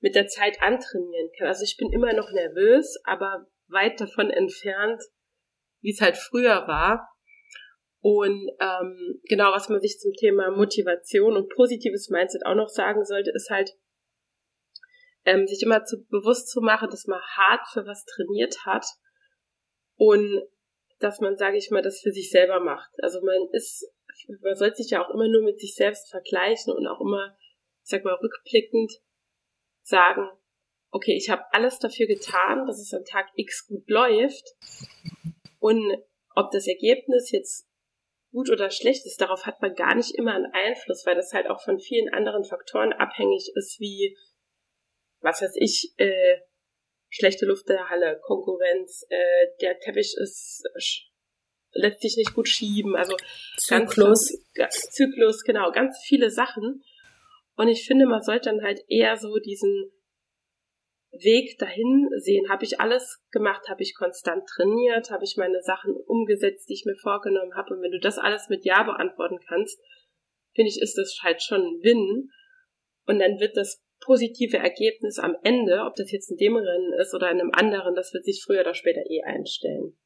mit 0.00 0.14
der 0.14 0.26
Zeit 0.26 0.60
antrainieren 0.60 1.30
kann. 1.38 1.48
Also 1.48 1.64
ich 1.64 1.76
bin 1.76 1.92
immer 1.92 2.12
noch 2.12 2.30
nervös, 2.32 2.98
aber 3.04 3.46
weit 3.68 4.00
davon 4.00 4.30
entfernt, 4.30 5.02
wie 5.80 5.92
es 5.92 6.00
halt 6.00 6.16
früher 6.16 6.66
war. 6.66 7.08
Und 8.02 8.50
ähm, 8.60 9.20
genau, 9.28 9.52
was 9.52 9.68
man 9.68 9.80
sich 9.80 9.98
zum 9.98 10.12
Thema 10.14 10.50
Motivation 10.50 11.36
und 11.36 11.50
positives 11.50 12.08
Mindset 12.08 12.46
auch 12.46 12.54
noch 12.54 12.68
sagen 12.68 13.04
sollte, 13.04 13.30
ist 13.30 13.50
halt, 13.50 13.72
ähm, 15.26 15.46
sich 15.46 15.62
immer 15.62 15.84
zu, 15.84 16.02
bewusst 16.08 16.48
zu 16.48 16.62
machen, 16.62 16.88
dass 16.90 17.06
man 17.06 17.20
hart 17.20 17.68
für 17.72 17.84
was 17.86 18.06
trainiert 18.06 18.56
hat 18.64 18.86
und 19.96 20.42
dass 20.98 21.20
man, 21.20 21.36
sage 21.36 21.58
ich 21.58 21.70
mal, 21.70 21.82
das 21.82 22.00
für 22.00 22.10
sich 22.10 22.30
selber 22.30 22.60
macht. 22.60 22.90
Also 23.02 23.20
man 23.20 23.48
ist, 23.52 23.86
man 24.40 24.56
soll 24.56 24.74
sich 24.74 24.90
ja 24.90 25.04
auch 25.04 25.10
immer 25.12 25.28
nur 25.28 25.42
mit 25.42 25.60
sich 25.60 25.74
selbst 25.74 26.10
vergleichen 26.10 26.72
und 26.72 26.86
auch 26.86 27.00
immer, 27.02 27.36
ich 27.82 27.90
sag 27.90 28.02
mal, 28.04 28.14
rückblickend 28.14 28.92
sagen, 29.90 30.28
okay, 30.90 31.14
ich 31.16 31.28
habe 31.28 31.42
alles 31.52 31.78
dafür 31.78 32.06
getan, 32.06 32.66
dass 32.66 32.80
es 32.80 32.94
an 32.94 33.04
Tag 33.04 33.28
X 33.36 33.66
gut 33.68 33.88
läuft 33.88 34.44
und 35.58 36.02
ob 36.34 36.50
das 36.50 36.66
Ergebnis 36.66 37.30
jetzt 37.30 37.68
gut 38.32 38.48
oder 38.50 38.70
schlecht 38.70 39.04
ist, 39.06 39.20
darauf 39.20 39.44
hat 39.44 39.60
man 39.60 39.74
gar 39.74 39.94
nicht 39.94 40.14
immer 40.14 40.34
einen 40.34 40.52
Einfluss, 40.52 41.04
weil 41.04 41.16
das 41.16 41.32
halt 41.32 41.48
auch 41.48 41.60
von 41.62 41.78
vielen 41.78 42.12
anderen 42.14 42.44
Faktoren 42.44 42.92
abhängig 42.92 43.50
ist, 43.54 43.78
wie, 43.80 44.16
was 45.20 45.42
weiß 45.42 45.56
ich, 45.56 45.92
äh, 45.98 46.38
schlechte 47.08 47.44
Luft 47.44 47.68
in 47.68 47.76
der 47.76 47.90
Halle, 47.90 48.20
Konkurrenz, 48.22 49.04
äh, 49.10 49.46
der 49.60 49.78
Teppich 49.80 50.14
ist 50.16 50.64
lässt 51.72 52.00
sich 52.00 52.16
nicht 52.16 52.34
gut 52.34 52.48
schieben, 52.48 52.96
also 52.96 53.16
Zyklus. 53.58 54.32
Ganz, 54.54 54.90
Zyklus, 54.90 55.42
genau, 55.44 55.70
ganz 55.72 55.98
viele 56.04 56.30
Sachen. 56.30 56.82
Und 57.60 57.68
ich 57.68 57.84
finde, 57.84 58.06
man 58.06 58.22
sollte 58.22 58.48
dann 58.48 58.62
halt 58.62 58.80
eher 58.88 59.18
so 59.18 59.36
diesen 59.36 59.92
Weg 61.10 61.58
dahin 61.58 62.08
sehen. 62.16 62.48
Habe 62.48 62.64
ich 62.64 62.80
alles 62.80 63.22
gemacht? 63.32 63.68
Habe 63.68 63.82
ich 63.82 63.94
konstant 63.94 64.48
trainiert? 64.48 65.10
Habe 65.10 65.24
ich 65.24 65.36
meine 65.36 65.60
Sachen 65.60 65.94
umgesetzt, 65.94 66.70
die 66.70 66.72
ich 66.72 66.86
mir 66.86 66.96
vorgenommen 66.96 67.54
habe? 67.54 67.74
Und 67.74 67.82
wenn 67.82 67.90
du 67.90 68.00
das 68.00 68.16
alles 68.16 68.48
mit 68.48 68.64
Ja 68.64 68.82
beantworten 68.84 69.40
kannst, 69.46 69.78
finde 70.54 70.70
ich, 70.70 70.80
ist 70.80 70.96
das 70.96 71.18
halt 71.22 71.42
schon 71.42 71.60
ein 71.60 71.82
Win. 71.82 72.30
Und 73.04 73.18
dann 73.18 73.38
wird 73.40 73.58
das 73.58 73.84
positive 74.00 74.56
Ergebnis 74.56 75.18
am 75.18 75.36
Ende, 75.42 75.84
ob 75.84 75.96
das 75.96 76.10
jetzt 76.12 76.30
in 76.30 76.38
dem 76.38 76.56
Rennen 76.56 76.94
ist 76.94 77.14
oder 77.14 77.30
in 77.30 77.42
einem 77.42 77.50
anderen, 77.52 77.94
das 77.94 78.14
wird 78.14 78.24
sich 78.24 78.42
früher 78.42 78.62
oder 78.62 78.72
später 78.72 79.02
eh 79.06 79.20
einstellen. 79.22 79.98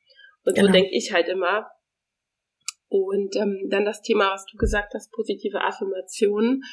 Und 0.45 0.57
genau. 0.57 0.67
so 0.67 0.73
denke 0.73 0.91
ich 0.91 1.13
halt 1.13 1.29
immer. 1.29 1.71
Und 2.89 3.37
ähm, 3.37 3.69
dann 3.71 3.85
das 3.85 4.03
Thema, 4.03 4.33
was 4.33 4.45
du 4.47 4.57
gesagt 4.57 4.93
hast, 4.95 5.13
positive 5.13 5.61
Affirmationen. 5.61 6.65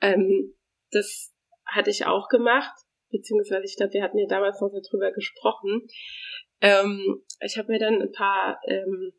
Ähm, 0.00 0.54
das 0.90 1.34
hatte 1.64 1.90
ich 1.90 2.06
auch 2.06 2.28
gemacht, 2.28 2.74
beziehungsweise 3.10 3.64
ich 3.64 3.76
glaube, 3.76 3.94
wir 3.94 4.02
hatten 4.02 4.18
ja 4.18 4.26
damals 4.26 4.60
noch 4.60 4.70
darüber 4.70 5.12
gesprochen. 5.12 5.86
Ähm, 6.60 7.22
ich 7.40 7.58
habe 7.58 7.72
mir 7.72 7.78
dann 7.78 8.00
ein 8.00 8.12
paar 8.12 8.60
ähm, 8.66 9.12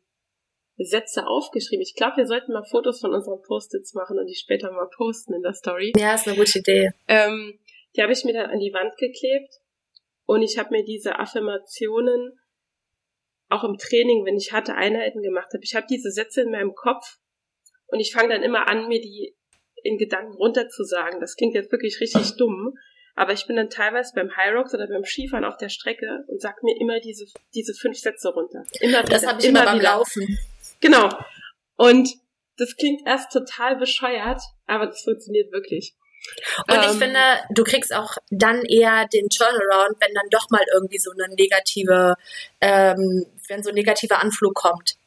Sätze 0.76 1.26
aufgeschrieben. 1.26 1.82
Ich 1.82 1.94
glaube, 1.94 2.18
wir 2.18 2.26
sollten 2.26 2.52
mal 2.52 2.64
Fotos 2.64 3.00
von 3.00 3.12
unseren 3.12 3.42
Post-its 3.42 3.94
machen 3.94 4.18
und 4.18 4.26
die 4.26 4.34
später 4.34 4.70
mal 4.70 4.88
posten 4.96 5.34
in 5.34 5.42
der 5.42 5.54
Story. 5.54 5.92
Ja, 5.96 6.14
ist 6.14 6.28
eine 6.28 6.36
gute 6.36 6.58
Idee. 6.58 6.90
Ähm, 7.08 7.58
die 7.96 8.02
habe 8.02 8.12
ich 8.12 8.24
mir 8.24 8.34
dann 8.34 8.50
an 8.50 8.60
die 8.60 8.72
Wand 8.72 8.96
geklebt 8.96 9.52
und 10.26 10.42
ich 10.42 10.58
habe 10.58 10.70
mir 10.70 10.84
diese 10.84 11.18
Affirmationen 11.18 12.38
auch 13.48 13.64
im 13.64 13.78
Training, 13.78 14.24
wenn 14.24 14.36
ich 14.36 14.52
harte 14.52 14.74
Einheiten 14.74 15.22
gemacht 15.22 15.48
habe, 15.54 15.64
ich 15.64 15.74
habe 15.74 15.86
diese 15.88 16.10
Sätze 16.10 16.42
in 16.42 16.50
meinem 16.50 16.74
Kopf 16.74 17.18
und 17.86 17.98
ich 17.98 18.12
fange 18.12 18.28
dann 18.28 18.42
immer 18.42 18.68
an, 18.68 18.88
mir 18.88 19.00
die 19.00 19.37
in 19.88 19.98
Gedanken 19.98 20.34
runterzusagen. 20.34 21.20
Das 21.20 21.36
klingt 21.36 21.54
jetzt 21.54 21.72
wirklich 21.72 22.00
richtig 22.00 22.36
dumm, 22.36 22.78
aber 23.14 23.32
ich 23.32 23.46
bin 23.46 23.56
dann 23.56 23.70
teilweise 23.70 24.12
beim 24.14 24.36
High 24.36 24.54
Rocks 24.54 24.74
oder 24.74 24.86
beim 24.86 25.04
Skifahren 25.04 25.44
auf 25.44 25.56
der 25.56 25.68
Strecke 25.68 26.24
und 26.28 26.40
sag 26.40 26.62
mir 26.62 26.78
immer 26.80 27.00
diese, 27.00 27.26
diese 27.54 27.74
fünf 27.74 27.98
Sätze 27.98 28.28
runter. 28.28 28.64
Immer 28.80 29.00
wieder, 29.00 29.08
das 29.08 29.26
habe 29.26 29.40
ich 29.40 29.46
immer, 29.46 29.62
immer 29.62 29.72
beim 29.72 29.80
wieder. 29.80 29.90
Laufen. 29.90 30.38
Genau. 30.80 31.08
Und 31.76 32.10
das 32.58 32.76
klingt 32.76 33.06
erst 33.06 33.32
total 33.32 33.76
bescheuert, 33.76 34.40
aber 34.66 34.86
das 34.86 35.02
funktioniert 35.02 35.52
wirklich. 35.52 35.94
Und 36.66 36.74
ähm, 36.74 36.82
ich 36.90 36.98
finde, 36.98 37.20
du 37.50 37.64
kriegst 37.64 37.94
auch 37.94 38.16
dann 38.30 38.62
eher 38.64 39.06
den 39.12 39.28
Turnaround, 39.28 39.96
wenn 40.00 40.14
dann 40.14 40.28
doch 40.30 40.50
mal 40.50 40.64
irgendwie 40.74 40.98
so 40.98 41.10
eine 41.12 41.32
negative, 41.34 42.16
ähm, 42.60 43.26
wenn 43.48 43.62
so 43.62 43.70
ein 43.70 43.74
negativer 43.74 44.20
Anflug 44.20 44.54
kommt. 44.54 44.97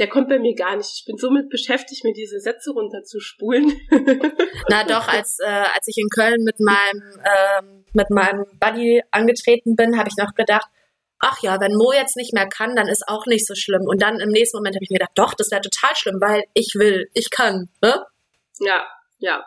Der 0.00 0.08
kommt 0.08 0.30
bei 0.30 0.38
mir 0.38 0.54
gar 0.54 0.76
nicht. 0.76 0.90
Ich 0.94 1.04
bin 1.04 1.18
somit 1.18 1.50
beschäftigt, 1.50 2.04
mir 2.04 2.14
diese 2.14 2.40
Sätze 2.40 2.70
runterzuspulen. 2.70 3.70
Na 4.70 4.82
doch, 4.84 5.06
als, 5.06 5.38
äh, 5.40 5.46
als 5.46 5.86
ich 5.88 5.98
in 5.98 6.08
Köln 6.08 6.42
mit 6.42 6.58
meinem, 6.58 7.20
ähm, 7.20 7.84
mit 7.92 8.08
meinem 8.08 8.46
Buddy 8.58 9.02
angetreten 9.10 9.76
bin, 9.76 9.98
habe 9.98 10.08
ich 10.08 10.16
noch 10.16 10.34
gedacht, 10.34 10.68
ach 11.18 11.42
ja, 11.42 11.60
wenn 11.60 11.74
Mo 11.74 11.92
jetzt 11.92 12.16
nicht 12.16 12.32
mehr 12.32 12.48
kann, 12.48 12.74
dann 12.74 12.88
ist 12.88 13.04
auch 13.08 13.26
nicht 13.26 13.46
so 13.46 13.54
schlimm. 13.54 13.82
Und 13.86 14.00
dann 14.00 14.20
im 14.20 14.30
nächsten 14.30 14.56
Moment 14.56 14.74
habe 14.74 14.84
ich 14.84 14.90
mir 14.90 15.00
gedacht, 15.00 15.16
doch, 15.16 15.34
das 15.34 15.50
wäre 15.50 15.60
total 15.60 15.94
schlimm, 15.94 16.18
weil 16.18 16.44
ich 16.54 16.72
will, 16.76 17.10
ich 17.12 17.30
kann. 17.30 17.68
Ne? 17.82 18.02
Ja, 18.60 18.86
ja. 19.18 19.44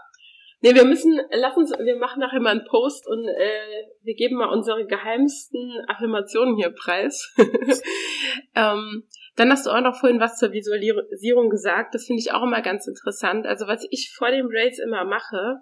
Nee, 0.61 0.75
wir 0.75 0.85
müssen, 0.85 1.19
lass 1.31 1.57
uns, 1.57 1.71
wir 1.71 1.97
machen 1.97 2.19
nachher 2.19 2.39
mal 2.39 2.51
einen 2.51 2.65
Post 2.65 3.07
und 3.07 3.27
äh, 3.27 3.87
wir 4.03 4.13
geben 4.13 4.37
mal 4.37 4.49
unsere 4.49 4.85
geheimsten 4.85 5.83
Affirmationen 5.87 6.55
hier 6.55 6.69
preis. 6.69 7.33
ähm, 8.55 9.03
dann 9.35 9.49
hast 9.49 9.65
du 9.65 9.71
auch 9.71 9.81
noch 9.81 9.99
vorhin 9.99 10.19
was 10.19 10.37
zur 10.37 10.51
Visualisierung 10.51 11.49
gesagt. 11.49 11.95
Das 11.95 12.05
finde 12.05 12.21
ich 12.21 12.31
auch 12.31 12.43
immer 12.43 12.61
ganz 12.61 12.87
interessant. 12.87 13.47
Also 13.47 13.67
was 13.67 13.85
ich 13.89 14.13
vor 14.15 14.29
dem 14.29 14.47
Race 14.51 14.79
immer 14.79 15.05
mache, 15.05 15.57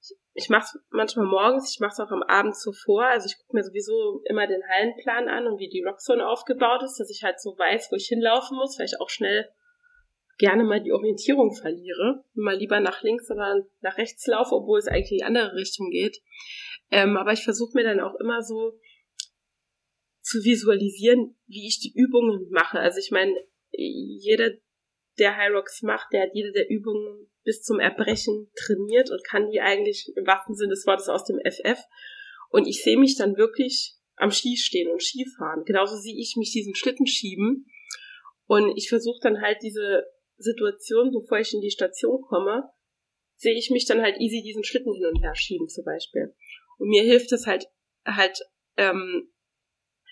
ich, 0.00 0.16
ich 0.34 0.48
mache 0.48 0.64
es 0.64 0.80
manchmal 0.90 1.26
morgens, 1.26 1.72
ich 1.72 1.80
mache 1.80 1.92
es 1.92 2.00
auch 2.00 2.10
am 2.10 2.24
Abend 2.24 2.56
zuvor. 2.56 3.04
Also 3.04 3.26
ich 3.26 3.38
gucke 3.38 3.56
mir 3.56 3.62
sowieso 3.62 4.22
immer 4.24 4.46
den 4.46 4.62
Hallenplan 4.68 5.28
an 5.28 5.46
und 5.46 5.58
wie 5.60 5.68
die 5.68 5.82
Rockzone 5.82 6.26
aufgebaut 6.26 6.82
ist, 6.82 6.98
dass 6.98 7.10
ich 7.10 7.22
halt 7.22 7.40
so 7.40 7.56
weiß, 7.56 7.92
wo 7.92 7.96
ich 7.96 8.08
hinlaufen 8.08 8.56
muss, 8.56 8.78
weil 8.78 8.86
ich 8.86 9.00
auch 9.00 9.10
schnell 9.10 9.48
gerne 10.38 10.64
mal 10.64 10.82
die 10.82 10.92
Orientierung 10.92 11.54
verliere, 11.54 12.24
mal 12.32 12.56
lieber 12.56 12.80
nach 12.80 13.02
links 13.02 13.30
oder 13.30 13.62
nach 13.82 13.98
rechts 13.98 14.26
laufe, 14.26 14.54
obwohl 14.54 14.78
es 14.78 14.88
eigentlich 14.88 15.12
in 15.12 15.18
die 15.18 15.24
andere 15.24 15.54
Richtung 15.54 15.90
geht. 15.90 16.18
Ähm, 16.90 17.16
aber 17.16 17.32
ich 17.32 17.44
versuche 17.44 17.72
mir 17.74 17.84
dann 17.84 18.00
auch 18.00 18.14
immer 18.14 18.42
so 18.42 18.72
zu 20.22 20.44
visualisieren, 20.44 21.36
wie 21.46 21.66
ich 21.66 21.80
die 21.80 21.92
Übungen 21.94 22.48
mache. 22.50 22.78
Also 22.78 22.98
ich 22.98 23.10
meine, 23.10 23.34
jeder, 23.70 24.50
der 25.18 25.36
High 25.36 25.52
Rocks 25.52 25.82
macht, 25.82 26.12
der 26.12 26.22
hat 26.22 26.30
jede 26.34 26.52
der 26.52 26.68
Übungen 26.70 27.30
bis 27.44 27.62
zum 27.62 27.80
Erbrechen 27.80 28.50
trainiert 28.56 29.10
und 29.10 29.24
kann 29.24 29.50
die 29.50 29.60
eigentlich 29.60 30.12
im 30.16 30.26
wahrsten 30.26 30.54
Sinne 30.54 30.70
des 30.70 30.86
Wortes 30.86 31.08
aus 31.08 31.24
dem 31.24 31.38
FF. 31.44 31.78
Und 32.50 32.66
ich 32.66 32.82
sehe 32.82 32.98
mich 32.98 33.16
dann 33.16 33.36
wirklich 33.36 33.96
am 34.16 34.30
Ski 34.30 34.56
stehen 34.56 34.90
und 34.90 35.02
Skifahren. 35.02 35.64
Genauso 35.64 35.96
sehe 35.96 36.18
ich 36.18 36.36
mich 36.36 36.52
diesen 36.52 36.74
Schlitten 36.74 37.06
schieben. 37.06 37.66
Und 38.46 38.76
ich 38.76 38.88
versuche 38.88 39.20
dann 39.22 39.40
halt 39.40 39.58
diese 39.62 40.04
Situation, 40.36 41.12
bevor 41.12 41.38
ich 41.38 41.54
in 41.54 41.60
die 41.60 41.70
Station 41.70 42.20
komme, 42.22 42.68
sehe 43.36 43.56
ich 43.56 43.70
mich 43.70 43.86
dann 43.86 44.02
halt 44.02 44.20
easy 44.20 44.42
diesen 44.42 44.64
Schlitten 44.64 44.92
hin 44.92 45.06
und 45.06 45.22
her 45.22 45.34
schieben 45.34 45.68
zum 45.68 45.84
Beispiel. 45.84 46.34
Und 46.78 46.88
mir 46.88 47.02
hilft 47.02 47.32
es 47.32 47.46
halt 47.46 47.66
halt 48.04 48.38
ähm, 48.76 49.30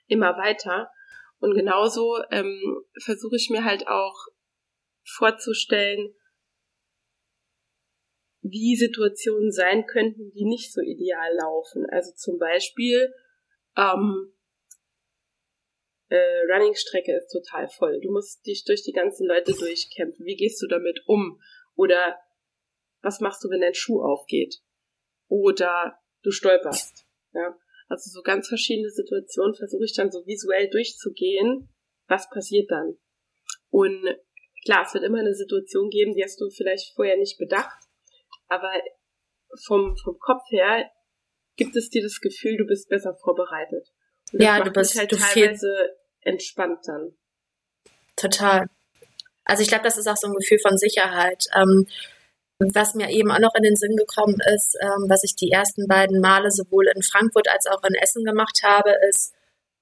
immer 0.08 0.36
weiter. 0.36 0.90
Und 1.38 1.54
genauso 1.54 2.18
ähm, 2.30 2.84
versuche 3.00 3.36
ich 3.36 3.48
mir 3.50 3.64
halt 3.64 3.86
auch 3.86 4.16
vorzustellen, 5.04 6.14
wie 8.42 8.76
Situationen 8.76 9.52
sein 9.52 9.86
könnten, 9.86 10.30
die 10.32 10.44
nicht 10.44 10.72
so 10.72 10.80
ideal 10.80 11.34
laufen. 11.36 11.86
Also 11.90 12.12
zum 12.14 12.38
Beispiel 12.38 13.12
ähm, 13.76 14.32
äh, 16.08 16.40
Running-Strecke 16.50 17.16
ist 17.16 17.30
total 17.30 17.68
voll. 17.68 18.00
Du 18.00 18.10
musst 18.10 18.44
dich 18.46 18.64
durch 18.64 18.82
die 18.82 18.92
ganzen 18.92 19.26
Leute 19.26 19.52
durchkämpfen. 19.52 20.24
Wie 20.24 20.36
gehst 20.36 20.60
du 20.62 20.66
damit 20.66 21.02
um? 21.06 21.40
Oder 21.74 22.18
was 23.02 23.20
machst 23.20 23.44
du, 23.44 23.50
wenn 23.50 23.60
dein 23.60 23.74
Schuh 23.74 24.02
aufgeht? 24.02 24.60
Oder 25.28 25.98
du 26.22 26.30
stolperst. 26.30 27.06
Ja? 27.32 27.56
Also 27.88 28.10
so 28.10 28.22
ganz 28.22 28.48
verschiedene 28.48 28.90
Situationen 28.90 29.54
versuche 29.54 29.84
ich 29.84 29.94
dann 29.94 30.10
so 30.10 30.26
visuell 30.26 30.68
durchzugehen. 30.70 31.68
Was 32.06 32.28
passiert 32.30 32.70
dann? 32.70 32.98
Und 33.70 34.02
klar, 34.64 34.84
es 34.86 34.94
wird 34.94 35.04
immer 35.04 35.20
eine 35.20 35.34
Situation 35.34 35.90
geben, 35.90 36.14
die 36.14 36.22
hast 36.22 36.40
du 36.40 36.48
vielleicht 36.50 36.94
vorher 36.94 37.16
nicht 37.16 37.38
bedacht. 37.38 37.78
Aber 38.48 38.70
vom, 39.66 39.96
vom 39.96 40.18
Kopf 40.18 40.42
her 40.50 40.90
gibt 41.56 41.76
es 41.76 41.90
dir 41.90 42.02
das 42.02 42.20
Gefühl, 42.20 42.56
du 42.56 42.66
bist 42.66 42.88
besser 42.88 43.14
vorbereitet. 43.14 43.88
Und 44.32 44.42
ja, 44.42 44.62
du 44.62 44.70
bist 44.70 44.98
halt 44.98 45.10
du 45.10 45.16
teilweise 45.16 45.96
entspannt 46.20 46.80
dann. 46.86 47.16
Total. 48.16 48.66
Also 49.44 49.62
ich 49.62 49.68
glaube, 49.68 49.84
das 49.84 49.96
ist 49.96 50.06
auch 50.06 50.16
so 50.16 50.26
ein 50.28 50.34
Gefühl 50.34 50.58
von 50.60 50.76
Sicherheit. 50.76 51.44
Ähm, 51.54 51.86
was 52.58 52.94
mir 52.94 53.10
eben 53.10 53.30
auch 53.30 53.38
noch 53.38 53.54
in 53.54 53.62
den 53.62 53.76
Sinn 53.76 53.96
gekommen 53.96 54.38
ist, 54.54 54.76
ähm, 54.80 55.06
was 55.08 55.22
ich 55.22 55.36
die 55.36 55.50
ersten 55.50 55.86
beiden 55.86 56.20
Male 56.20 56.50
sowohl 56.50 56.88
in 56.94 57.02
Frankfurt 57.02 57.48
als 57.48 57.66
auch 57.66 57.82
in 57.84 57.94
Essen 57.94 58.24
gemacht 58.24 58.60
habe, 58.64 58.94
ist 59.08 59.32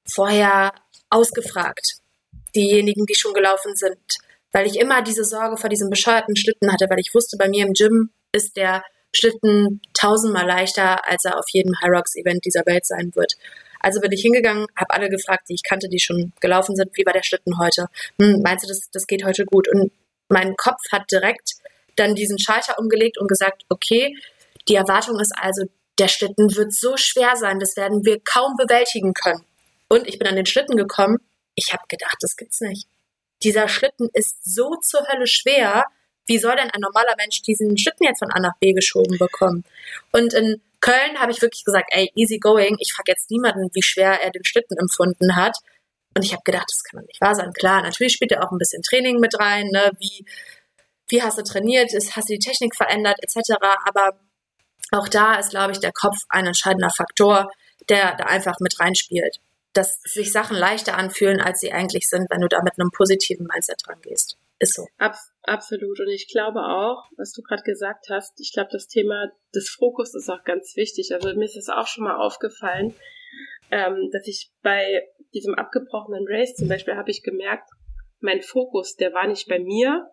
vorher 0.05 0.73
ausgefragt. 1.09 1.97
Diejenigen, 2.55 3.07
die 3.07 3.15
schon 3.15 3.35
gelaufen 3.35 3.75
sind. 3.77 4.19
Weil 4.53 4.67
ich 4.67 4.79
immer 4.79 5.03
diese 5.03 5.25
Sorge 5.25 5.57
vor 5.57 5.71
diesem 5.71 5.91
bescheuerten 5.91 6.37
Schlitten 6.37 6.73
hatte, 6.73 6.87
weil 6.89 7.01
ich 7.01 7.15
wusste, 7.15 7.37
bei 7.37 7.49
mir 7.49 7.67
im 7.67 7.73
Gym 7.73 8.11
ist 8.33 8.57
der 8.57 8.83
Schlitten 9.15 9.81
tausendmal 9.95 10.47
leichter, 10.47 11.07
als 11.09 11.25
er 11.25 11.39
auf 11.39 11.47
jedem 11.51 11.75
High 11.81 11.91
Rocks 11.91 12.15
Event 12.15 12.45
dieser 12.45 12.65
Welt 12.67 12.87
sein 12.87 13.13
wird. 13.15 13.35
Also 13.81 14.01
bin 14.01 14.13
ich 14.13 14.23
hingegangen, 14.23 14.67
habe 14.77 14.95
alle 14.95 15.09
gefragt, 15.09 15.49
die 15.49 15.55
ich 15.55 15.63
kannte, 15.63 15.89
die 15.89 16.01
schon 16.01 16.33
gelaufen 16.41 16.77
sind, 16.77 16.91
wie 16.95 17.07
war 17.07 17.13
der 17.13 17.23
Schlitten 17.23 17.59
heute? 17.59 17.87
Hm, 18.21 18.41
meinst 18.43 18.65
du, 18.65 18.69
das, 18.69 18.91
das 18.91 19.07
geht 19.07 19.25
heute 19.25 19.45
gut? 19.45 19.69
Und 19.69 19.93
mein 20.29 20.57
Kopf 20.57 20.81
hat 20.91 21.11
direkt 21.11 21.56
dann 21.97 22.15
diesen 22.15 22.39
Schalter 22.39 22.79
umgelegt 22.79 23.19
und 23.19 23.29
gesagt, 23.29 23.65
okay, 23.69 24.15
die 24.69 24.75
Erwartung 24.75 25.19
ist 25.21 25.33
also, 25.37 25.65
der 25.99 26.09
Schlitten 26.09 26.55
wird 26.55 26.75
so 26.75 26.97
schwer 26.97 27.37
sein, 27.37 27.59
das 27.59 27.77
werden 27.77 28.05
wir 28.05 28.21
kaum 28.21 28.57
bewältigen 28.57 29.15
können. 29.15 29.45
Und 29.89 30.07
ich 30.07 30.19
bin 30.19 30.29
an 30.29 30.37
den 30.37 30.47
Schlitten 30.47 30.77
gekommen, 30.77 31.19
ich 31.55 31.73
habe 31.73 31.85
gedacht, 31.89 32.17
das 32.21 32.37
gibt's 32.37 32.61
nicht. 32.61 32.87
Dieser 33.43 33.69
Schlitten 33.69 34.09
ist 34.13 34.37
so 34.45 34.77
zur 34.77 35.07
Hölle 35.09 35.27
schwer, 35.27 35.85
wie 36.27 36.39
soll 36.39 36.57
denn 36.57 36.71
ein 36.71 36.81
normaler 36.81 37.15
Mensch 37.17 37.41
diesen 37.43 37.79
Schlitten 37.79 38.05
jetzt 38.05 38.19
von 38.19 38.33
A 38.33 38.41
nach 38.41 38.59
B 38.61 38.73
geschoben 38.73 39.17
bekommen? 39.19 39.65
Und 40.13 40.35
in 40.35 40.61
Köln 40.81 41.19
habe 41.19 41.33
ich 41.33 41.41
wirklich 41.41 41.65
gesagt, 41.65 41.89
ey, 41.91 42.11
easy 42.15 42.39
going. 42.39 42.77
Ich 42.81 42.93
frage 42.93 43.13
jetzt 43.13 43.31
niemanden, 43.31 43.71
wie 43.73 43.83
schwer 43.83 44.21
er 44.23 44.31
den 44.31 44.45
Schlitten 44.45 44.77
empfunden 44.77 45.37
hat. 45.37 45.57
Und 46.15 46.25
ich 46.25 46.33
habe 46.33 46.43
gedacht, 46.45 46.67
das 46.73 46.83
kann 46.83 47.01
doch 47.01 47.07
nicht 47.07 47.21
wahr 47.21 47.35
sein. 47.35 47.53
Klar, 47.53 47.83
natürlich 47.83 48.15
spielt 48.15 48.33
er 48.33 48.43
auch 48.43 48.51
ein 48.51 48.59
bisschen 48.59 48.83
Training 48.83 49.19
mit 49.19 49.39
rein, 49.39 49.67
ne? 49.69 49.93
wie, 49.99 50.25
wie 51.09 51.23
hast 51.23 51.39
du 51.39 51.43
trainiert, 51.43 51.93
hast 51.93 52.29
du 52.29 52.35
die 52.35 52.39
Technik 52.39 52.75
verändert, 52.75 53.19
etc. 53.23 53.55
Aber 53.85 54.19
auch 54.93 55.09
da 55.09 55.35
ist, 55.37 55.51
glaube 55.51 55.73
ich, 55.73 55.81
der 55.81 55.93
Kopf 55.93 56.17
ein 56.29 56.47
entscheidender 56.47 56.91
Faktor. 56.91 57.51
der 57.89 58.17
da 58.17 58.25
einfach 58.25 58.57
mit 58.59 58.81
reinspielt. 58.81 59.39
Dass 59.73 60.01
sich 60.03 60.33
Sachen 60.33 60.57
leichter 60.57 60.97
anfühlen, 60.97 61.41
als 61.41 61.61
sie 61.61 61.73
eigentlich 61.73 62.09
sind, 62.09 62.29
wenn 62.31 62.41
du 62.41 62.49
da 62.49 62.63
mit 62.63 62.75
einem 62.79 62.91
positiven 62.91 63.47
Mindset 63.47 63.81
dran 63.87 64.01
gehst. 64.01 64.37
Ist 64.59 64.75
so. 64.75 64.87
Ab, 64.99 65.15
absolut. 65.43 66.01
Und 66.01 66.09
ich 66.09 66.29
glaube 66.29 66.61
auch, 66.61 67.05
was 67.17 67.33
du 67.33 67.43
gerade 67.43 67.63
gesagt 67.63 68.07
hast, 68.11 68.41
ich 68.41 68.53
glaube, 68.53 68.71
das 68.73 68.89
Thema 68.89 69.31
des 69.55 69.69
Fokus 69.69 70.15
ist 70.15 70.31
auch 70.31 70.45
ganz 70.45 70.75
wichtig. 70.77 71.13
Also 71.15 71.29
mir 71.35 71.45
ist 71.45 71.57
es 71.57 71.69
auch 71.69 71.87
schon 71.87 72.05
mal 72.05 72.17
aufgefallen, 72.17 72.95
ähm, 73.71 74.09
dass 74.13 74.27
ich 74.27 74.51
bei 74.63 75.07
diesem 75.35 75.55
abgebrochenen 75.55 76.25
Race 76.27 76.55
zum 76.55 76.69
Beispiel 76.69 76.97
habe 76.97 77.11
ich 77.11 77.23
gemerkt, 77.23 77.69
mein 78.21 78.41
Fokus, 78.41 78.97
der 78.97 79.13
war 79.13 79.27
nicht 79.27 79.47
bei 79.47 79.59
mir, 79.59 80.11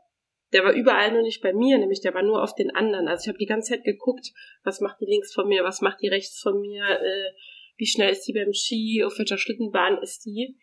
der 0.54 0.64
war 0.64 0.74
überall 0.74 1.12
nur 1.12 1.24
nicht 1.24 1.42
bei 1.42 1.52
mir, 1.52 1.78
nämlich 1.78 2.02
der 2.02 2.14
war 2.14 2.24
nur 2.24 2.44
auf 2.44 2.56
den 2.56 2.72
anderen. 2.72 3.08
Also 3.08 3.24
ich 3.24 3.28
habe 3.28 3.40
die 3.40 3.48
ganze 3.48 3.72
Zeit 3.74 3.84
geguckt, 3.84 4.32
was 4.64 4.80
macht 4.80 5.02
die 5.02 5.06
links 5.06 5.34
von 5.34 5.48
mir, 5.48 5.64
was 5.64 5.82
macht 5.82 6.02
die 6.02 6.08
rechts 6.08 6.40
von 6.40 6.62
mir, 6.62 6.84
äh, 6.86 7.32
wie 7.78 7.88
schnell 7.88 8.12
ist 8.12 8.28
die 8.28 8.34
beim 8.34 8.54
Ski, 8.54 9.04
auf 9.04 9.18
welcher 9.18 9.38
Schlittenbahn 9.38 9.98
ist 10.02 10.26
die. 10.26 10.56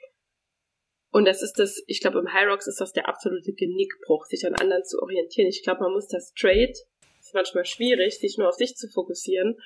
Und 1.10 1.26
das 1.26 1.42
ist 1.42 1.58
das, 1.58 1.82
ich 1.88 2.00
glaube, 2.00 2.20
im 2.20 2.32
High 2.32 2.48
Rocks 2.48 2.68
ist 2.68 2.80
das 2.80 2.92
der 2.92 3.08
absolute 3.08 3.52
Genickbruch, 3.52 4.26
sich 4.26 4.46
an 4.46 4.54
anderen 4.54 4.84
zu 4.84 5.02
orientieren. 5.02 5.48
Ich 5.48 5.64
glaube, 5.64 5.80
man 5.80 5.92
muss 5.92 6.06
das 6.06 6.32
straight, 6.36 6.76
ist 7.18 7.34
manchmal 7.34 7.64
schwierig, 7.64 8.18
sich 8.18 8.38
nur 8.38 8.48
auf 8.48 8.54
sich 8.54 8.76
zu 8.76 8.88
fokussieren. 8.88 9.56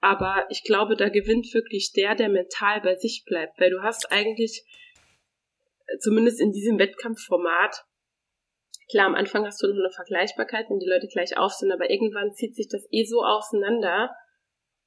Aber 0.00 0.46
ich 0.48 0.64
glaube, 0.64 0.96
da 0.96 1.10
gewinnt 1.10 1.52
wirklich 1.52 1.92
der, 1.92 2.14
der 2.14 2.30
mental 2.30 2.80
bei 2.80 2.96
sich 2.96 3.24
bleibt, 3.26 3.60
weil 3.60 3.70
du 3.70 3.82
hast 3.82 4.10
eigentlich, 4.10 4.64
zumindest 6.00 6.40
in 6.40 6.52
diesem 6.52 6.78
Wettkampfformat, 6.78 7.84
klar, 8.92 9.06
am 9.06 9.14
Anfang 9.14 9.44
hast 9.44 9.60
du 9.62 9.66
noch 9.68 9.74
eine 9.74 9.90
Vergleichbarkeit, 9.90 10.66
wenn 10.68 10.78
die 10.78 10.88
Leute 10.88 11.08
gleich 11.08 11.36
auf 11.36 11.52
sind, 11.52 11.72
aber 11.72 11.90
irgendwann 11.90 12.34
zieht 12.34 12.54
sich 12.54 12.68
das 12.68 12.86
eh 12.90 13.04
so 13.04 13.24
auseinander 13.24 14.14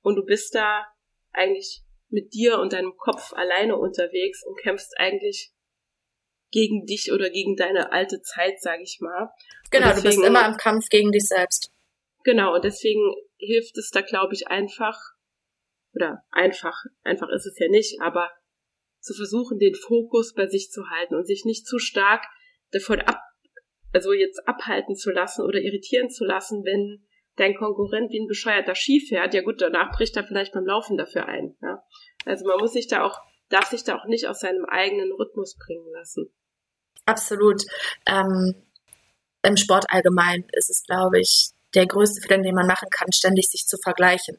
und 0.02 0.16
du 0.16 0.24
bist 0.24 0.56
da 0.56 0.86
eigentlich 1.34 1.82
mit 2.10 2.34
dir 2.34 2.60
und 2.60 2.72
deinem 2.72 2.96
Kopf 2.96 3.34
alleine 3.34 3.76
unterwegs 3.76 4.46
und 4.46 4.58
kämpfst 4.62 4.94
eigentlich 4.98 5.52
gegen 6.52 6.86
dich 6.86 7.12
oder 7.12 7.30
gegen 7.30 7.56
deine 7.56 7.92
alte 7.92 8.22
Zeit, 8.22 8.62
sag 8.62 8.80
ich 8.80 9.00
mal. 9.02 9.30
Genau, 9.72 9.88
deswegen, 9.88 10.04
du 10.04 10.10
bist 10.10 10.24
immer 10.24 10.48
im 10.48 10.58
Kampf 10.58 10.88
gegen 10.90 11.12
dich 11.12 11.26
selbst. 11.26 11.72
Genau, 12.24 12.54
und 12.54 12.64
deswegen 12.64 13.14
hilft 13.38 13.78
es 13.78 13.90
da, 13.90 14.02
glaube 14.02 14.34
ich, 14.36 14.48
einfach, 14.48 14.98
oder 15.94 16.24
einfach, 16.32 16.78
einfach 17.04 17.30
ist 17.30 17.46
es 17.46 17.58
ja 17.60 17.68
nicht, 17.68 18.00
aber 18.02 18.32
zu 19.02 19.14
versuchen, 19.14 19.60
den 19.60 19.76
Fokus 19.76 20.34
bei 20.34 20.48
sich 20.48 20.70
zu 20.70 20.90
halten 20.90 21.16
und 21.16 21.26
sich 21.26 21.44
nicht 21.44 21.68
zu 21.68 21.80
stark 21.80 22.24
davon 22.72 23.02
ab, 23.02 23.20
also 23.96 24.12
jetzt 24.12 24.46
abhalten 24.46 24.96
zu 24.96 25.10
lassen 25.10 25.44
oder 25.44 25.60
irritieren 25.60 26.10
zu 26.10 26.26
lassen, 26.26 26.66
wenn 26.66 27.02
dein 27.38 27.56
Konkurrent 27.56 28.12
wie 28.12 28.20
ein 28.20 28.28
bescheuerter 28.28 28.76
Ski 28.76 29.00
fährt, 29.00 29.34
ja 29.34 29.42
gut, 29.42 29.62
danach 29.62 29.92
bricht 29.92 30.18
er 30.18 30.26
vielleicht 30.26 30.54
beim 30.54 30.66
Laufen 30.66 30.98
dafür 30.98 31.28
ein. 31.28 31.56
Ja? 31.62 31.82
Also 32.26 32.46
man 32.46 32.58
muss 32.60 32.74
sich 32.74 32.88
da 32.88 33.04
auch, 33.04 33.18
darf 33.50 33.70
sich 33.70 33.84
da 33.84 33.98
auch 33.98 34.06
nicht 34.06 34.28
aus 34.28 34.42
seinem 34.42 34.66
eigenen 34.66 35.12
Rhythmus 35.14 35.58
bringen 35.58 35.88
lassen. 35.94 36.30
Absolut. 37.06 37.64
Ähm, 38.06 38.56
Im 39.44 39.58
Sport 39.58 39.86
allgemein 39.90 40.46
ist 40.54 40.70
es, 40.70 40.84
glaube 40.84 41.20
ich, 41.20 41.52
der 41.74 41.86
größte 41.86 42.22
Fehler, 42.22 42.42
den 42.42 42.56
man 42.56 42.68
machen 42.68 42.90
kann, 42.90 43.12
ständig 43.14 43.48
sich 43.48 43.66
zu 43.66 43.78
vergleichen. 43.78 44.38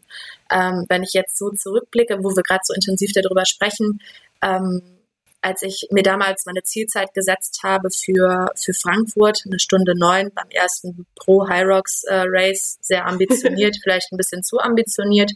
Ähm, 0.51 0.85
wenn 0.89 1.03
ich 1.03 1.13
jetzt 1.15 1.39
so 1.39 1.51
zurückblicke, 1.51 2.19
wo 2.23 2.29
wir 2.35 2.43
gerade 2.43 2.63
so 2.65 2.75
intensiv 2.75 3.13
darüber 3.15 3.47
sprechen, 3.47 4.01
ähm, 4.43 4.96
als 5.41 5.63
ich 5.63 5.89
mir 5.91 6.03
damals 6.03 6.47
meine 6.47 6.63
Zielzeit 6.63 7.15
gesetzt 7.15 7.61
habe 7.63 7.91
für, 7.91 8.51
für 8.57 8.75
Frankfurt, 8.75 9.43
eine 9.47 9.59
Stunde 9.59 9.97
neun 9.97 10.31
beim 10.35 10.49
ersten 10.51 11.07
Pro 11.15 11.49
Hyrox 11.49 12.05
äh, 12.05 12.25
Race, 12.27 12.79
sehr 12.81 13.07
ambitioniert, 13.07 13.77
vielleicht 13.83 14.13
ein 14.13 14.17
bisschen 14.17 14.43
zu 14.43 14.59
ambitioniert 14.59 15.33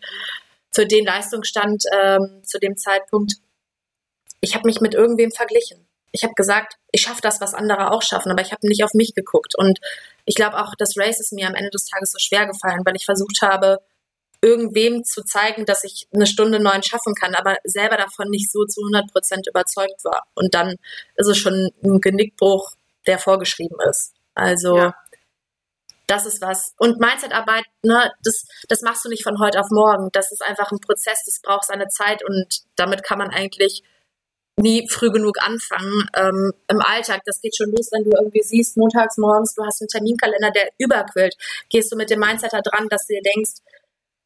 für 0.73 0.87
den 0.87 1.05
Leistungsstand 1.05 1.85
ähm, 2.01 2.43
zu 2.45 2.59
dem 2.59 2.77
Zeitpunkt. 2.77 3.35
Ich 4.41 4.55
habe 4.55 4.67
mich 4.67 4.81
mit 4.81 4.95
irgendwem 4.95 5.31
verglichen 5.31 5.87
ich 6.13 6.25
habe 6.25 6.35
gesagt, 6.35 6.75
ich 6.91 7.03
schaffe 7.03 7.21
das, 7.23 7.41
was 7.41 7.55
andere 7.55 7.93
auch 7.93 8.03
schaffen, 8.03 8.33
aber 8.33 8.43
ich 8.43 8.53
habe 8.53 8.67
nicht 8.67 8.83
auf 8.83 8.95
mich 8.95 9.15
geguckt. 9.15 9.55
Und 9.57 9.81
ich 10.25 10.35
glaube 10.35 10.61
auch, 10.61 10.75
das 10.77 10.97
Race 10.97 11.21
ist 11.21 11.33
mir 11.33 11.47
am 11.47 11.55
Ende 11.55 11.71
des 11.71 11.87
Tages 11.87 12.13
so 12.13 12.19
schwer 12.19 12.47
gefallen, 12.47 12.83
weil 12.85 12.97
ich 12.97 13.05
versucht 13.05 13.43
habe, 13.43 13.79
irgendwem 14.43 15.05
zu 15.05 15.23
zeigen, 15.23 15.67
dass 15.67 15.85
ich 15.85 16.09
eine 16.13 16.27
Stunde 16.27 16.61
neun 16.61 16.83
schaffen 16.83 17.15
kann, 17.15 17.35
aber 17.35 17.57
selber 17.65 17.97
davon 17.97 18.29
nicht 18.31 18.51
so 18.51 18.65
zu 18.65 18.81
100 18.81 19.13
Prozent 19.13 19.47
überzeugt 19.47 20.03
war. 20.05 20.25
Und 20.35 20.55
dann 20.55 20.77
ist 21.17 21.29
es 21.29 21.39
schon 21.39 21.71
ein 21.85 22.01
Genickbruch, 22.01 22.73
der 23.07 23.19
vorgeschrieben 23.19 23.77
ist. 23.89 24.15
Also 24.35 24.77
ja. 24.77 24.95
das 26.07 26.25
ist 26.25 26.41
was. 26.41 26.75
Und 26.79 27.01
Mindsetarbeit, 27.01 27.65
ne, 27.83 28.11
das, 28.23 28.47
das 28.69 28.81
machst 28.81 29.05
du 29.05 29.11
nicht 29.11 29.25
von 29.25 29.39
heute 29.41 29.61
auf 29.61 29.69
morgen. 29.71 30.09
Das 30.13 30.33
ist 30.33 30.43
einfach 30.43 30.71
ein 30.73 30.81
Prozess, 30.81 31.19
das 31.27 31.41
braucht 31.43 31.67
seine 31.67 31.89
Zeit 31.89 32.25
und 32.27 32.63
damit 32.77 33.03
kann 33.03 33.19
man 33.19 33.31
eigentlich 33.31 33.83
nie 34.57 34.87
früh 34.89 35.11
genug 35.11 35.37
anfangen 35.41 36.09
ähm, 36.15 36.53
im 36.69 36.81
Alltag. 36.81 37.23
Das 37.25 37.41
geht 37.41 37.57
schon 37.57 37.71
los, 37.71 37.89
wenn 37.93 38.05
du 38.05 38.11
irgendwie 38.11 38.43
siehst, 38.43 38.77
montags 38.77 39.17
morgens, 39.17 39.55
du 39.55 39.65
hast 39.65 39.81
einen 39.81 39.89
Terminkalender, 39.89 40.51
der 40.51 40.71
überquillt. 40.79 41.35
Gehst 41.69 41.93
du 41.93 41.97
mit 41.97 42.11
dem 42.11 42.21
Mindset 42.21 42.53
da 42.53 42.61
dran, 42.61 42.89
dass 42.89 43.07
du 43.07 43.15
dir 43.15 43.23
denkst, 43.23 43.63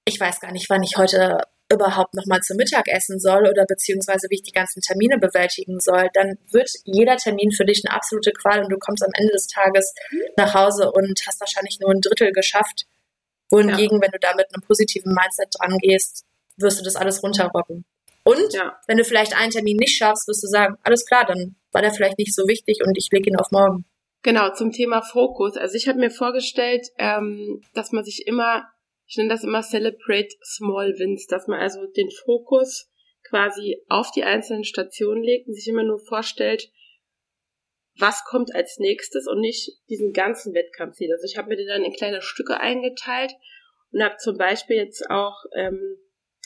ich 0.04 0.20
weiß 0.20 0.40
gar 0.40 0.52
nicht, 0.52 0.68
wann 0.70 0.82
ich 0.82 0.96
heute 0.96 1.38
überhaupt 1.72 2.14
nochmal 2.14 2.40
zum 2.40 2.56
Mittag 2.56 2.88
essen 2.88 3.18
soll 3.18 3.48
oder 3.48 3.64
beziehungsweise 3.66 4.26
wie 4.30 4.36
ich 4.36 4.42
die 4.42 4.52
ganzen 4.52 4.80
Termine 4.82 5.18
bewältigen 5.18 5.80
soll, 5.80 6.08
dann 6.12 6.38
wird 6.50 6.70
jeder 6.84 7.16
Termin 7.16 7.52
für 7.52 7.64
dich 7.64 7.82
eine 7.84 7.96
absolute 7.96 8.32
Qual 8.32 8.62
und 8.62 8.70
du 8.70 8.78
kommst 8.78 9.02
am 9.02 9.10
Ende 9.14 9.32
des 9.32 9.46
Tages 9.46 9.94
nach 10.36 10.54
Hause 10.54 10.92
und 10.92 11.22
hast 11.26 11.40
wahrscheinlich 11.40 11.78
nur 11.80 11.90
ein 11.90 12.00
Drittel 12.00 12.32
geschafft. 12.32 12.86
Wohingegen, 13.50 13.98
ja. 13.98 14.02
wenn 14.02 14.10
du 14.10 14.18
da 14.18 14.34
mit 14.34 14.46
einem 14.52 14.62
positiven 14.62 15.14
Mindset 15.14 15.54
dran 15.58 15.78
gehst, 15.78 16.24
wirst 16.56 16.80
du 16.80 16.84
das 16.84 16.96
alles 16.96 17.22
runterrocken. 17.22 17.84
Und 18.24 18.54
ja. 18.54 18.78
wenn 18.86 18.96
du 18.96 19.04
vielleicht 19.04 19.36
einen 19.36 19.50
Termin 19.50 19.76
nicht 19.76 19.96
schaffst, 19.96 20.28
wirst 20.28 20.42
du 20.42 20.48
sagen, 20.48 20.76
alles 20.82 21.04
klar, 21.06 21.24
dann 21.26 21.56
war 21.72 21.82
der 21.82 21.92
vielleicht 21.92 22.18
nicht 22.18 22.34
so 22.34 22.46
wichtig 22.46 22.78
und 22.84 22.96
ich 22.96 23.08
lege 23.10 23.30
ihn 23.30 23.36
auf 23.36 23.50
morgen. 23.50 23.84
Genau, 24.22 24.54
zum 24.54 24.72
Thema 24.72 25.02
Fokus. 25.02 25.56
Also 25.58 25.76
ich 25.76 25.86
habe 25.86 25.98
mir 25.98 26.10
vorgestellt, 26.10 26.88
ähm, 26.98 27.62
dass 27.74 27.92
man 27.92 28.04
sich 28.04 28.26
immer, 28.26 28.64
ich 29.06 29.16
nenne 29.16 29.30
das 29.30 29.44
immer 29.44 29.62
Celebrate 29.62 30.34
Small 30.42 30.98
Wins, 30.98 31.26
dass 31.26 31.46
man 31.46 31.60
also 31.60 31.86
den 31.86 32.10
Fokus 32.10 32.90
quasi 33.28 33.82
auf 33.88 34.10
die 34.12 34.24
einzelnen 34.24 34.64
Stationen 34.64 35.22
legt 35.22 35.46
und 35.48 35.54
sich 35.54 35.68
immer 35.68 35.82
nur 35.82 35.98
vorstellt, 35.98 36.70
was 37.98 38.24
kommt 38.24 38.54
als 38.54 38.78
nächstes 38.78 39.26
und 39.26 39.40
nicht 39.40 39.80
diesen 39.88 40.12
ganzen 40.12 40.54
Wettkampf 40.54 40.96
sieht. 40.96 41.10
Also 41.12 41.24
ich 41.24 41.36
habe 41.36 41.48
mir 41.48 41.56
den 41.56 41.66
dann 41.68 41.84
in 41.84 41.92
kleine 41.92 42.22
Stücke 42.22 42.58
eingeteilt 42.58 43.32
und 43.92 44.02
habe 44.02 44.16
zum 44.16 44.36
Beispiel 44.36 44.76
jetzt 44.76 45.08
auch, 45.10 45.44
ähm, 45.54 45.96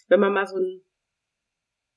wenn 0.09 0.21
man 0.21 0.35
mal 0.35 0.47
so 0.47 0.57
ein 0.57 0.83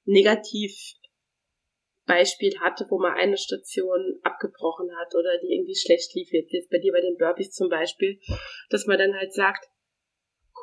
Negativbeispiel 0.06 2.60
hatte, 2.60 2.88
wo 2.90 2.98
man 2.98 3.14
eine 3.14 3.38
Station 3.38 4.20
abgebrochen 4.24 4.90
hat 4.98 5.14
oder 5.16 5.38
die 5.40 5.54
irgendwie 5.54 5.76
schlecht 5.76 6.16
lief, 6.16 6.30
jetzt 6.32 6.70
bei 6.70 6.80
dir 6.80 6.94
bei 6.94 7.02
den 7.02 7.18
Burpees 7.18 7.52
zum 7.52 7.68
Beispiel, 7.70 8.20
dass 8.70 8.88
man 8.88 8.98
dann 8.98 9.16
halt 9.16 9.34
sagt, 9.34 9.68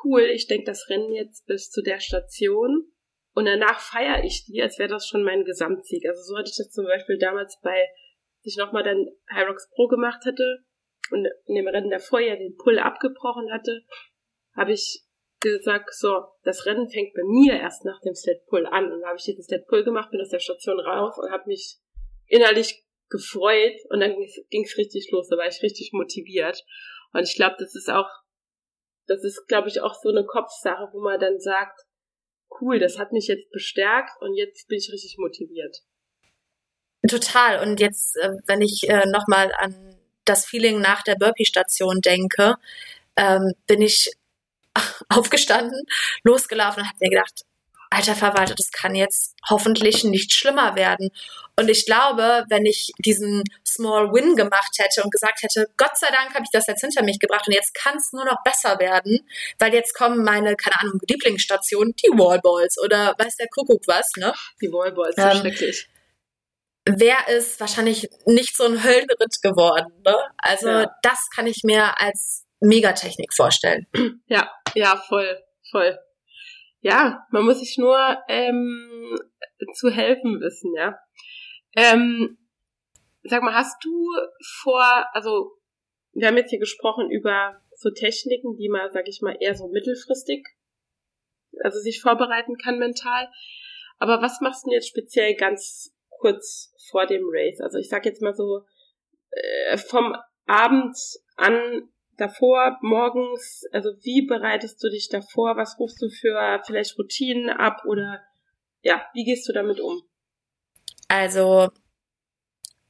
cool, 0.03 0.21
ich 0.21 0.47
denke 0.47 0.65
das 0.65 0.89
Rennen 0.89 1.13
jetzt 1.13 1.45
bis 1.45 1.69
zu 1.69 1.81
der 1.81 1.99
Station 1.99 2.91
und 3.33 3.45
danach 3.45 3.79
feiere 3.79 4.23
ich 4.23 4.45
die, 4.45 4.61
als 4.61 4.79
wäre 4.79 4.89
das 4.89 5.07
schon 5.07 5.23
mein 5.23 5.45
Gesamtsieg. 5.45 6.05
Also 6.07 6.21
so 6.23 6.37
hatte 6.37 6.49
ich 6.49 6.57
das 6.57 6.71
zum 6.71 6.85
Beispiel 6.85 7.17
damals 7.17 7.59
bei, 7.61 7.87
ich 8.43 8.57
nochmal 8.57 8.83
dann 8.83 9.07
Hyrox 9.27 9.69
Pro 9.69 9.87
gemacht 9.87 10.25
hatte 10.25 10.63
und 11.11 11.27
in 11.45 11.55
dem 11.55 11.67
Rennen 11.67 11.89
davor 11.89 12.19
ja 12.19 12.35
den 12.35 12.55
Pull 12.57 12.79
abgebrochen 12.79 13.51
hatte, 13.51 13.83
habe 14.55 14.73
ich 14.73 15.03
gesagt, 15.39 15.93
so, 15.93 16.25
das 16.43 16.65
Rennen 16.65 16.89
fängt 16.89 17.13
bei 17.13 17.23
mir 17.23 17.53
erst 17.53 17.85
nach 17.85 17.99
dem 18.01 18.13
Sled 18.13 18.45
Pull 18.47 18.65
an. 18.65 18.91
Und 18.91 19.05
habe 19.05 19.17
ich 19.17 19.23
diesen 19.23 19.43
Sled 19.43 19.67
Pull 19.67 19.83
gemacht, 19.83 20.11
bin 20.11 20.21
aus 20.21 20.29
der 20.29 20.39
Station 20.39 20.79
rauf 20.79 21.17
und 21.17 21.31
habe 21.31 21.47
mich 21.47 21.77
innerlich 22.27 22.83
gefreut 23.09 23.77
und 23.89 24.01
dann 24.01 24.15
ging 24.49 24.63
es 24.63 24.77
richtig 24.77 25.09
los. 25.11 25.29
Da 25.29 25.37
war 25.37 25.47
ich 25.47 25.63
richtig 25.63 25.91
motiviert. 25.93 26.63
Und 27.13 27.23
ich 27.23 27.35
glaube, 27.35 27.55
das 27.57 27.75
ist 27.75 27.89
auch, 27.89 28.09
das 29.09 29.23
ist, 29.23 29.47
glaube 29.47 29.67
ich, 29.67 29.81
auch 29.81 29.95
so 29.95 30.09
eine 30.09 30.25
Kopfsache, 30.25 30.89
wo 30.93 31.01
man 31.01 31.19
dann 31.19 31.39
sagt, 31.39 31.81
cool, 32.61 32.79
das 32.79 32.97
hat 32.97 33.11
mich 33.11 33.27
jetzt 33.27 33.49
bestärkt 33.51 34.11
und 34.21 34.35
jetzt 34.35 34.67
bin 34.67 34.77
ich 34.77 34.91
richtig 34.91 35.17
motiviert. 35.17 35.81
Total. 37.07 37.67
Und 37.67 37.79
jetzt, 37.79 38.17
äh, 38.17 38.31
wenn 38.45 38.61
ich 38.61 38.89
äh, 38.89 39.05
nochmal 39.07 39.51
an 39.57 39.95
das 40.25 40.45
Feeling 40.45 40.79
nach 40.79 41.01
der 41.01 41.15
Burpee-Station 41.15 42.01
denke, 42.01 42.55
ähm, 43.15 43.53
bin 43.67 43.81
ich 43.81 44.11
aufgestanden, 45.09 45.81
losgelaufen 46.23 46.81
und 46.83 46.89
habe 46.89 46.97
mir 46.99 47.09
gedacht, 47.09 47.45
alter 47.89 48.15
Verwalter, 48.15 48.55
das 48.55 48.71
kann 48.71 48.95
jetzt 48.95 49.35
hoffentlich 49.49 50.03
nicht 50.03 50.33
schlimmer 50.33 50.75
werden. 50.75 51.09
Und 51.55 51.69
ich 51.69 51.85
glaube, 51.85 52.45
wenn 52.49 52.65
ich 52.65 52.91
diesen 53.03 53.43
Small 53.67 54.13
Win 54.13 54.35
gemacht 54.35 54.77
hätte 54.77 55.03
und 55.03 55.11
gesagt 55.11 55.41
hätte, 55.41 55.67
Gott 55.75 55.97
sei 55.97 56.07
Dank 56.07 56.33
habe 56.33 56.43
ich 56.43 56.51
das 56.51 56.67
jetzt 56.67 56.81
hinter 56.81 57.03
mich 57.03 57.19
gebracht 57.19 57.47
und 57.47 57.53
jetzt 57.53 57.73
kann 57.73 57.97
es 57.97 58.13
nur 58.13 58.25
noch 58.25 58.37
besser 58.43 58.79
werden, 58.79 59.27
weil 59.57 59.73
jetzt 59.73 59.93
kommen 59.93 60.23
meine, 60.23 60.55
keine 60.55 60.79
Ahnung, 60.79 60.99
Lieblingsstationen, 61.09 61.93
die 61.97 62.17
Wallballs 62.17 62.77
oder 62.81 63.15
weiß 63.17 63.35
der 63.37 63.47
Kuckuck 63.47 63.81
was, 63.87 64.09
ne? 64.15 64.33
Die 64.61 64.71
Wallballs, 64.71 65.15
so 65.15 65.21
ähm, 65.21 65.37
schrecklich. 65.37 65.89
Wäre 66.85 67.27
es 67.27 67.59
wahrscheinlich 67.59 68.07
nicht 68.25 68.55
so 68.55 68.63
ein 68.63 68.83
Höllenritt 68.83 69.41
geworden, 69.41 69.91
ne? 70.05 70.15
Also 70.37 70.69
ja. 70.69 70.95
das 71.01 71.27
kann 71.35 71.45
ich 71.45 71.63
mir 71.63 71.99
als 71.99 72.45
Megatechnik 72.61 73.33
vorstellen. 73.33 73.87
Ja, 74.27 74.49
ja, 74.75 74.95
voll, 74.95 75.41
voll. 75.71 75.97
Ja, 76.81 77.25
man 77.31 77.45
muss 77.45 77.59
sich 77.59 77.77
nur 77.77 78.17
ähm, 78.27 79.17
zu 79.73 79.89
helfen 79.89 80.39
wissen, 80.39 80.73
ja. 80.75 80.97
Ähm, 81.75 82.37
sag 83.23 83.43
mal, 83.43 83.53
hast 83.53 83.83
du 83.83 84.09
vor, 84.61 85.05
also 85.13 85.51
wir 86.13 86.27
haben 86.27 86.37
jetzt 86.37 86.49
hier 86.49 86.59
gesprochen 86.59 87.11
über 87.11 87.61
so 87.75 87.89
Techniken, 87.91 88.55
die 88.55 88.69
man, 88.69 88.91
sag 88.91 89.07
ich 89.07 89.21
mal, 89.21 89.37
eher 89.39 89.55
so 89.55 89.67
mittelfristig, 89.67 90.47
also 91.63 91.79
sich 91.79 92.01
vorbereiten 92.01 92.57
kann 92.57 92.79
mental. 92.79 93.29
Aber 93.97 94.21
was 94.21 94.41
machst 94.41 94.63
du 94.63 94.69
denn 94.69 94.75
jetzt 94.75 94.89
speziell 94.89 95.35
ganz 95.35 95.93
kurz 96.09 96.73
vor 96.89 97.05
dem 97.05 97.23
Race? 97.31 97.59
Also 97.61 97.77
ich 97.77 97.89
sag 97.89 98.05
jetzt 98.05 98.21
mal 98.21 98.33
so, 98.33 98.63
äh, 99.31 99.77
vom 99.77 100.15
Abend 100.45 100.97
an 101.35 101.89
davor, 102.19 102.77
morgens, 102.81 103.63
also 103.71 103.89
wie 104.01 104.25
bereitest 104.25 104.83
du 104.83 104.89
dich 104.89 105.09
davor? 105.09 105.57
Was 105.57 105.79
rufst 105.79 106.01
du 106.01 106.09
für 106.09 106.61
vielleicht 106.65 106.97
Routinen 106.97 107.49
ab 107.49 107.83
oder 107.85 108.21
ja, 108.81 109.03
wie 109.13 109.23
gehst 109.23 109.47
du 109.47 109.53
damit 109.53 109.79
um? 109.79 110.01
Also 111.07 111.69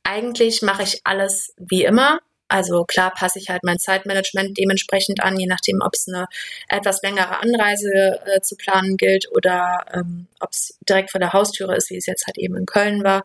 eigentlich 0.03 0.61
mache 0.61 0.83
ich 0.83 1.01
alles 1.03 1.53
wie 1.57 1.83
immer. 1.83 2.19
Also 2.51 2.83
klar 2.83 3.13
passe 3.13 3.37
ich 3.37 3.49
halt 3.49 3.63
mein 3.63 3.77
Zeitmanagement 3.77 4.57
dementsprechend 4.57 5.21
an, 5.21 5.39
je 5.39 5.45
nachdem, 5.45 5.81
ob 5.81 5.93
es 5.93 6.07
eine 6.07 6.25
etwas 6.67 7.03
längere 7.03 7.39
Anreise 7.41 8.19
äh, 8.25 8.41
zu 8.41 8.55
planen 8.55 8.97
gilt 8.97 9.27
oder 9.31 9.85
ähm, 9.93 10.27
ob 10.39 10.49
es 10.51 10.79
direkt 10.89 11.11
vor 11.11 11.19
der 11.19 11.31
Haustüre 11.31 11.75
ist, 11.75 11.91
wie 11.91 11.97
es 11.97 12.07
jetzt 12.07 12.25
halt 12.25 12.39
eben 12.39 12.57
in 12.57 12.65
Köln 12.65 13.03
war. 13.03 13.23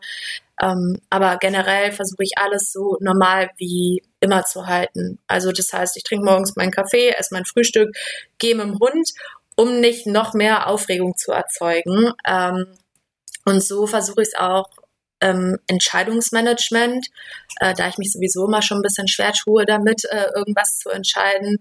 Ähm, 0.61 0.99
aber 1.09 1.37
generell 1.37 1.91
versuche 1.91 2.23
ich 2.23 2.33
alles 2.37 2.71
so 2.71 2.97
normal 3.01 3.49
wie 3.57 4.03
immer 4.19 4.43
zu 4.43 4.67
halten. 4.67 5.19
Also 5.27 5.51
das 5.51 5.71
heißt, 5.73 5.97
ich 5.97 6.03
trinke 6.03 6.25
morgens 6.25 6.55
meinen 6.55 6.71
Kaffee, 6.71 7.09
esse 7.09 7.33
mein 7.33 7.45
Frühstück, 7.45 7.95
gehe 8.37 8.55
mit 8.55 8.65
dem 8.65 8.79
Hund, 8.79 9.09
um 9.55 9.79
nicht 9.79 10.07
noch 10.07 10.33
mehr 10.33 10.67
Aufregung 10.67 11.15
zu 11.17 11.31
erzeugen. 11.31 12.13
Ähm, 12.25 12.65
und 13.45 13.63
so 13.63 13.85
versuche 13.87 14.21
ich 14.21 14.29
es 14.29 14.35
auch 14.35 14.69
ähm, 15.21 15.57
Entscheidungsmanagement, 15.67 17.07
äh, 17.59 17.73
da 17.73 17.87
ich 17.87 17.97
mich 17.97 18.11
sowieso 18.11 18.45
immer 18.45 18.61
schon 18.61 18.79
ein 18.79 18.83
bisschen 18.83 19.07
schwer 19.07 19.33
tue 19.33 19.65
damit, 19.65 20.03
äh, 20.05 20.27
irgendwas 20.35 20.77
zu 20.79 20.89
entscheiden, 20.89 21.59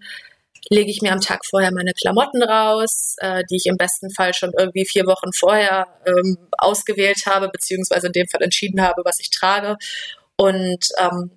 lege 0.70 0.90
ich 0.90 1.02
mir 1.02 1.12
am 1.12 1.20
Tag 1.20 1.44
vorher 1.44 1.72
meine 1.72 1.92
Klamotten 1.92 2.42
raus, 2.42 3.16
äh, 3.18 3.42
die 3.50 3.56
ich 3.56 3.66
im 3.66 3.76
besten 3.76 4.10
Fall 4.10 4.34
schon 4.34 4.52
irgendwie 4.56 4.86
vier 4.86 5.06
Wochen 5.06 5.32
vorher 5.32 5.86
ähm, 6.06 6.38
ausgewählt 6.58 7.26
habe, 7.26 7.48
beziehungsweise 7.48 8.08
in 8.08 8.12
dem 8.12 8.28
Fall 8.28 8.42
entschieden 8.42 8.82
habe, 8.82 9.02
was 9.04 9.20
ich 9.20 9.30
trage. 9.30 9.76
Und 10.36 10.88
ähm, 10.98 11.30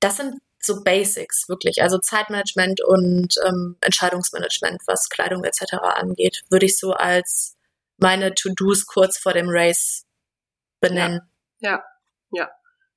das 0.00 0.16
sind 0.16 0.36
so 0.60 0.82
Basics, 0.82 1.48
wirklich. 1.48 1.82
Also 1.82 1.98
Zeitmanagement 1.98 2.82
und 2.84 3.34
ähm, 3.46 3.76
Entscheidungsmanagement, 3.80 4.82
was 4.86 5.08
Kleidung 5.08 5.44
etc. 5.44 5.74
angeht, 5.82 6.42
würde 6.50 6.66
ich 6.66 6.76
so 6.78 6.92
als 6.92 7.56
meine 7.96 8.34
To-Dos 8.34 8.86
kurz 8.86 9.18
vor 9.18 9.32
dem 9.32 9.48
Race 9.48 10.04
benennen. 10.80 11.20
Ja, 11.60 11.84
ja. 12.32 12.50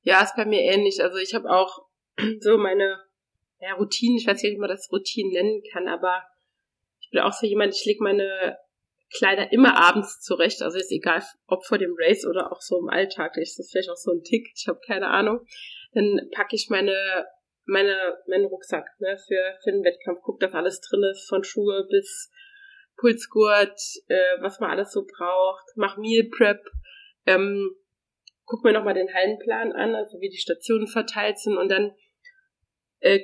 Ja, 0.04 0.24
ist 0.24 0.36
bei 0.36 0.46
mir 0.46 0.62
ähnlich. 0.62 1.02
Also 1.04 1.18
ich 1.18 1.34
habe 1.34 1.50
auch 1.50 1.86
so 2.42 2.58
meine 2.58 3.00
ja, 3.62 3.74
Routinen, 3.76 4.18
ich 4.18 4.28
weiß 4.28 4.42
nicht, 4.42 4.54
ob 4.54 4.60
man 4.60 4.70
das 4.70 4.92
Routinen 4.92 5.32
nennen 5.32 5.62
kann, 5.72 5.88
aber 5.88 6.24
ich 7.00 7.10
bin 7.12 7.22
auch 7.22 7.34
so 7.34 7.46
jemand, 7.46 7.76
ich 7.76 7.86
lege 7.86 8.04
meine 8.04 8.58
Kleider 9.14 9.52
immer 9.52 9.76
abends 9.76 10.22
zurecht. 10.22 10.62
Also 10.62 10.78
ist 10.78 10.92
egal, 10.92 11.22
ob 11.48 11.66
vor 11.66 11.78
dem 11.78 11.96
Race 11.98 12.26
oder 12.26 12.52
auch 12.52 12.62
so 12.62 12.80
im 12.80 12.90
Alltag. 12.90 13.38
Ist 13.38 13.60
das 13.60 13.70
vielleicht 13.70 13.90
auch 13.90 13.98
so 13.98 14.12
ein 14.12 14.24
Tick, 14.24 14.48
ich 14.56 14.68
habe 14.68 14.80
keine 14.86 15.08
Ahnung. 15.08 15.46
Dann 15.94 16.30
packe 16.34 16.56
ich 16.56 16.70
meine, 16.70 17.26
meine, 17.66 18.18
meinen 18.28 18.46
Rucksack 18.46 18.88
ne, 19.00 19.18
für, 19.18 19.58
für 19.64 19.72
den 19.72 19.84
Wettkampf, 19.84 20.22
guck, 20.24 20.40
dass 20.40 20.54
alles 20.54 20.80
drin 20.82 21.04
ist, 21.04 21.28
von 21.28 21.44
Schuhe 21.44 21.86
bis 21.90 22.32
Pulsgurt, 22.98 23.80
äh, 24.08 24.42
was 24.42 24.60
man 24.60 24.72
alles 24.72 24.92
so 24.92 25.06
braucht, 25.06 25.66
mach 25.76 25.98
Meal 25.98 26.30
Prep, 26.30 26.62
ähm, 27.26 27.76
guck 28.46 28.64
mir 28.64 28.74
nochmal 28.74 28.94
den 28.94 29.14
Hallenplan 29.14 29.72
an, 29.74 29.96
also 29.96 30.20
wie 30.20 30.30
die 30.30 30.38
Stationen 30.38 30.88
verteilt 30.88 31.40
sind 31.40 31.58
und 31.58 31.70
dann 31.70 31.94
äh, 33.00 33.20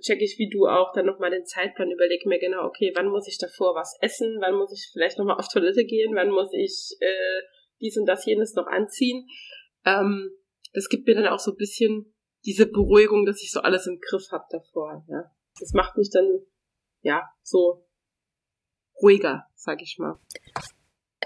check 0.00 0.20
ich 0.20 0.38
wie 0.38 0.48
du 0.48 0.66
auch 0.66 0.92
dann 0.92 1.06
nochmal 1.06 1.30
den 1.30 1.46
Zeitplan, 1.46 1.90
überlege 1.90 2.28
mir 2.28 2.38
genau, 2.38 2.64
okay, 2.64 2.92
wann 2.94 3.08
muss 3.08 3.28
ich 3.28 3.38
davor 3.38 3.74
was 3.74 3.96
essen, 4.00 4.38
wann 4.40 4.54
muss 4.54 4.72
ich 4.72 4.90
vielleicht 4.92 5.18
nochmal 5.18 5.36
auf 5.36 5.48
Toilette 5.48 5.84
gehen, 5.84 6.14
wann 6.14 6.30
muss 6.30 6.52
ich 6.52 6.96
äh, 7.00 7.42
dies 7.80 7.96
und 7.96 8.06
das 8.06 8.24
jenes 8.26 8.54
noch 8.54 8.66
anziehen. 8.66 9.26
Ähm, 9.84 10.30
das 10.72 10.88
gibt 10.88 11.06
mir 11.06 11.14
dann 11.14 11.28
auch 11.28 11.38
so 11.38 11.52
ein 11.52 11.56
bisschen 11.56 12.14
diese 12.44 12.66
Beruhigung, 12.66 13.24
dass 13.26 13.42
ich 13.42 13.52
so 13.52 13.60
alles 13.60 13.86
im 13.86 14.00
Griff 14.00 14.30
habe 14.30 14.44
davor. 14.50 15.04
Ja. 15.08 15.30
Das 15.58 15.72
macht 15.72 15.96
mich 15.96 16.10
dann 16.10 16.40
ja 17.02 17.22
so 17.42 17.86
ruhiger, 19.00 19.46
sag 19.54 19.82
ich 19.82 19.96
mal. 19.98 20.18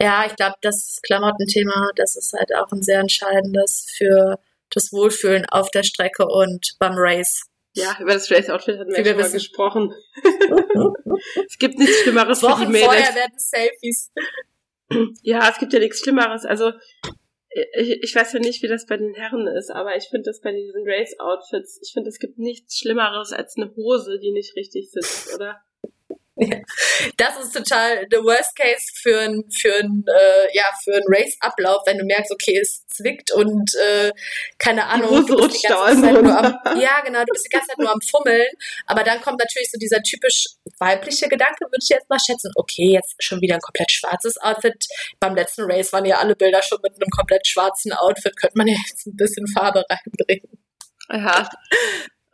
Ja, 0.00 0.24
ich 0.26 0.36
glaube, 0.36 0.54
das 0.62 1.00
Klamottenthema, 1.02 1.90
das 1.96 2.16
ist 2.16 2.32
halt 2.32 2.54
auch 2.54 2.70
ein 2.70 2.82
sehr 2.82 3.00
entscheidendes 3.00 3.86
für 3.96 4.38
das 4.70 4.92
Wohlfühlen 4.92 5.46
auf 5.46 5.70
der 5.70 5.82
Strecke 5.82 6.26
und 6.26 6.76
beim 6.78 6.94
Race. 6.94 7.46
Ja, 7.78 7.96
über 8.00 8.14
das 8.14 8.30
Race-Outfit 8.30 8.78
hatten 8.78 8.90
wir, 8.90 9.04
wir 9.04 9.24
schon 9.24 9.32
gesprochen. 9.32 9.94
es 11.46 11.58
gibt 11.58 11.78
nichts 11.78 12.02
Schlimmeres 12.02 12.42
Wochen 12.42 12.60
für 12.60 12.66
die 12.66 12.72
Mädels. 12.72 12.86
vorher 12.86 13.14
werden 13.14 13.38
Selfies. 13.38 14.12
Ja, 15.22 15.48
es 15.50 15.58
gibt 15.58 15.72
ja 15.72 15.78
nichts 15.78 16.00
Schlimmeres. 16.00 16.44
Also 16.44 16.72
ich, 17.50 18.02
ich 18.02 18.14
weiß 18.14 18.32
ja 18.34 18.40
nicht, 18.40 18.62
wie 18.62 18.68
das 18.68 18.86
bei 18.86 18.96
den 18.96 19.14
Herren 19.14 19.46
ist, 19.46 19.70
aber 19.70 19.96
ich 19.96 20.08
finde 20.08 20.30
das 20.30 20.40
bei 20.40 20.52
diesen 20.52 20.82
Race-Outfits, 20.86 21.80
ich 21.82 21.92
finde, 21.92 22.08
es 22.08 22.18
gibt 22.18 22.38
nichts 22.38 22.78
Schlimmeres 22.78 23.32
als 23.32 23.56
eine 23.56 23.74
Hose, 23.74 24.18
die 24.18 24.32
nicht 24.32 24.54
richtig 24.56 24.90
sitzt, 24.90 25.34
oder? 25.34 25.60
Das 27.16 27.36
ist 27.42 27.52
total 27.52 28.06
the 28.10 28.18
worst 28.18 28.54
case 28.56 28.86
für 28.94 29.20
ein, 29.20 29.44
für 29.50 29.74
ein, 29.74 30.04
äh, 30.06 30.56
ja, 30.56 30.64
für 30.84 30.94
ein 30.94 31.02
Race-Ablauf, 31.06 31.82
wenn 31.86 31.98
du 31.98 32.04
merkst, 32.04 32.30
okay, 32.30 32.58
es 32.60 32.86
zwickt 32.86 33.32
und 33.32 33.74
äh, 33.74 34.12
keine 34.58 34.86
Ahnung, 34.86 35.26
du 35.26 35.36
bist 35.36 35.62
die 35.62 35.68
ganze 35.68 36.02
Zeit 36.02 36.22
nur 36.22 36.38
am, 36.38 36.54
ja 36.80 37.00
genau, 37.04 37.20
du 37.20 37.32
bist 37.32 37.46
die 37.46 37.50
ganze 37.50 37.68
Zeit 37.68 37.78
nur 37.78 37.90
am 37.90 38.00
Fummeln, 38.00 38.46
aber 38.86 39.02
dann 39.02 39.20
kommt 39.20 39.38
natürlich 39.38 39.70
so 39.70 39.78
dieser 39.78 40.02
typisch 40.02 40.46
weibliche 40.78 41.28
Gedanke, 41.28 41.64
würde 41.64 41.82
ich 41.82 41.88
jetzt 41.88 42.08
mal 42.08 42.18
schätzen, 42.24 42.52
okay, 42.54 42.92
jetzt 42.92 43.16
schon 43.18 43.40
wieder 43.40 43.54
ein 43.54 43.60
komplett 43.60 43.90
schwarzes 43.90 44.38
Outfit. 44.38 44.86
Beim 45.18 45.34
letzten 45.34 45.62
Race 45.70 45.92
waren 45.92 46.04
ja 46.04 46.18
alle 46.18 46.36
Bilder 46.36 46.62
schon 46.62 46.78
mit 46.82 46.92
einem 46.94 47.10
komplett 47.10 47.46
schwarzen 47.46 47.92
Outfit, 47.92 48.36
könnte 48.36 48.56
man 48.56 48.68
ja 48.68 48.76
jetzt 48.88 49.06
ein 49.06 49.16
bisschen 49.16 49.46
Farbe 49.48 49.84
reinbringen. 49.88 50.58
Ja, 51.10 51.48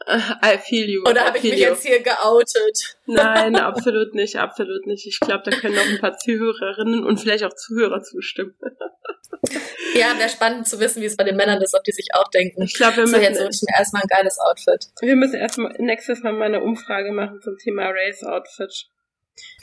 I 0.42 0.58
feel 0.58 0.88
you. 0.88 1.02
Oder 1.08 1.24
habe 1.24 1.38
ich 1.38 1.44
mich 1.44 1.54
you. 1.54 1.68
jetzt 1.68 1.84
hier 1.84 2.02
geoutet? 2.02 2.98
Nein, 3.06 3.56
absolut 3.56 4.14
nicht, 4.14 4.36
absolut 4.36 4.86
nicht. 4.86 5.06
Ich 5.06 5.20
glaube, 5.20 5.42
da 5.44 5.56
können 5.56 5.74
noch 5.74 5.86
ein 5.86 5.98
paar 5.98 6.16
Zuhörerinnen 6.18 7.04
und 7.04 7.20
vielleicht 7.20 7.44
auch 7.44 7.54
Zuhörer 7.54 8.02
zustimmen. 8.02 8.54
ja, 9.94 10.18
wäre 10.18 10.28
spannend 10.28 10.68
zu 10.68 10.78
wissen, 10.80 11.00
wie 11.00 11.06
es 11.06 11.16
bei 11.16 11.24
den 11.24 11.36
Männern 11.36 11.60
ist, 11.62 11.74
ob 11.74 11.84
die 11.84 11.92
sich 11.92 12.08
auch 12.14 12.28
denken. 12.28 12.62
Ich 12.62 12.74
glaube, 12.74 12.98
wir 12.98 13.06
so, 13.06 13.12
müssen 13.12 13.22
jetzt 13.22 13.40
wünsche 13.40 13.60
ich 13.62 13.70
mir 13.70 13.78
erstmal 13.78 14.02
ein 14.02 14.08
geiles 14.08 14.38
Outfit. 14.38 14.86
Wir 15.00 15.16
müssen 15.16 15.36
erstmal 15.36 15.74
nächstes 15.78 16.22
Mal 16.22 16.32
mal 16.32 16.46
eine 16.46 16.62
Umfrage 16.62 17.12
machen 17.12 17.40
zum 17.40 17.56
Thema 17.56 17.88
Race 17.88 18.22
Outfit. 18.24 18.88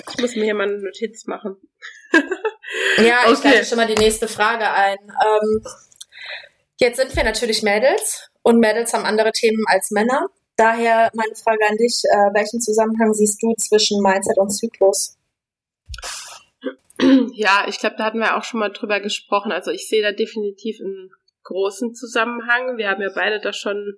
Ich 0.09 0.21
muss 0.21 0.35
mir 0.35 0.43
hier 0.43 0.55
mal 0.55 0.67
eine 0.67 0.79
Notiz 0.79 1.27
machen. 1.27 1.57
ja, 2.97 3.23
ich 3.31 3.37
okay. 3.37 3.53
leite 3.53 3.65
schon 3.65 3.77
mal 3.77 3.87
die 3.87 3.95
nächste 3.95 4.27
Frage 4.27 4.69
ein. 4.69 4.97
Ähm, 4.99 5.63
jetzt 6.77 6.97
sind 6.97 7.15
wir 7.15 7.23
natürlich 7.23 7.63
Mädels 7.63 8.30
und 8.43 8.59
Mädels 8.59 8.93
haben 8.93 9.05
andere 9.05 9.31
Themen 9.31 9.63
als 9.67 9.91
Männer. 9.91 10.27
Daher 10.55 11.09
meine 11.13 11.35
Frage 11.35 11.65
an 11.69 11.77
dich, 11.77 12.03
äh, 12.05 12.33
welchen 12.33 12.59
Zusammenhang 12.59 13.13
siehst 13.13 13.41
du 13.41 13.53
zwischen 13.55 14.01
Mindset 14.01 14.37
und 14.37 14.49
Zyklus? 14.49 15.17
Ja, 17.33 17.65
ich 17.67 17.79
glaube, 17.79 17.95
da 17.97 18.05
hatten 18.05 18.19
wir 18.19 18.37
auch 18.37 18.43
schon 18.43 18.59
mal 18.59 18.69
drüber 18.71 18.99
gesprochen. 18.99 19.51
Also 19.51 19.71
ich 19.71 19.87
sehe 19.87 20.03
da 20.03 20.11
definitiv 20.11 20.79
einen 20.79 21.09
großen 21.43 21.95
Zusammenhang. 21.95 22.77
Wir 22.77 22.89
haben 22.89 23.01
ja 23.01 23.09
beide 23.13 23.39
da 23.39 23.53
schon, 23.53 23.95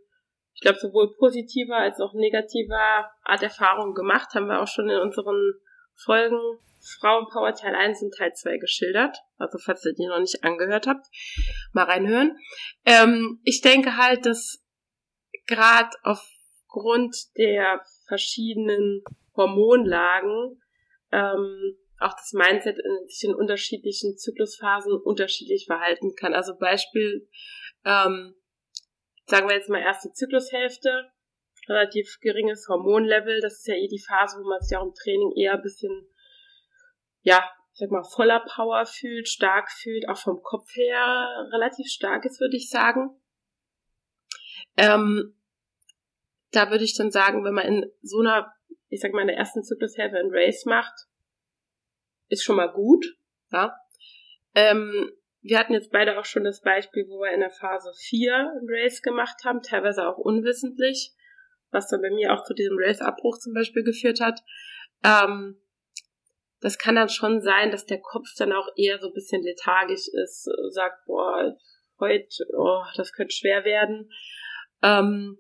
ich 0.54 0.62
glaube, 0.62 0.80
sowohl 0.80 1.14
positiver 1.18 1.76
als 1.76 2.00
auch 2.00 2.14
negativer 2.14 3.12
Art 3.24 3.44
Erfahrungen 3.44 3.94
gemacht, 3.94 4.34
haben 4.34 4.48
wir 4.48 4.62
auch 4.62 4.68
schon 4.68 4.90
in 4.90 5.00
unseren 5.00 5.54
Folgen 5.96 6.40
Frauenpower 7.00 7.54
Teil 7.56 7.76
1 7.76 8.02
und 8.02 8.14
Teil 8.14 8.34
2 8.34 8.58
geschildert. 8.58 9.18
Also 9.38 9.58
falls 9.58 9.86
ihr 9.86 9.94
die 9.94 10.06
noch 10.06 10.20
nicht 10.20 10.44
angehört 10.44 10.88
habt, 10.88 11.08
mal 11.72 11.86
reinhören. 11.86 12.38
Ähm, 12.86 13.40
ich 13.44 13.62
denke 13.62 13.98
halt, 13.98 14.26
dass 14.26 14.64
gerade 15.48 15.90
aufgrund 16.04 17.16
der 17.38 17.82
verschiedenen 18.08 19.04
Hormonlagen 19.36 20.62
ähm, 21.12 21.78
auch 22.00 22.14
das 22.14 22.34
Mindset 22.34 22.78
in, 22.78 23.08
sich 23.08 23.24
in 23.24 23.36
unterschiedlichen 23.36 24.18
Zyklusphasen 24.18 24.94
unterschiedlich 24.94 25.66
verhalten 25.66 26.16
kann. 26.16 26.34
Also 26.34 26.58
Beispiel, 26.58 27.28
ähm, 27.86 28.36
sagen 29.26 29.48
wir 29.48 29.56
jetzt 29.56 29.70
mal 29.70 29.82
erste 29.82 30.12
Zyklushälfte, 30.12 31.10
relativ 31.70 32.18
geringes 32.22 32.68
Hormonlevel. 32.68 33.40
Das 33.40 33.60
ist 33.60 33.68
ja 33.68 33.76
eh 33.76 33.88
die 33.88 34.04
Phase, 34.06 34.38
wo 34.40 34.50
man 34.50 34.62
sich 34.62 34.78
auch 34.78 34.86
im 34.86 34.94
Training 34.94 35.32
eher 35.38 35.54
ein 35.54 35.62
bisschen 35.62 36.08
ja, 37.24 37.44
ich 37.74 37.80
sag 37.80 37.90
mal, 37.90 38.04
voller 38.04 38.42
Power 38.42 38.86
fühlt, 38.86 39.28
stark 39.28 39.72
fühlt, 39.72 40.08
auch 40.08 40.18
vom 40.18 40.42
Kopf 40.44 40.70
her 40.76 41.48
relativ 41.52 41.88
stark 41.88 42.24
ist, 42.26 42.40
würde 42.40 42.56
ich 42.56 42.70
sagen. 42.70 43.20
Ähm, 44.78 45.36
da 46.52 46.70
würde 46.70 46.84
ich 46.84 46.96
dann 46.96 47.12
sagen, 47.12 47.44
wenn 47.44 47.54
man 47.54 47.66
in 47.66 47.92
so 48.02 48.20
einer, 48.20 48.54
ich 48.90 49.02
sag 49.02 49.12
mal, 49.14 49.22
in 49.22 49.28
der 49.28 49.38
ersten 49.38 49.64
Zyklushälfte 49.64 50.20
ein 50.20 50.30
Race 50.32 50.66
macht, 50.66 50.94
ist 52.30 52.44
schon 52.44 52.58
mal 52.58 52.72
gut, 52.72 53.06
ja. 53.52 53.76
Ähm, 54.54 55.12
wir 55.42 55.58
hatten 55.58 55.74
jetzt 55.74 55.92
beide 55.92 56.20
auch 56.20 56.26
schon 56.26 56.44
das 56.44 56.62
Beispiel, 56.62 57.06
wo 57.08 57.20
wir 57.20 57.32
in 57.32 57.40
der 57.40 57.50
Phase 57.50 57.92
4 58.08 58.36
ein 58.36 58.68
Race 58.68 59.02
gemacht 59.02 59.44
haben, 59.44 59.62
teilweise 59.62 60.08
auch 60.08 60.18
unwissentlich, 60.18 61.12
was 61.72 61.90
dann 61.90 62.02
bei 62.02 62.12
mir 62.12 62.34
auch 62.34 62.44
zu 62.44 62.54
diesem 62.54 62.78
Race-Abbruch 62.80 63.40
zum 63.40 63.54
Beispiel 63.54 63.84
geführt 63.84 64.22
hat. 64.22 64.42
Ähm, 65.04 65.60
das 66.64 66.78
kann 66.78 66.96
dann 66.96 67.10
schon 67.10 67.42
sein, 67.42 67.72
dass 67.72 67.86
der 67.86 68.00
Kopf 68.00 68.28
dann 68.38 68.54
auch 68.54 68.70
eher 68.78 68.98
so 68.98 69.08
ein 69.08 69.14
bisschen 69.14 69.44
lethargisch 69.44 70.08
ist, 70.08 70.50
sagt, 70.70 71.06
boah, 71.06 71.58
heute, 72.00 72.46
oh, 72.58 72.84
das 72.96 73.12
könnte 73.12 73.36
schwer 73.36 73.66
werden. 73.66 74.10
Ähm, 74.82 75.38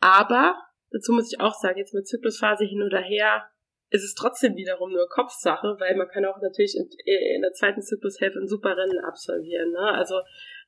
aber, 0.00 0.60
dazu 0.90 1.12
muss 1.12 1.32
ich 1.32 1.38
auch 1.38 1.54
sagen, 1.54 1.78
jetzt 1.78 1.94
mit 1.94 2.08
Zyklusphase 2.08 2.64
hin 2.64 2.82
oder 2.82 3.00
her, 3.00 3.48
ist 3.90 4.02
es 4.02 4.14
trotzdem 4.14 4.56
wiederum 4.56 4.92
nur 4.92 5.08
Kopfsache, 5.08 5.76
weil 5.78 5.94
man 5.94 6.08
kann 6.08 6.24
auch 6.24 6.40
natürlich 6.42 6.76
in, 6.76 6.88
in 7.34 7.42
der 7.42 7.52
zweiten 7.52 7.80
Zyklushälfte 7.80 8.40
ein 8.40 8.48
super 8.48 8.76
Rennen 8.76 8.98
absolvieren. 9.04 9.70
Ne? 9.70 9.92
Also 9.92 10.16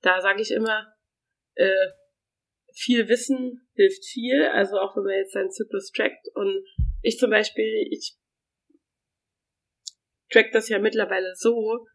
da 0.03 0.21
sage 0.21 0.43
ich 0.43 0.53
immer, 0.53 0.95
äh, 1.55 1.89
viel 2.73 3.09
Wissen 3.09 3.67
hilft 3.75 4.05
viel. 4.05 4.45
Also 4.47 4.79
auch 4.79 4.97
wenn 4.97 5.05
man 5.05 5.15
jetzt 5.15 5.33
seinen 5.33 5.51
Zyklus 5.51 5.91
trackt 5.91 6.29
und 6.35 6.65
ich 7.03 7.19
zum 7.19 7.31
Beispiel, 7.31 7.89
ich 7.91 8.17
track 10.33 10.53
das 10.53 10.69
ja 10.69 10.79
mittlerweile 10.79 11.35
so, 11.35 11.87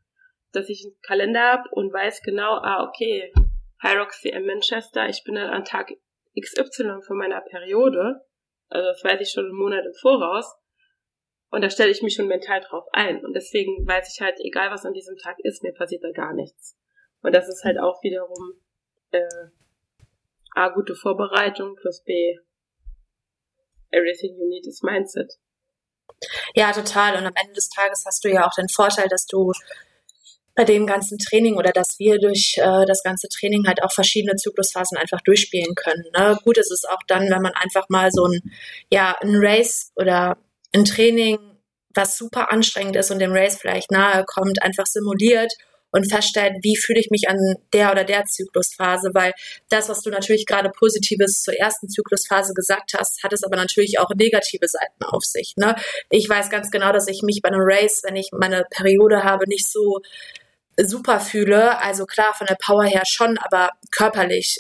dass 0.52 0.70
ich 0.70 0.86
einen 0.86 1.00
Kalender 1.02 1.42
habe 1.42 1.70
und 1.72 1.92
weiß 1.92 2.22
genau, 2.22 2.58
ah, 2.62 2.88
okay, 2.88 3.32
Hyrox 3.82 4.22
CM 4.22 4.46
Manchester, 4.46 5.08
ich 5.10 5.24
bin 5.24 5.36
dann 5.36 5.50
an 5.50 5.66
Tag 5.66 5.92
XY 6.40 7.02
von 7.06 7.18
meiner 7.18 7.42
Periode. 7.42 8.22
Also 8.70 8.88
das 8.88 9.04
weiß 9.04 9.22
ich 9.22 9.32
schon 9.32 9.46
einen 9.46 9.56
Monat 9.58 9.86
im 9.86 9.94
Voraus. 10.02 10.56
Und 11.50 11.62
da 11.62 11.70
stelle 11.70 11.92
ich 11.92 12.02
mich 12.02 12.16
schon 12.16 12.28
mental 12.28 12.62
drauf 12.62 12.86
ein. 12.92 13.24
Und 13.24 13.34
deswegen 13.34 13.88
weiß 13.88 14.14
ich 14.14 14.22
halt, 14.22 14.36
egal 14.40 14.72
was 14.72 14.86
an 14.86 14.94
diesem 14.94 15.16
Tag 15.18 15.38
ist, 15.44 15.64
mir 15.64 15.74
passiert 15.74 16.04
da 16.04 16.12
gar 16.12 16.34
nichts. 16.34 16.78
Und 17.22 17.34
das 17.34 17.48
ist 17.48 17.64
halt 17.64 17.80
auch 17.80 18.02
wiederum 18.04 18.62
äh, 19.12 19.28
A, 20.56 20.70
gute 20.70 20.96
Vorbereitung 20.96 21.76
plus 21.76 22.04
B, 22.04 22.36
everything 23.92 24.36
you 24.38 24.48
need 24.48 24.66
is 24.68 24.82
Mindset. 24.84 25.32
Ja, 26.56 26.72
total. 26.72 27.16
Und 27.16 27.26
am 27.26 27.34
Ende 27.36 27.54
des 27.54 27.70
Tages 27.70 28.04
hast 28.06 28.24
du 28.24 28.30
ja 28.30 28.46
auch 28.48 28.54
den 28.56 28.70
Vorteil, 28.70 29.08
dass 29.10 29.26
du 29.28 29.52
bei 30.56 30.64
dem 30.64 30.88
ganzen 30.88 31.20
Training 31.20 31.56
oder 31.56 31.72
dass 31.72 32.00
wir 32.00 32.18
durch 32.18 32.56
äh, 32.58 32.86
das 32.88 33.04
ganze 33.04 33.28
Training 33.30 33.68
halt 33.68 33.84
auch 33.84 33.92
verschiedene 33.92 34.36
Zyklusphasen 34.36 34.98
einfach 34.98 35.22
durchspielen 35.22 35.76
können. 35.76 36.04
Ne? 36.18 36.38
Gut 36.44 36.58
ist 36.58 36.72
es 36.72 36.84
auch 36.84 37.02
dann, 37.08 37.30
wenn 37.30 37.44
man 37.44 37.54
einfach 37.54 37.86
mal 37.90 38.10
so 38.12 38.26
ein, 38.26 38.42
ja, 38.90 39.16
ein 39.22 39.36
Race 39.36 39.92
oder 39.96 40.38
ein 40.74 40.84
Training, 40.84 41.38
was 41.94 42.18
super 42.18 42.52
anstrengend 42.52 42.96
ist 42.96 43.12
und 43.12 43.20
dem 43.20 43.34
Race 43.34 43.58
vielleicht 43.60 43.92
nahe 43.92 44.26
kommt, 44.26 44.62
einfach 44.64 44.88
simuliert 44.88 45.54
und 45.98 46.10
feststellt, 46.10 46.54
wie 46.62 46.78
fühle 46.78 47.00
ich 47.00 47.10
mich 47.10 47.28
an 47.28 47.38
der 47.74 47.92
oder 47.92 48.04
der 48.04 48.26
Zyklusphase, 48.26 49.10
weil 49.14 49.34
das, 49.70 49.90
was 49.90 50.02
du 50.02 50.10
natürlich 50.10 50.46
gerade 50.46 50.70
Positives 50.70 51.42
zur 51.42 51.56
ersten 51.56 51.90
Zyklusphase 51.90 52.54
gesagt 52.54 52.94
hast, 52.98 53.24
hat 53.24 53.34
es 53.34 53.44
aber 53.44 53.58
natürlich 53.58 54.00
auch 54.00 54.10
negative 54.16 54.68
Seiten 54.68 55.04
auf 55.04 55.26
sich. 55.26 55.54
Ne? 55.58 55.76
Ich 56.10 56.30
weiß 56.30 56.50
ganz 56.50 56.72
genau, 56.72 56.92
dass 56.94 57.08
ich 57.08 57.22
mich 57.24 57.42
bei 57.42 57.50
einem 57.50 57.62
Race, 57.62 58.02
wenn 58.04 58.16
ich 58.16 58.30
meine 58.32 58.64
Periode 58.70 59.24
habe, 59.24 59.48
nicht 59.48 59.70
so 59.70 60.00
super 60.80 61.20
fühle. 61.20 61.82
Also 61.82 62.06
klar, 62.06 62.34
von 62.34 62.48
der 62.48 62.58
Power 62.64 62.84
her 62.84 63.04
schon, 63.06 63.38
aber 63.40 63.72
körperlich 63.92 64.60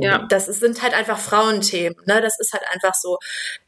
ja. 0.00 0.26
Das 0.28 0.46
ist, 0.46 0.60
sind 0.60 0.80
halt 0.80 0.94
einfach 0.94 1.18
Frauenthemen, 1.18 1.96
ne? 2.06 2.20
Das 2.20 2.38
ist 2.38 2.52
halt 2.52 2.62
einfach 2.72 2.94
so, 2.94 3.18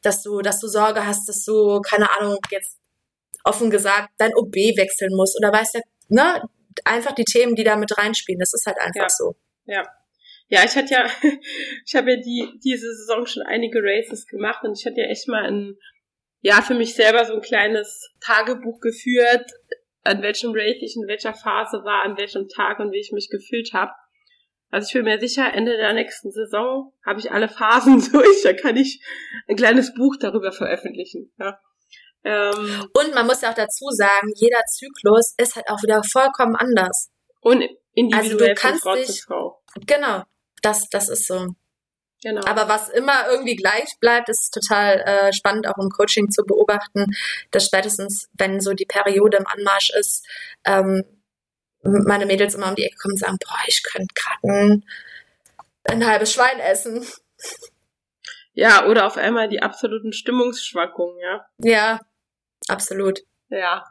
dass 0.00 0.22
du, 0.22 0.42
dass 0.42 0.60
du 0.60 0.68
Sorge 0.68 1.04
hast, 1.04 1.28
dass 1.28 1.42
du, 1.44 1.80
keine 1.80 2.08
Ahnung, 2.16 2.38
jetzt 2.50 2.78
offen 3.42 3.68
gesagt, 3.68 4.10
dein 4.18 4.34
OB 4.36 4.54
wechseln 4.54 5.14
musst 5.16 5.36
oder 5.36 5.52
weißt 5.52 5.74
du, 5.74 5.80
ne? 6.08 6.42
Einfach 6.84 7.12
die 7.12 7.24
Themen, 7.24 7.54
die 7.54 7.64
da 7.64 7.76
mit 7.76 7.96
reinspielen. 7.96 8.38
Das 8.38 8.52
ist 8.54 8.66
halt 8.66 8.78
einfach 8.78 9.02
ja. 9.02 9.08
so. 9.08 9.36
Ja. 9.64 9.82
Ja, 10.48 10.64
ich 10.64 10.74
hatte 10.74 10.92
ja, 10.92 11.06
ich 11.86 11.94
habe 11.94 12.12
ja 12.12 12.16
die, 12.16 12.58
diese 12.64 12.94
Saison 12.94 13.24
schon 13.26 13.44
einige 13.44 13.80
Races 13.82 14.26
gemacht 14.26 14.64
und 14.64 14.76
ich 14.78 14.84
hatte 14.84 15.00
ja 15.00 15.06
echt 15.06 15.28
mal 15.28 15.44
ein, 15.44 15.76
ja, 16.40 16.60
für 16.60 16.74
mich 16.74 16.94
selber 16.94 17.24
so 17.24 17.34
ein 17.34 17.40
kleines 17.40 18.10
Tagebuch 18.20 18.80
geführt, 18.80 19.46
an 20.02 20.22
welchem 20.22 20.52
Race 20.52 20.78
ich 20.80 20.96
in 20.96 21.06
welcher 21.06 21.34
Phase 21.34 21.84
war, 21.84 22.04
an 22.04 22.16
welchem 22.16 22.48
Tag 22.48 22.80
und 22.80 22.90
wie 22.90 23.00
ich 23.00 23.12
mich 23.12 23.28
gefühlt 23.30 23.72
habe. 23.72 23.92
Also 24.70 24.86
ich 24.86 24.92
bin 24.92 25.04
mir 25.04 25.20
sicher, 25.20 25.52
Ende 25.52 25.76
der 25.76 25.92
nächsten 25.92 26.30
Saison 26.30 26.92
habe 27.04 27.20
ich 27.20 27.30
alle 27.30 27.48
Phasen 27.48 28.00
durch, 28.12 28.42
da 28.42 28.52
kann 28.52 28.76
ich 28.76 29.00
ein 29.48 29.56
kleines 29.56 29.94
Buch 29.94 30.16
darüber 30.18 30.52
veröffentlichen. 30.52 31.32
Ja. 31.38 31.60
Ähm, 32.24 32.88
und 32.92 33.14
man 33.14 33.26
muss 33.26 33.40
ja 33.40 33.50
auch 33.50 33.54
dazu 33.54 33.86
sagen, 33.90 34.32
jeder 34.34 34.62
Zyklus 34.66 35.34
ist 35.38 35.56
halt 35.56 35.68
auch 35.68 35.82
wieder 35.82 36.02
vollkommen 36.04 36.56
anders. 36.56 37.10
Und 37.40 37.64
individuell 37.94 38.24
also 38.24 38.38
du 38.38 38.54
kannst 38.54 38.82
von 38.82 38.92
Frau 38.92 39.00
dich, 39.00 39.06
zu 39.06 39.22
Frau. 39.26 39.62
Genau, 39.86 40.22
das, 40.62 40.88
das 40.90 41.08
ist 41.08 41.26
so. 41.26 41.54
Genau. 42.22 42.42
Aber 42.46 42.68
was 42.68 42.90
immer 42.90 43.28
irgendwie 43.28 43.56
gleich 43.56 43.88
bleibt, 43.98 44.28
ist 44.28 44.52
total 44.52 45.00
äh, 45.00 45.32
spannend 45.32 45.66
auch 45.66 45.78
im 45.78 45.88
Coaching 45.88 46.30
zu 46.30 46.44
beobachten, 46.44 47.06
dass 47.50 47.64
spätestens, 47.64 48.28
wenn 48.34 48.60
so 48.60 48.74
die 48.74 48.84
Periode 48.84 49.38
im 49.38 49.46
Anmarsch 49.46 49.90
ist, 49.90 50.26
ähm, 50.66 51.02
meine 51.82 52.26
Mädels 52.26 52.54
immer 52.54 52.68
um 52.68 52.74
die 52.74 52.84
Ecke 52.84 52.96
kommen 52.96 53.12
und 53.12 53.18
sagen, 53.18 53.38
boah, 53.42 53.58
ich 53.66 53.82
könnte 53.90 54.14
gerade 54.14 54.54
ein, 54.54 54.84
ein 55.84 56.06
halbes 56.06 56.34
Schwein 56.34 56.60
essen. 56.60 57.06
Ja, 58.52 58.86
oder 58.86 59.06
auf 59.06 59.16
einmal 59.16 59.48
die 59.48 59.62
absoluten 59.62 60.12
Stimmungsschwankungen, 60.12 61.18
ja. 61.20 61.46
Ja, 61.58 62.00
absolut. 62.68 63.20
Ja. 63.48 63.84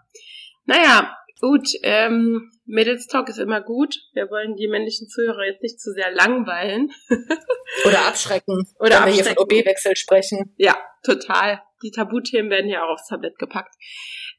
Naja, 0.65 1.15
gut, 1.39 1.67
ähm, 1.83 2.51
Mädels 2.65 3.07
Talk 3.07 3.29
ist 3.29 3.39
immer 3.39 3.61
gut. 3.61 3.95
Wir 4.13 4.29
wollen 4.29 4.55
die 4.55 4.67
männlichen 4.67 5.07
Zuhörer 5.09 5.45
jetzt 5.45 5.63
nicht 5.63 5.79
zu 5.79 5.91
sehr 5.91 6.11
langweilen. 6.11 6.91
oder 7.85 8.05
abschrecken. 8.05 8.67
Oder 8.79 8.89
wenn 8.89 8.97
abschrecken. 8.97 9.05
wir 9.07 9.13
hier 9.13 9.23
von 9.23 9.37
OB-Wechsel 9.37 9.95
sprechen. 9.95 10.53
Ja, 10.57 10.77
total. 11.03 11.61
Die 11.81 11.91
Tabuthemen 11.91 12.51
werden 12.51 12.69
ja 12.69 12.83
auch 12.83 12.93
aufs 12.93 13.07
Tablett 13.07 13.39
gepackt. 13.39 13.73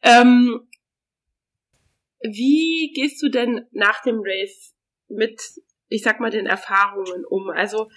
Ähm, 0.02 0.68
wie 2.22 2.92
gehst 2.94 3.22
du 3.22 3.28
denn 3.28 3.66
nach 3.72 4.02
dem 4.02 4.20
Race 4.22 4.74
mit, 5.08 5.40
ich 5.88 6.02
sag 6.02 6.20
mal, 6.20 6.30
den 6.30 6.46
Erfahrungen 6.46 7.24
um? 7.24 7.48
Also, 7.50 7.88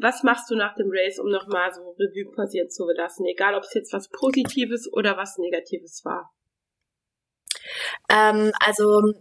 was 0.00 0.22
machst 0.22 0.50
du 0.50 0.56
nach 0.56 0.74
dem 0.74 0.88
Race, 0.90 1.18
um 1.18 1.30
nochmal 1.30 1.72
so 1.72 1.96
Revue 1.98 2.30
passieren 2.34 2.70
zu 2.70 2.86
lassen? 2.90 3.26
Egal, 3.26 3.54
ob 3.54 3.64
es 3.64 3.74
jetzt 3.74 3.92
was 3.92 4.08
Positives 4.08 4.90
oder 4.92 5.16
was 5.16 5.38
Negatives 5.38 6.04
war. 6.04 6.32
Ähm, 8.08 8.52
also, 8.60 9.12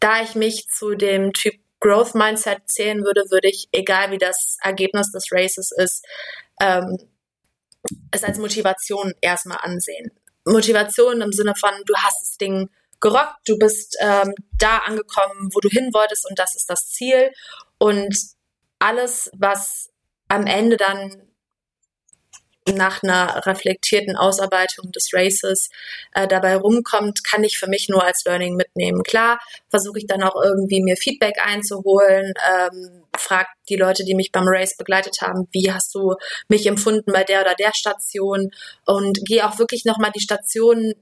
da 0.00 0.22
ich 0.22 0.34
mich 0.34 0.68
zu 0.68 0.94
dem 0.94 1.32
Typ 1.32 1.54
Growth 1.80 2.14
Mindset 2.14 2.62
zählen 2.66 3.04
würde, 3.04 3.22
würde 3.30 3.48
ich, 3.48 3.68
egal 3.72 4.10
wie 4.10 4.18
das 4.18 4.56
Ergebnis 4.62 5.10
des 5.10 5.26
Races 5.30 5.70
ist, 5.76 6.04
ähm, 6.60 6.98
es 8.10 8.24
als 8.24 8.38
Motivation 8.38 9.12
erstmal 9.20 9.58
ansehen. 9.60 10.10
Motivation 10.46 11.20
im 11.20 11.32
Sinne 11.32 11.54
von, 11.54 11.72
du 11.84 11.94
hast 11.96 12.22
das 12.22 12.36
Ding 12.38 12.70
gerockt, 13.00 13.46
du 13.46 13.58
bist 13.58 13.96
ähm, 14.00 14.34
da 14.58 14.78
angekommen, 14.78 15.50
wo 15.52 15.60
du 15.60 15.68
hin 15.68 15.90
wolltest 15.92 16.26
und 16.28 16.38
das 16.38 16.54
ist 16.54 16.70
das 16.70 16.88
Ziel. 16.88 17.30
Und 17.78 18.16
alles, 18.84 19.30
was 19.36 19.90
am 20.28 20.46
Ende 20.46 20.76
dann 20.76 21.10
nach 22.72 23.02
einer 23.02 23.44
reflektierten 23.46 24.16
Ausarbeitung 24.16 24.90
des 24.90 25.10
Races 25.12 25.68
äh, 26.14 26.26
dabei 26.26 26.56
rumkommt, 26.56 27.22
kann 27.22 27.44
ich 27.44 27.58
für 27.58 27.68
mich 27.68 27.88
nur 27.90 28.02
als 28.02 28.24
Learning 28.24 28.56
mitnehmen. 28.56 29.02
Klar, 29.02 29.38
versuche 29.68 29.98
ich 29.98 30.06
dann 30.06 30.22
auch 30.22 30.36
irgendwie 30.42 30.82
mir 30.82 30.96
Feedback 30.96 31.34
einzuholen, 31.44 32.32
ähm, 32.50 33.04
frag 33.16 33.48
die 33.68 33.76
Leute, 33.76 34.04
die 34.04 34.14
mich 34.14 34.32
beim 34.32 34.46
Race 34.46 34.76
begleitet 34.76 35.18
haben, 35.20 35.46
wie 35.52 35.72
hast 35.72 35.94
du 35.94 36.14
mich 36.48 36.66
empfunden 36.66 37.12
bei 37.12 37.24
der 37.24 37.42
oder 37.42 37.54
der 37.54 37.74
Station 37.74 38.50
und 38.86 39.18
gehe 39.26 39.46
auch 39.46 39.58
wirklich 39.58 39.84
nochmal 39.84 40.12
die 40.14 40.22
Stationen 40.22 40.94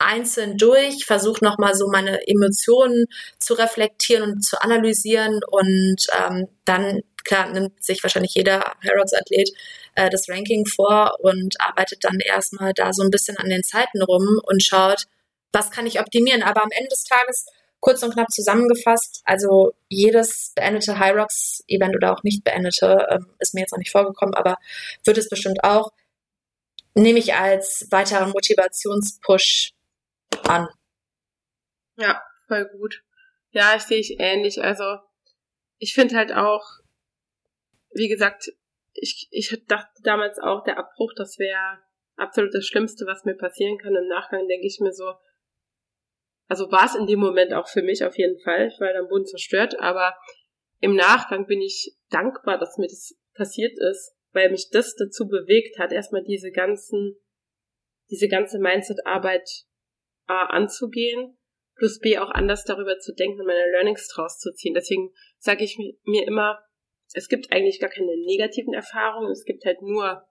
einzeln 0.00 0.56
durch, 0.56 1.04
versuche 1.04 1.44
nochmal 1.44 1.74
so 1.74 1.86
meine 1.88 2.26
Emotionen 2.26 3.04
zu 3.38 3.54
reflektieren 3.54 4.32
und 4.32 4.42
zu 4.42 4.60
analysieren 4.60 5.40
und 5.48 6.06
ähm, 6.18 6.48
dann 6.64 7.02
klar 7.24 7.50
nimmt 7.50 7.82
sich 7.82 8.02
wahrscheinlich 8.02 8.34
jeder 8.34 8.60
Harrods-Athlet 8.84 9.50
äh, 9.94 10.10
das 10.10 10.28
Ranking 10.28 10.66
vor 10.66 11.16
und 11.20 11.60
arbeitet 11.60 12.04
dann 12.04 12.18
erstmal 12.20 12.72
da 12.72 12.92
so 12.92 13.02
ein 13.02 13.10
bisschen 13.10 13.36
an 13.36 13.48
den 13.48 13.62
Zeiten 13.62 14.02
rum 14.02 14.40
und 14.44 14.62
schaut, 14.62 15.06
was 15.52 15.70
kann 15.70 15.86
ich 15.86 16.00
optimieren. 16.00 16.42
Aber 16.42 16.62
am 16.62 16.70
Ende 16.70 16.88
des 16.88 17.04
Tages, 17.04 17.46
kurz 17.80 18.02
und 18.02 18.12
knapp 18.12 18.30
zusammengefasst, 18.30 19.22
also 19.24 19.72
jedes 19.88 20.52
beendete 20.54 20.98
High 20.98 21.16
Rocks 21.16 21.64
Event 21.66 21.96
oder 21.96 22.12
auch 22.12 22.22
nicht 22.22 22.44
beendete, 22.44 23.06
ähm, 23.10 23.26
ist 23.38 23.54
mir 23.54 23.60
jetzt 23.60 23.72
noch 23.72 23.78
nicht 23.78 23.90
vorgekommen, 23.90 24.34
aber 24.34 24.56
wird 25.04 25.18
es 25.18 25.28
bestimmt 25.28 25.64
auch, 25.64 25.90
nehme 26.94 27.18
ich 27.18 27.34
als 27.34 27.86
weiteren 27.90 28.30
Motivationspush 28.30 29.72
an. 30.46 30.68
Ja, 31.96 32.22
voll 32.46 32.66
gut. 32.66 33.02
Ja, 33.52 33.74
ich 33.76 33.82
sehe 33.82 33.98
ich 33.98 34.20
ähnlich. 34.20 34.62
Also 34.62 34.98
ich 35.78 35.94
finde 35.94 36.16
halt 36.16 36.32
auch, 36.32 36.79
wie 37.92 38.08
gesagt, 38.08 38.50
ich, 38.92 39.28
ich 39.30 39.64
dachte 39.66 40.02
damals 40.02 40.38
auch, 40.38 40.64
der 40.64 40.78
Abbruch, 40.78 41.12
das 41.16 41.38
wäre 41.38 41.78
absolut 42.16 42.54
das 42.54 42.66
Schlimmste, 42.66 43.06
was 43.06 43.24
mir 43.24 43.36
passieren 43.36 43.78
kann. 43.78 43.94
Im 43.94 44.08
Nachgang 44.08 44.46
denke 44.46 44.66
ich 44.66 44.78
mir 44.80 44.92
so, 44.92 45.14
also 46.48 46.70
war 46.70 46.86
es 46.86 46.96
in 46.96 47.06
dem 47.06 47.20
Moment 47.20 47.52
auch 47.52 47.68
für 47.68 47.82
mich 47.82 48.04
auf 48.04 48.18
jeden 48.18 48.40
Fall. 48.40 48.68
Ich 48.68 48.80
war 48.80 48.92
dann 48.92 49.08
Boden 49.08 49.26
zerstört, 49.26 49.78
aber 49.78 50.16
im 50.80 50.94
Nachgang 50.94 51.46
bin 51.46 51.60
ich 51.60 51.96
dankbar, 52.10 52.58
dass 52.58 52.78
mir 52.78 52.88
das 52.88 53.16
passiert 53.34 53.72
ist, 53.90 54.16
weil 54.32 54.50
mich 54.50 54.68
das 54.70 54.96
dazu 54.96 55.28
bewegt 55.28 55.78
hat, 55.78 55.92
erstmal 55.92 56.24
diese 56.24 56.50
ganzen, 56.50 57.16
diese 58.10 58.28
ganze 58.28 58.58
Mindset-Arbeit 58.58 59.48
A 60.26 60.46
anzugehen, 60.46 61.38
plus 61.76 61.98
B 61.98 62.18
auch 62.18 62.30
anders 62.30 62.64
darüber 62.64 62.98
zu 62.98 63.14
denken 63.14 63.40
und 63.40 63.46
meine 63.46 63.70
Learnings 63.70 64.08
draus 64.08 64.38
zu 64.38 64.52
ziehen. 64.52 64.74
Deswegen 64.74 65.12
sage 65.38 65.64
ich 65.64 65.78
mir 66.04 66.26
immer, 66.26 66.62
es 67.12 67.28
gibt 67.28 67.52
eigentlich 67.52 67.80
gar 67.80 67.90
keine 67.90 68.16
negativen 68.24 68.72
Erfahrungen, 68.72 69.30
es 69.30 69.44
gibt 69.44 69.64
halt 69.64 69.82
nur 69.82 70.26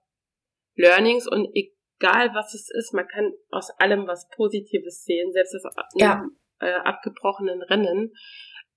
Learnings 0.76 1.26
und 1.26 1.48
egal 1.54 2.30
was 2.34 2.54
es 2.54 2.70
ist, 2.70 2.94
man 2.94 3.06
kann 3.06 3.32
aus 3.50 3.70
allem 3.78 4.06
was 4.06 4.28
Positives 4.34 5.04
sehen, 5.04 5.32
selbst 5.32 5.54
das 5.54 5.64
ja. 5.94 6.24
äh, 6.60 6.72
abgebrochenen 6.72 7.62
Rennen, 7.62 8.12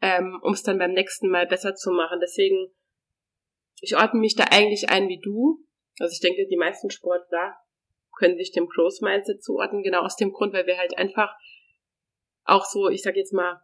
ähm, 0.02 0.40
um 0.42 0.54
es 0.54 0.64
dann 0.64 0.80
beim 0.80 0.92
nächsten 0.92 1.30
Mal 1.30 1.48
besser 1.48 1.76
zu 1.76 1.92
machen. 1.92 2.20
Deswegen, 2.22 2.74
ich 3.80 3.96
ordne 3.96 4.20
mich 4.20 4.36
da 4.36 4.46
eigentlich 4.52 4.90
ein 4.90 5.08
wie 5.08 5.20
du. 5.22 5.66
Also 6.00 6.12
ich 6.12 6.20
denke, 6.20 6.48
die 6.50 6.58
meisten 6.58 6.90
Sportler 6.90 7.56
können 8.18 8.38
sich 8.38 8.52
dem 8.52 8.68
Close 8.68 9.04
Mindset 9.04 9.44
zuordnen, 9.44 9.84
genau 9.84 10.02
aus 10.02 10.16
dem 10.16 10.32
Grund, 10.32 10.54
weil 10.54 10.68
wir 10.68 10.78
halt 10.78 10.98
einfach 10.98 11.34
auch 12.46 12.66
so, 12.66 12.90
ich 12.90 13.02
sag 13.02 13.16
jetzt 13.16 13.34
mal, 13.34 13.62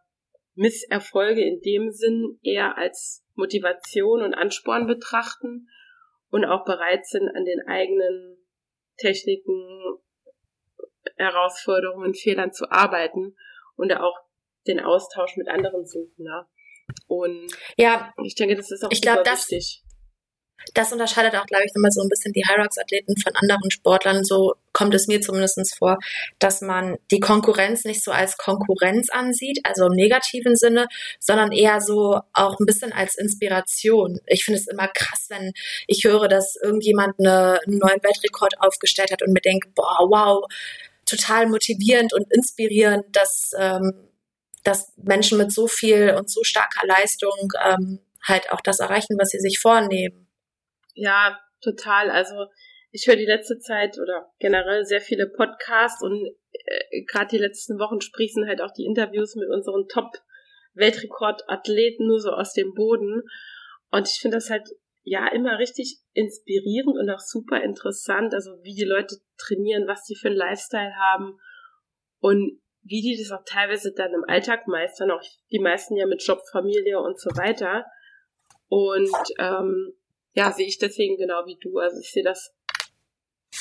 Misserfolge 0.60 1.42
in 1.42 1.60
dem 1.62 1.90
Sinn 1.90 2.38
eher 2.42 2.76
als 2.76 3.24
Motivation 3.34 4.22
und 4.22 4.34
Ansporn 4.34 4.86
betrachten 4.86 5.68
und 6.30 6.44
auch 6.44 6.66
bereit 6.66 7.06
sind, 7.06 7.28
an 7.34 7.46
den 7.46 7.66
eigenen 7.66 8.36
Techniken, 8.98 9.98
Herausforderungen, 11.16 12.14
Fehlern 12.14 12.52
zu 12.52 12.70
arbeiten 12.70 13.36
und 13.76 13.90
auch 13.94 14.18
den 14.66 14.80
Austausch 14.80 15.38
mit 15.38 15.48
anderen 15.48 15.86
suchen. 15.86 16.24
Ne? 16.24 16.46
Und 17.06 17.50
ja, 17.78 18.12
ich 18.22 18.34
denke, 18.34 18.54
das 18.54 18.70
ist 18.70 18.84
auch 18.84 18.90
ich 18.90 19.00
glaub, 19.00 19.24
das, 19.24 19.50
wichtig 19.50 19.82
das 20.74 20.92
unterscheidet 20.92 21.34
auch, 21.36 21.46
glaube 21.46 21.64
ich, 21.64 21.72
nochmal 21.74 21.90
so 21.90 22.02
ein 22.02 22.08
bisschen 22.08 22.32
die 22.32 22.44
Hyrox-Athleten 22.46 23.16
von 23.16 23.34
anderen 23.34 23.70
Sportlern. 23.70 24.24
So 24.24 24.54
kommt 24.80 24.94
es 24.94 25.08
mir 25.08 25.20
zumindest 25.20 25.76
vor, 25.76 25.98
dass 26.38 26.62
man 26.62 26.96
die 27.10 27.20
Konkurrenz 27.20 27.84
nicht 27.84 28.02
so 28.02 28.12
als 28.12 28.38
Konkurrenz 28.38 29.10
ansieht, 29.10 29.60
also 29.64 29.88
im 29.88 29.92
negativen 29.92 30.56
Sinne, 30.56 30.86
sondern 31.18 31.52
eher 31.52 31.82
so 31.82 32.18
auch 32.32 32.58
ein 32.58 32.64
bisschen 32.64 32.90
als 32.90 33.14
Inspiration. 33.18 34.20
Ich 34.26 34.42
finde 34.42 34.58
es 34.58 34.66
immer 34.66 34.88
krass, 34.88 35.26
wenn 35.28 35.52
ich 35.86 36.04
höre, 36.04 36.28
dass 36.28 36.56
irgendjemand 36.56 37.18
eine, 37.18 37.60
einen 37.66 37.76
neuen 37.76 38.02
Weltrekord 38.02 38.58
aufgestellt 38.58 39.12
hat 39.12 39.20
und 39.20 39.34
mir 39.34 39.42
denke, 39.42 39.68
boah, 39.74 39.98
wow, 40.08 40.46
total 41.04 41.46
motivierend 41.46 42.14
und 42.14 42.32
inspirierend, 42.32 43.04
dass, 43.14 43.50
ähm, 43.58 44.08
dass 44.64 44.94
Menschen 44.96 45.36
mit 45.36 45.52
so 45.52 45.66
viel 45.66 46.14
und 46.18 46.30
so 46.30 46.42
starker 46.42 46.86
Leistung 46.86 47.52
ähm, 47.62 47.98
halt 48.26 48.50
auch 48.50 48.62
das 48.62 48.80
erreichen, 48.80 49.18
was 49.18 49.28
sie 49.28 49.40
sich 49.40 49.58
vornehmen. 49.58 50.26
Ja, 50.94 51.38
total. 51.60 52.10
Also 52.10 52.46
ich 52.90 53.06
höre 53.06 53.16
die 53.16 53.26
letzte 53.26 53.58
Zeit 53.58 53.98
oder 53.98 54.30
generell 54.38 54.84
sehr 54.84 55.00
viele 55.00 55.26
Podcasts 55.28 56.02
und 56.02 56.36
äh, 56.52 57.04
gerade 57.04 57.30
die 57.30 57.38
letzten 57.38 57.78
Wochen 57.78 58.00
sprießen 58.00 58.46
halt 58.46 58.60
auch 58.60 58.72
die 58.72 58.84
Interviews 58.84 59.36
mit 59.36 59.48
unseren 59.48 59.86
Top-Weltrekord-Athleten 59.88 62.06
nur 62.06 62.20
so 62.20 62.30
aus 62.30 62.52
dem 62.52 62.74
Boden. 62.74 63.22
Und 63.90 64.08
ich 64.08 64.20
finde 64.20 64.36
das 64.38 64.50
halt 64.50 64.68
ja 65.02 65.28
immer 65.28 65.58
richtig 65.58 66.00
inspirierend 66.12 66.98
und 66.98 67.08
auch 67.10 67.20
super 67.20 67.62
interessant, 67.62 68.34
also 68.34 68.50
wie 68.62 68.74
die 68.74 68.84
Leute 68.84 69.16
trainieren, 69.38 69.86
was 69.86 70.04
die 70.04 70.16
für 70.16 70.28
einen 70.28 70.36
Lifestyle 70.36 70.94
haben 70.96 71.38
und 72.18 72.60
wie 72.82 73.02
die 73.02 73.16
das 73.16 73.30
auch 73.30 73.44
teilweise 73.44 73.92
dann 73.92 74.14
im 74.14 74.24
Alltag 74.26 74.66
meistern, 74.66 75.10
auch 75.10 75.20
die 75.50 75.58
meisten 75.58 75.96
ja 75.96 76.06
mit 76.06 76.22
Job, 76.22 76.40
Familie 76.50 76.98
und 77.00 77.20
so 77.20 77.28
weiter. 77.30 77.84
Und 78.68 79.10
ähm, 79.38 79.92
ja, 80.32 80.52
sehe 80.52 80.66
ich 80.66 80.78
deswegen 80.78 81.16
genau 81.16 81.44
wie 81.46 81.58
du. 81.60 81.78
Also 81.78 81.98
ich 82.00 82.12
sehe 82.12 82.22
das 82.22 82.54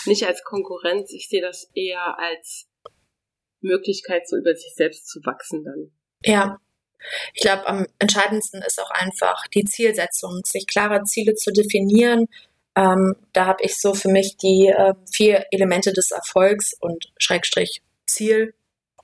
nicht 0.06 0.26
als 0.26 0.44
Konkurrenz, 0.44 1.12
ich 1.14 1.28
sehe 1.30 1.42
das 1.42 1.70
eher 1.74 2.18
als 2.20 2.68
Möglichkeit, 3.62 4.28
so 4.28 4.38
über 4.38 4.56
sich 4.56 4.74
selbst 4.76 5.08
zu 5.08 5.20
wachsen 5.26 5.64
dann. 5.64 5.92
Ja. 6.24 6.60
Ich 7.34 7.42
glaube, 7.42 7.66
am 7.66 7.86
entscheidendsten 7.98 8.62
ist 8.62 8.80
auch 8.82 8.92
einfach 8.92 9.48
die 9.48 9.64
Zielsetzung, 9.64 10.42
sich 10.44 10.68
klare 10.68 11.04
Ziele 11.04 11.34
zu 11.34 11.52
definieren. 11.52 12.26
Ähm, 12.76 13.16
da 13.32 13.46
habe 13.46 13.64
ich 13.64 13.80
so 13.80 13.94
für 13.94 14.10
mich 14.10 14.36
die 14.36 14.68
äh, 14.68 14.94
vier 15.12 15.46
Elemente 15.52 15.94
des 15.94 16.12
Erfolgs 16.12 16.74
und 16.80 17.12
Schrägstrich 17.18 17.82
Ziel, 18.06 18.54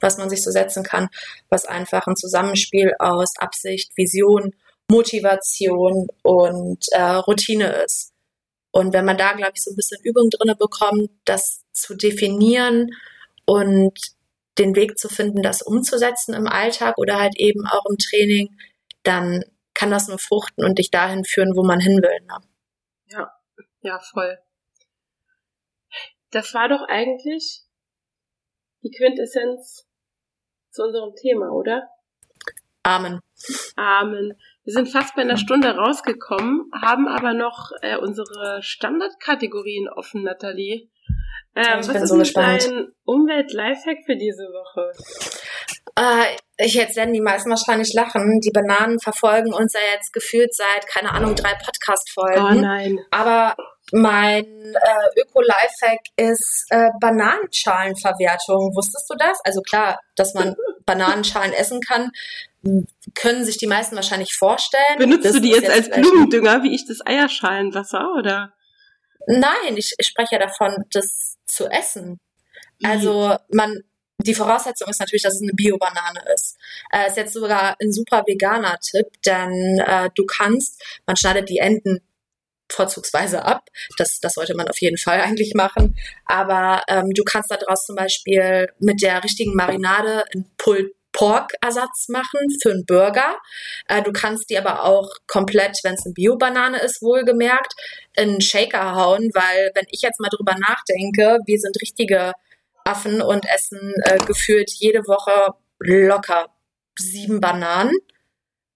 was 0.02 0.18
man 0.18 0.30
sich 0.30 0.44
so 0.44 0.52
setzen 0.52 0.84
kann, 0.84 1.08
was 1.50 1.66
einfach 1.66 2.06
ein 2.06 2.18
Zusammenspiel 2.18 2.94
aus 3.00 3.38
Absicht, 3.38 3.96
Vision 3.96 4.54
Motivation 4.90 6.08
und 6.22 6.86
äh, 6.92 7.02
Routine 7.02 7.84
ist. 7.84 8.12
Und 8.76 8.92
wenn 8.92 9.06
man 9.06 9.18
da, 9.18 9.32
glaube 9.32 9.54
ich, 9.56 9.64
so 9.64 9.72
ein 9.72 9.78
bisschen 9.78 10.02
Übung 10.04 10.30
drinne 10.30 10.54
bekommt, 10.54 11.10
das 11.24 11.64
zu 11.72 11.96
definieren 11.96 12.90
und 13.46 13.98
den 14.58 14.76
Weg 14.76 15.00
zu 15.00 15.08
finden, 15.08 15.42
das 15.42 15.62
umzusetzen 15.62 16.34
im 16.34 16.46
Alltag 16.46 16.98
oder 16.98 17.18
halt 17.18 17.38
eben 17.38 17.66
auch 17.68 17.86
im 17.90 17.98
Training, 17.98 18.58
dann 19.04 19.46
kann 19.74 19.92
das 19.92 20.10
nur 20.10 20.20
fruchten 20.20 20.66
und 20.66 20.78
dich 20.78 20.92
dahin 20.92 21.24
führen, 21.24 21.56
wo 21.56 21.64
man 21.64 21.80
hin 21.80 22.02
will. 22.02 22.26
Ne? 22.26 22.38
Ja, 23.06 23.32
ja, 23.80 23.98
voll. 24.12 24.40
Das 26.32 26.54
war 26.54 26.68
doch 26.68 26.86
eigentlich 26.90 27.62
die 28.84 28.92
Quintessenz 28.92 29.88
zu 30.72 30.84
unserem 30.84 31.16
Thema, 31.16 31.50
oder? 31.52 31.88
Amen. 32.84 33.22
Amen. 33.78 34.34
Wir 34.66 34.74
sind 34.74 34.90
fast 34.90 35.16
bei 35.16 35.22
einer 35.22 35.38
Stunde 35.38 35.76
rausgekommen, 35.76 36.72
haben 36.74 37.08
aber 37.08 37.34
noch 37.34 37.70
äh, 37.82 37.98
unsere 37.98 38.62
Standardkategorien 38.62 39.88
offen, 39.88 40.24
Nathalie. 40.24 40.90
Ähm, 41.56 41.82
ich 41.82 41.88
was 41.88 42.02
ist 42.02 42.10
so 42.10 42.18
gespannt. 42.18 42.68
dein 42.68 42.88
Umwelt-Lifehack 43.06 44.00
für 44.06 44.16
diese 44.16 44.44
Woche? 44.44 44.92
Äh, 45.98 46.36
ich 46.66 46.74
jetzt 46.74 46.98
werden 46.98 47.14
die 47.14 47.22
meisten 47.22 47.52
wahrscheinlich 47.52 47.94
lachen. 47.94 48.40
Die 48.42 48.52
Bananen 48.52 49.00
verfolgen 49.00 49.54
uns 49.54 49.74
ja 49.74 49.80
jetzt 49.94 50.12
gefühlt 50.12 50.54
seit, 50.54 50.88
keine 50.88 51.12
Ahnung, 51.12 51.36
drei 51.36 51.54
Podcast-Folgen. 51.64 52.42
Oh 52.42 52.60
nein. 52.60 53.00
Aber 53.12 53.56
mein 53.92 54.46
äh, 54.46 55.22
Öko-Lifehack 55.22 56.00
ist 56.16 56.66
äh, 56.70 56.90
Bananenschalenverwertung. 57.00 58.76
Wusstest 58.76 59.10
du 59.10 59.16
das? 59.18 59.40
Also 59.44 59.62
klar, 59.62 60.00
dass 60.16 60.34
man 60.34 60.56
Bananenschalen 60.86 61.54
essen 61.54 61.82
kann, 61.82 62.12
können 63.14 63.46
sich 63.46 63.58
die 63.58 63.68
meisten 63.68 63.96
wahrscheinlich 63.96 64.34
vorstellen. 64.34 64.98
Benutzt 64.98 65.36
du 65.36 65.40
die 65.40 65.50
jetzt, 65.50 65.64
jetzt 65.64 65.72
als 65.72 65.90
Blumendünger, 65.90 66.64
wie 66.64 66.74
ich 66.74 66.88
das 66.88 67.06
Eierschalenwasser, 67.06 68.14
oder? 68.18 68.54
Nein, 69.28 69.78
ich, 69.78 69.94
ich 69.98 70.08
spreche 70.08 70.36
ja 70.36 70.40
davon, 70.40 70.76
das 70.92 71.38
zu 71.46 71.68
essen. 71.68 72.20
Also 72.84 73.36
man, 73.52 73.82
die 74.18 74.34
Voraussetzung 74.34 74.90
ist 74.90 75.00
natürlich, 75.00 75.24
dass 75.24 75.36
es 75.36 75.42
eine 75.42 75.54
Bio-Banane 75.54 76.22
ist. 76.34 76.58
Äh, 76.92 77.08
ist 77.08 77.18
jetzt 77.18 77.34
sogar 77.34 77.76
ein 77.82 77.92
super 77.92 78.24
veganer 78.26 78.80
Tipp, 78.80 79.08
denn 79.26 79.80
äh, 79.80 80.10
du 80.16 80.26
kannst, 80.26 80.84
man 81.06 81.16
schneidet 81.16 81.50
die 81.50 81.60
Enden 81.60 82.02
vorzugsweise 82.70 83.46
ab. 83.46 83.70
Das, 83.98 84.20
das 84.22 84.34
sollte 84.34 84.56
man 84.56 84.68
auf 84.68 84.80
jeden 84.80 84.98
Fall 84.98 85.22
eigentlich 85.22 85.54
machen. 85.56 85.98
Aber 86.26 86.84
ähm, 86.88 87.12
du 87.14 87.24
kannst 87.24 87.52
daraus 87.52 87.86
zum 87.86 87.96
Beispiel 87.96 88.68
mit 88.80 89.02
der 89.02 89.24
richtigen 89.24 89.56
Marinade 89.56 90.26
ein 90.34 90.46
Pulled 90.58 90.94
Pork-Ersatz 91.16 92.10
machen 92.10 92.42
für 92.62 92.72
einen 92.72 92.86
Burger. 92.86 93.38
Äh, 93.88 94.04
du 94.04 94.12
kannst 94.12 94.50
die 94.50 94.58
aber 94.58 94.84
auch 94.84 95.10
komplett, 95.28 95.80
wenn 95.84 95.94
es 95.94 96.06
eine 96.06 96.14
Bio-Banane 96.14 96.80
ist, 96.80 97.02
wohlgemerkt, 97.02 97.74
in 98.18 98.32
einen 98.32 98.42
Shaker 98.42 98.96
hauen, 98.96 99.30
weil 99.34 99.72
wenn 99.76 99.86
ich 99.92 100.02
jetzt 100.02 100.20
mal 100.20 100.30
drüber 100.30 100.56
nachdenke, 100.60 101.40
wir 101.46 101.58
sind 101.58 101.82
richtige 101.82 102.34
Affen 102.84 103.22
und 103.22 103.46
essen 103.50 103.94
äh, 104.04 104.18
gefühlt 104.26 104.70
jede 104.72 105.08
Woche 105.08 105.56
locker 105.80 106.48
sieben 106.98 107.40
Bananen. 107.40 107.94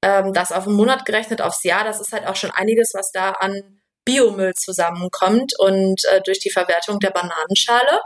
Ähm, 0.02 0.34
das 0.34 0.54
auf 0.54 0.66
einen 0.66 0.78
Monat 0.78 1.06
gerechnet, 1.06 1.42
aufs 1.42 1.64
Jahr, 1.64 1.84
das 1.84 2.00
ist 2.00 2.14
halt 2.14 2.26
auch 2.26 2.38
schon 2.38 2.52
einiges, 2.52 2.94
was 2.94 3.12
da 3.12 3.32
an 3.32 3.79
Biomüll 4.10 4.54
zusammenkommt 4.56 5.54
und 5.60 6.02
äh, 6.12 6.22
durch 6.22 6.40
die 6.40 6.50
Verwertung 6.50 7.00
der 7.00 7.12
Bananenschale 7.12 8.02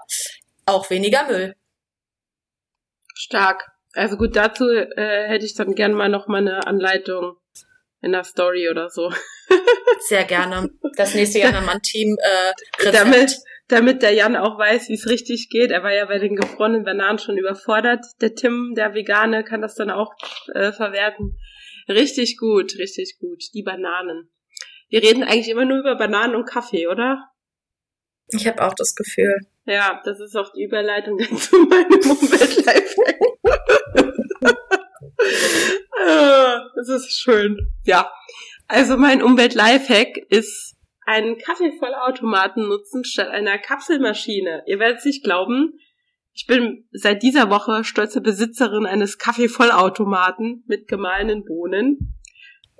auch 0.66 0.90
weniger 0.90 1.26
Müll. 1.28 1.56
Stark. 3.16 3.70
Also 3.94 4.18
gut, 4.18 4.36
dazu 4.36 4.70
äh, 4.70 5.28
hätte 5.30 5.46
ich 5.46 5.56
dann 5.56 5.76
gern 5.76 5.94
mal 5.94 6.10
noch 6.10 6.28
mal 6.28 6.40
eine 6.40 6.68
Anleitung 6.68 7.38
in 8.02 8.12
der 8.12 8.26
Story 8.26 8.70
oder 8.70 8.90
so. 8.90 9.14
Sehr 10.10 10.26
gerne. 10.26 10.70
Das 10.98 11.16
nächste 11.16 11.40
Jahr 11.40 11.54
dann 11.54 11.66
mal 11.66 11.76
ein 11.76 11.82
Team 11.82 12.18
äh, 12.20 12.92
damit, 12.92 13.38
damit 13.70 14.02
der 14.02 14.12
Jan 14.12 14.36
auch 14.36 14.58
weiß, 14.58 14.90
wie 14.90 14.96
es 14.96 15.08
richtig 15.08 15.48
geht. 15.50 15.72
Er 15.72 15.84
war 15.84 15.94
ja 15.94 16.06
bei 16.06 16.18
den 16.18 16.36
gefrorenen 16.36 16.84
Bananen 16.84 17.20
schon 17.20 17.38
überfordert. 17.38 18.04
Der 18.20 18.36
Tim, 18.36 18.74
der 18.76 18.94
Vegane, 18.94 19.46
kann 19.46 19.62
das 19.62 19.76
dann 19.76 19.90
auch 19.90 20.12
äh, 20.54 20.74
verwerten. 20.74 21.38
Richtig 21.88 22.38
gut, 22.38 22.78
richtig 22.78 23.20
gut. 23.20 23.44
Die 23.54 23.64
Bananen. 23.64 24.33
Wir 24.94 25.02
reden 25.02 25.24
eigentlich 25.24 25.50
immer 25.50 25.66
nur 25.66 25.80
über 25.80 25.96
Bananen 25.96 26.36
und 26.36 26.46
Kaffee, 26.46 26.86
oder? 26.86 27.32
Ich 28.28 28.46
habe 28.46 28.64
auch 28.64 28.76
das 28.76 28.94
Gefühl. 28.94 29.40
Ja, 29.66 30.00
das 30.06 30.20
ist 30.20 30.36
auch 30.36 30.54
die 30.54 30.62
Überleitung 30.62 31.18
zu 31.40 31.58
meinem 31.66 32.12
Umwelt-Lifehack. 32.12 33.20
Ah, 36.00 36.70
das 36.76 36.90
ist 36.90 37.20
schön. 37.20 37.72
Ja. 37.86 38.12
Also 38.68 38.96
mein 38.96 39.24
Umwelt-Lifehack 39.24 40.16
ist 40.30 40.76
einen 41.08 41.40
Kaffeevollautomaten 41.40 42.68
nutzen 42.68 43.04
statt 43.04 43.30
einer 43.30 43.58
Kapselmaschine. 43.58 44.62
Ihr 44.68 44.78
werdet 44.78 45.00
es 45.00 45.06
nicht 45.06 45.24
glauben. 45.24 45.74
Ich 46.34 46.46
bin 46.46 46.88
seit 46.92 47.24
dieser 47.24 47.50
Woche 47.50 47.84
stolze 47.84 48.22
Besitzerin 48.22 48.86
eines 48.86 49.18
Kaffeevollautomaten 49.18 50.64
mit 50.68 50.88
gemahlenen 50.88 51.46
Bohnen. 51.46 52.20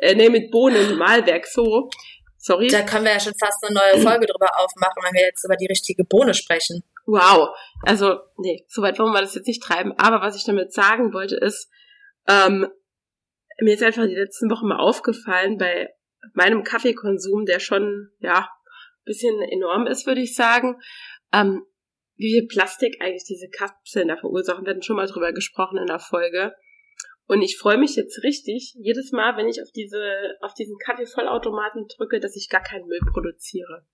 Äh, 0.04 0.16
nee, 0.16 0.30
mit 0.30 0.52
Bohnen, 0.52 0.98
Mahlwerk, 0.98 1.48
so. 1.48 1.90
Sorry. 2.38 2.68
Da 2.68 2.82
können 2.82 3.06
wir 3.06 3.14
ja 3.14 3.20
schon 3.22 3.34
fast 3.40 3.64
eine 3.64 3.74
neue 3.74 4.04
Folge 4.04 4.26
drüber 4.26 4.50
aufmachen, 4.58 5.02
wenn 5.04 5.14
wir 5.14 5.22
jetzt 5.22 5.46
über 5.46 5.56
die 5.56 5.68
richtige 5.68 6.04
Bohne 6.04 6.34
sprechen. 6.34 6.84
Wow. 7.06 7.56
Also, 7.84 8.20
nee, 8.38 8.66
so 8.68 8.82
weit 8.82 9.00
wollen 9.00 9.14
wir 9.14 9.22
das 9.22 9.36
jetzt 9.36 9.48
nicht 9.48 9.64
treiben. 9.64 9.94
Aber 9.98 10.20
was 10.22 10.36
ich 10.36 10.44
damit 10.44 10.74
sagen 10.74 11.14
wollte 11.14 11.38
ist, 11.38 11.70
ähm, 12.28 12.68
mir 13.62 13.74
ist 13.74 13.84
einfach 13.84 14.06
die 14.06 14.16
letzten 14.16 14.50
Wochen 14.50 14.68
mal 14.68 14.80
aufgefallen 14.80 15.58
bei 15.58 15.90
meinem 16.34 16.64
Kaffeekonsum, 16.64 17.46
der 17.46 17.60
schon, 17.60 18.10
ja, 18.20 18.50
bisschen 19.06 19.42
enorm 19.42 19.88
ist, 19.88 20.06
würde 20.06 20.22
ich 20.22 20.36
sagen, 20.36 20.82
ähm, 21.32 21.66
wie 22.16 22.34
viel 22.34 22.48
Plastik 22.48 22.98
eigentlich 23.02 23.26
diese 23.26 23.50
Kapseln 23.50 24.10
da 24.10 24.18
verursachen. 24.18 24.66
Wir 24.66 24.72
hatten 24.72 24.84
schon 24.84 24.96
mal 24.96 25.08
drüber 25.08 25.32
gesprochen 25.34 25.78
in 25.78 25.88
der 25.88 26.00
Folge. 26.00 26.54
Und 27.28 27.42
ich 27.42 27.58
freue 27.58 27.78
mich 27.78 27.96
jetzt 27.96 28.22
richtig, 28.24 28.74
jedes 28.78 29.12
Mal, 29.12 29.38
wenn 29.38 29.48
ich 29.48 29.62
auf 29.62 29.72
diese, 29.72 30.36
auf 30.42 30.54
diesen 30.54 30.78
Kaffeevollautomaten 30.78 31.88
drücke, 31.88 32.20
dass 32.20 32.36
ich 32.36 32.50
gar 32.50 32.62
keinen 32.62 32.86
Müll 32.86 33.00
produziere. 33.12 33.86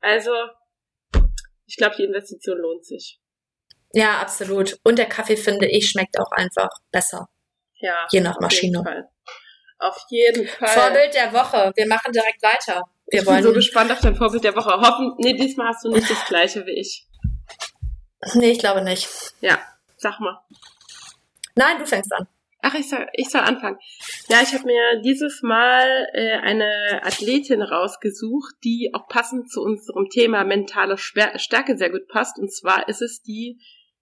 Also, 0.00 0.32
ich 1.66 1.76
glaube, 1.76 1.96
die 1.98 2.04
Investition 2.04 2.58
lohnt 2.58 2.84
sich. 2.84 3.20
Ja, 3.92 4.20
absolut. 4.20 4.78
Und 4.84 4.98
der 4.98 5.06
Kaffee, 5.06 5.36
finde 5.36 5.66
ich, 5.66 5.88
schmeckt 5.88 6.18
auch 6.18 6.30
einfach 6.30 6.70
besser. 6.92 7.28
Ja. 7.80 8.06
Je 8.10 8.20
nach 8.20 8.38
Maschine. 8.38 8.78
Jeden 8.86 9.08
auf 9.80 9.96
jeden 10.10 10.46
Fall. 10.46 10.68
Vorbild 10.68 11.14
der 11.14 11.32
Woche. 11.32 11.72
Wir 11.74 11.86
machen 11.86 12.12
direkt 12.12 12.42
weiter. 12.42 12.82
Wir 13.10 13.20
ich 13.20 13.26
wollen 13.26 13.38
bin 13.38 13.46
so 13.46 13.52
gespannt 13.52 13.90
auf 13.90 14.00
dein 14.00 14.14
Vorbild 14.14 14.44
der 14.44 14.54
Woche. 14.54 14.70
Hoffen, 14.70 15.14
nee, 15.18 15.32
diesmal 15.32 15.68
hast 15.68 15.84
du 15.84 15.90
nicht 15.90 16.08
das 16.08 16.24
gleiche 16.26 16.64
wie 16.66 16.78
ich. 16.78 17.06
Nee, 18.34 18.50
ich 18.50 18.58
glaube 18.58 18.82
nicht. 18.82 19.08
Ja, 19.40 19.58
sag 19.96 20.20
mal. 20.20 20.38
Nein, 21.54 21.78
du 21.78 21.86
fängst 21.86 22.12
an. 22.12 22.28
Ach, 22.62 22.74
ich 22.74 22.88
soll, 22.88 23.06
ich 23.14 23.30
soll 23.30 23.40
anfangen. 23.40 23.78
Ja, 24.28 24.42
ich 24.42 24.52
habe 24.52 24.64
mir 24.64 25.00
dieses 25.02 25.40
Mal 25.42 26.08
äh, 26.12 26.38
eine 26.38 27.00
Athletin 27.02 27.62
rausgesucht, 27.62 28.54
die 28.64 28.90
auch 28.92 29.08
passend 29.08 29.50
zu 29.50 29.62
unserem 29.62 30.08
Thema 30.10 30.44
mentale 30.44 30.98
Stärke 30.98 31.78
sehr 31.78 31.90
gut 31.90 32.06
passt. 32.08 32.38
Und 32.38 32.52
zwar 32.52 32.88
ist 32.88 33.00
es 33.00 33.22
die 33.22 33.58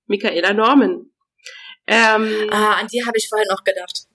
Michaela 0.06 0.54
Norman. 0.54 1.10
Ähm, 1.90 2.50
ah, 2.50 2.74
an 2.74 2.86
die 2.92 3.02
habe 3.06 3.16
ich 3.16 3.28
vorhin 3.28 3.48
noch 3.48 3.64
gedacht. 3.64 4.08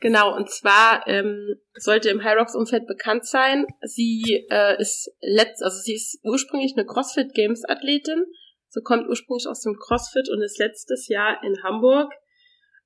genau, 0.00 0.34
und 0.34 0.50
zwar 0.50 1.06
ähm, 1.06 1.54
sollte 1.74 2.08
im 2.08 2.24
High 2.24 2.36
Rocks 2.38 2.56
Umfeld 2.56 2.88
bekannt 2.88 3.26
sein. 3.26 3.66
Sie 3.82 4.46
äh, 4.50 4.80
ist 4.80 5.12
letzt, 5.20 5.62
also 5.62 5.78
sie 5.78 5.94
ist 5.94 6.18
ursprünglich 6.24 6.72
eine 6.76 6.86
CrossFit 6.86 7.32
Games 7.34 7.64
Athletin. 7.68 8.24
So 8.68 8.80
kommt 8.80 9.08
ursprünglich 9.08 9.46
aus 9.46 9.60
dem 9.60 9.76
CrossFit 9.78 10.28
und 10.28 10.42
ist 10.42 10.58
letztes 10.58 11.06
Jahr 11.06 11.40
in 11.44 11.62
Hamburg 11.62 12.12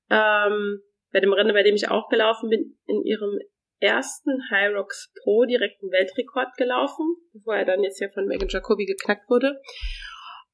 ähm, 0.09 0.81
bei 1.11 1.19
dem 1.19 1.33
Rennen, 1.33 1.53
bei 1.53 1.63
dem 1.63 1.75
ich 1.75 1.89
auch 1.89 2.09
gelaufen 2.09 2.49
bin, 2.49 2.77
in 2.85 3.03
ihrem 3.03 3.39
ersten 3.79 4.41
Rocks 4.75 5.11
Pro 5.23 5.45
direkten 5.45 5.89
Weltrekord 5.91 6.55
gelaufen, 6.57 7.15
bevor 7.33 7.55
er 7.55 7.65
dann 7.65 7.83
jetzt 7.83 7.99
ja 7.99 8.09
von 8.09 8.25
Megan 8.25 8.49
Jacobi 8.49 8.85
geknackt 8.85 9.29
wurde. 9.29 9.61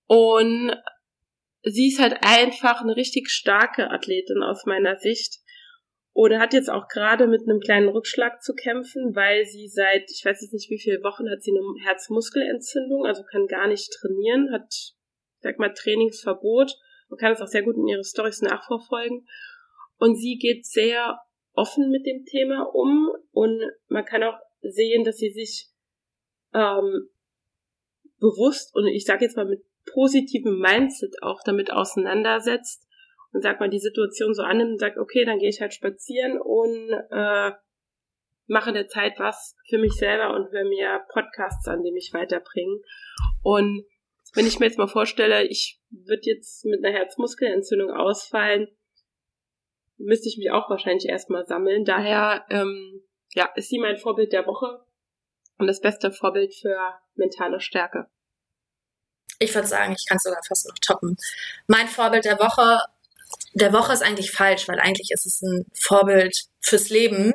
Und 0.07 0.75
sie 1.63 1.87
ist 1.87 1.99
halt 1.99 2.17
einfach 2.21 2.81
eine 2.81 2.95
richtig 2.95 3.29
starke 3.29 3.89
Athletin 3.89 4.43
aus 4.43 4.65
meiner 4.65 4.97
Sicht. 4.97 5.39
Und 6.17 6.39
hat 6.39 6.53
jetzt 6.53 6.69
auch 6.69 6.87
gerade 6.87 7.27
mit 7.27 7.41
einem 7.41 7.59
kleinen 7.59 7.89
Rückschlag 7.89 8.41
zu 8.41 8.53
kämpfen, 8.53 9.13
weil 9.15 9.43
sie 9.43 9.67
seit, 9.67 10.09
ich 10.09 10.23
weiß 10.23 10.41
jetzt 10.41 10.53
nicht 10.53 10.69
wie 10.69 10.79
viele 10.79 11.03
Wochen, 11.03 11.29
hat 11.29 11.41
sie 11.41 11.51
eine 11.51 11.85
Herzmuskelentzündung, 11.85 13.05
also 13.05 13.23
kann 13.29 13.47
gar 13.47 13.67
nicht 13.67 13.91
trainieren, 13.99 14.49
hat, 14.53 14.73
sag 15.41 15.59
mal, 15.59 15.73
Trainingsverbot. 15.73 16.71
Man 17.09 17.17
kann 17.17 17.33
es 17.33 17.41
auch 17.41 17.47
sehr 17.47 17.63
gut 17.63 17.75
in 17.75 17.87
ihre 17.89 18.05
Stories 18.05 18.41
nachverfolgen. 18.41 19.27
Und 19.97 20.15
sie 20.15 20.37
geht 20.37 20.65
sehr 20.65 21.19
offen 21.53 21.89
mit 21.89 22.05
dem 22.05 22.25
Thema 22.25 22.63
um 22.73 23.09
und 23.31 23.61
man 23.87 24.05
kann 24.05 24.23
auch 24.23 24.37
sehen, 24.61 25.03
dass 25.03 25.17
sie 25.17 25.31
sich 25.31 25.69
ähm, 26.53 27.09
bewusst 28.19 28.75
und 28.75 28.87
ich 28.87 29.05
sage 29.05 29.25
jetzt 29.25 29.37
mal 29.37 29.45
mit 29.45 29.63
positivem 29.93 30.59
Mindset 30.59 31.21
auch 31.21 31.41
damit 31.43 31.71
auseinandersetzt 31.71 32.87
und 33.31 33.41
sagt 33.41 33.59
mal 33.59 33.69
die 33.69 33.79
Situation 33.79 34.33
so 34.33 34.41
annimmt 34.41 34.71
und 34.71 34.79
sagt, 34.79 34.97
okay, 34.97 35.25
dann 35.25 35.39
gehe 35.39 35.49
ich 35.49 35.61
halt 35.61 35.73
spazieren 35.73 36.39
und 36.41 36.89
äh, 37.11 37.51
mache 38.47 38.73
der 38.73 38.87
Zeit 38.87 39.19
was 39.19 39.55
für 39.67 39.77
mich 39.77 39.93
selber 39.93 40.33
und 40.33 40.51
höre 40.51 40.65
mir 40.65 41.01
Podcasts 41.11 41.67
an, 41.67 41.83
die 41.83 41.91
mich 41.91 42.11
weiterbringen. 42.13 42.81
Und 43.43 43.85
wenn 44.33 44.47
ich 44.47 44.59
mir 44.59 44.67
jetzt 44.67 44.77
mal 44.77 44.87
vorstelle, 44.87 45.43
ich 45.43 45.79
würde 45.89 46.23
jetzt 46.23 46.65
mit 46.65 46.83
einer 46.83 46.95
Herzmuskelentzündung 46.95 47.91
ausfallen, 47.91 48.67
müsste 49.97 50.29
ich 50.29 50.37
mich 50.37 50.51
auch 50.51 50.69
wahrscheinlich 50.69 51.07
erstmal 51.07 51.45
sammeln. 51.45 51.85
Daher 51.85 52.45
ähm, 52.49 53.01
ja, 53.33 53.49
ist 53.55 53.69
sie 53.69 53.79
mein 53.79 53.97
Vorbild 53.97 54.33
der 54.33 54.45
Woche 54.47 54.85
und 55.57 55.67
das 55.67 55.81
beste 55.81 56.11
Vorbild 56.11 56.53
für 56.53 56.77
mentale 57.15 57.59
Stärke. 57.59 58.07
Ich 59.39 59.53
würde 59.53 59.67
sagen, 59.67 59.93
ich 59.97 60.05
kann 60.07 60.17
es 60.17 60.23
sogar 60.23 60.41
fast 60.47 60.67
noch 60.67 60.79
toppen. 60.79 61.17
Mein 61.67 61.87
Vorbild 61.87 62.25
der 62.25 62.39
Woche, 62.39 62.79
der 63.53 63.73
Woche 63.73 63.93
ist 63.93 64.01
eigentlich 64.01 64.31
falsch, 64.31 64.67
weil 64.67 64.79
eigentlich 64.79 65.09
ist 65.11 65.25
es 65.25 65.41
ein 65.41 65.65
Vorbild 65.73 66.45
fürs 66.61 66.89
Leben. 66.89 67.33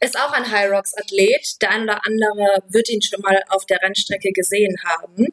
Ist 0.00 0.18
auch 0.18 0.32
ein 0.32 0.50
High 0.50 0.70
Rocks 0.70 0.94
Athlet. 0.94 1.60
Der 1.60 1.70
ein 1.70 1.82
oder 1.82 2.00
andere 2.06 2.62
wird 2.68 2.88
ihn 2.90 3.02
schon 3.02 3.20
mal 3.20 3.42
auf 3.48 3.66
der 3.66 3.80
Rennstrecke 3.82 4.30
gesehen 4.32 4.76
haben. 4.84 5.26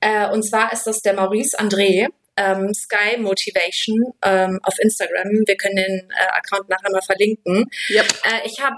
Äh, 0.00 0.30
und 0.30 0.42
zwar 0.42 0.72
ist 0.72 0.86
das 0.86 1.00
der 1.00 1.14
Maurice 1.14 1.58
André 1.58 2.08
ähm, 2.36 2.72
Sky 2.74 3.18
Motivation 3.18 3.98
ähm, 4.22 4.60
auf 4.62 4.74
Instagram. 4.78 5.42
Wir 5.46 5.56
können 5.56 5.76
den 5.76 6.10
äh, 6.10 6.26
Account 6.32 6.68
nachher 6.68 6.90
mal 6.90 7.02
verlinken. 7.02 7.66
Yep. 7.90 8.06
Äh, 8.24 8.46
ich 8.46 8.60
habe 8.60 8.76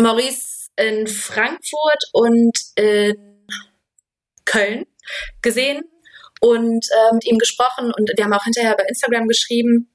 Maurice 0.00 0.70
in 0.76 1.06
Frankfurt 1.06 2.04
und 2.12 2.58
in 2.76 3.46
Köln 4.44 4.86
gesehen 5.42 5.84
und 6.40 6.86
äh, 6.90 7.14
mit 7.14 7.26
ihm 7.26 7.38
gesprochen 7.38 7.92
und 7.96 8.10
wir 8.14 8.24
haben 8.24 8.32
auch 8.32 8.44
hinterher 8.44 8.76
bei 8.76 8.84
Instagram 8.88 9.28
geschrieben. 9.28 9.90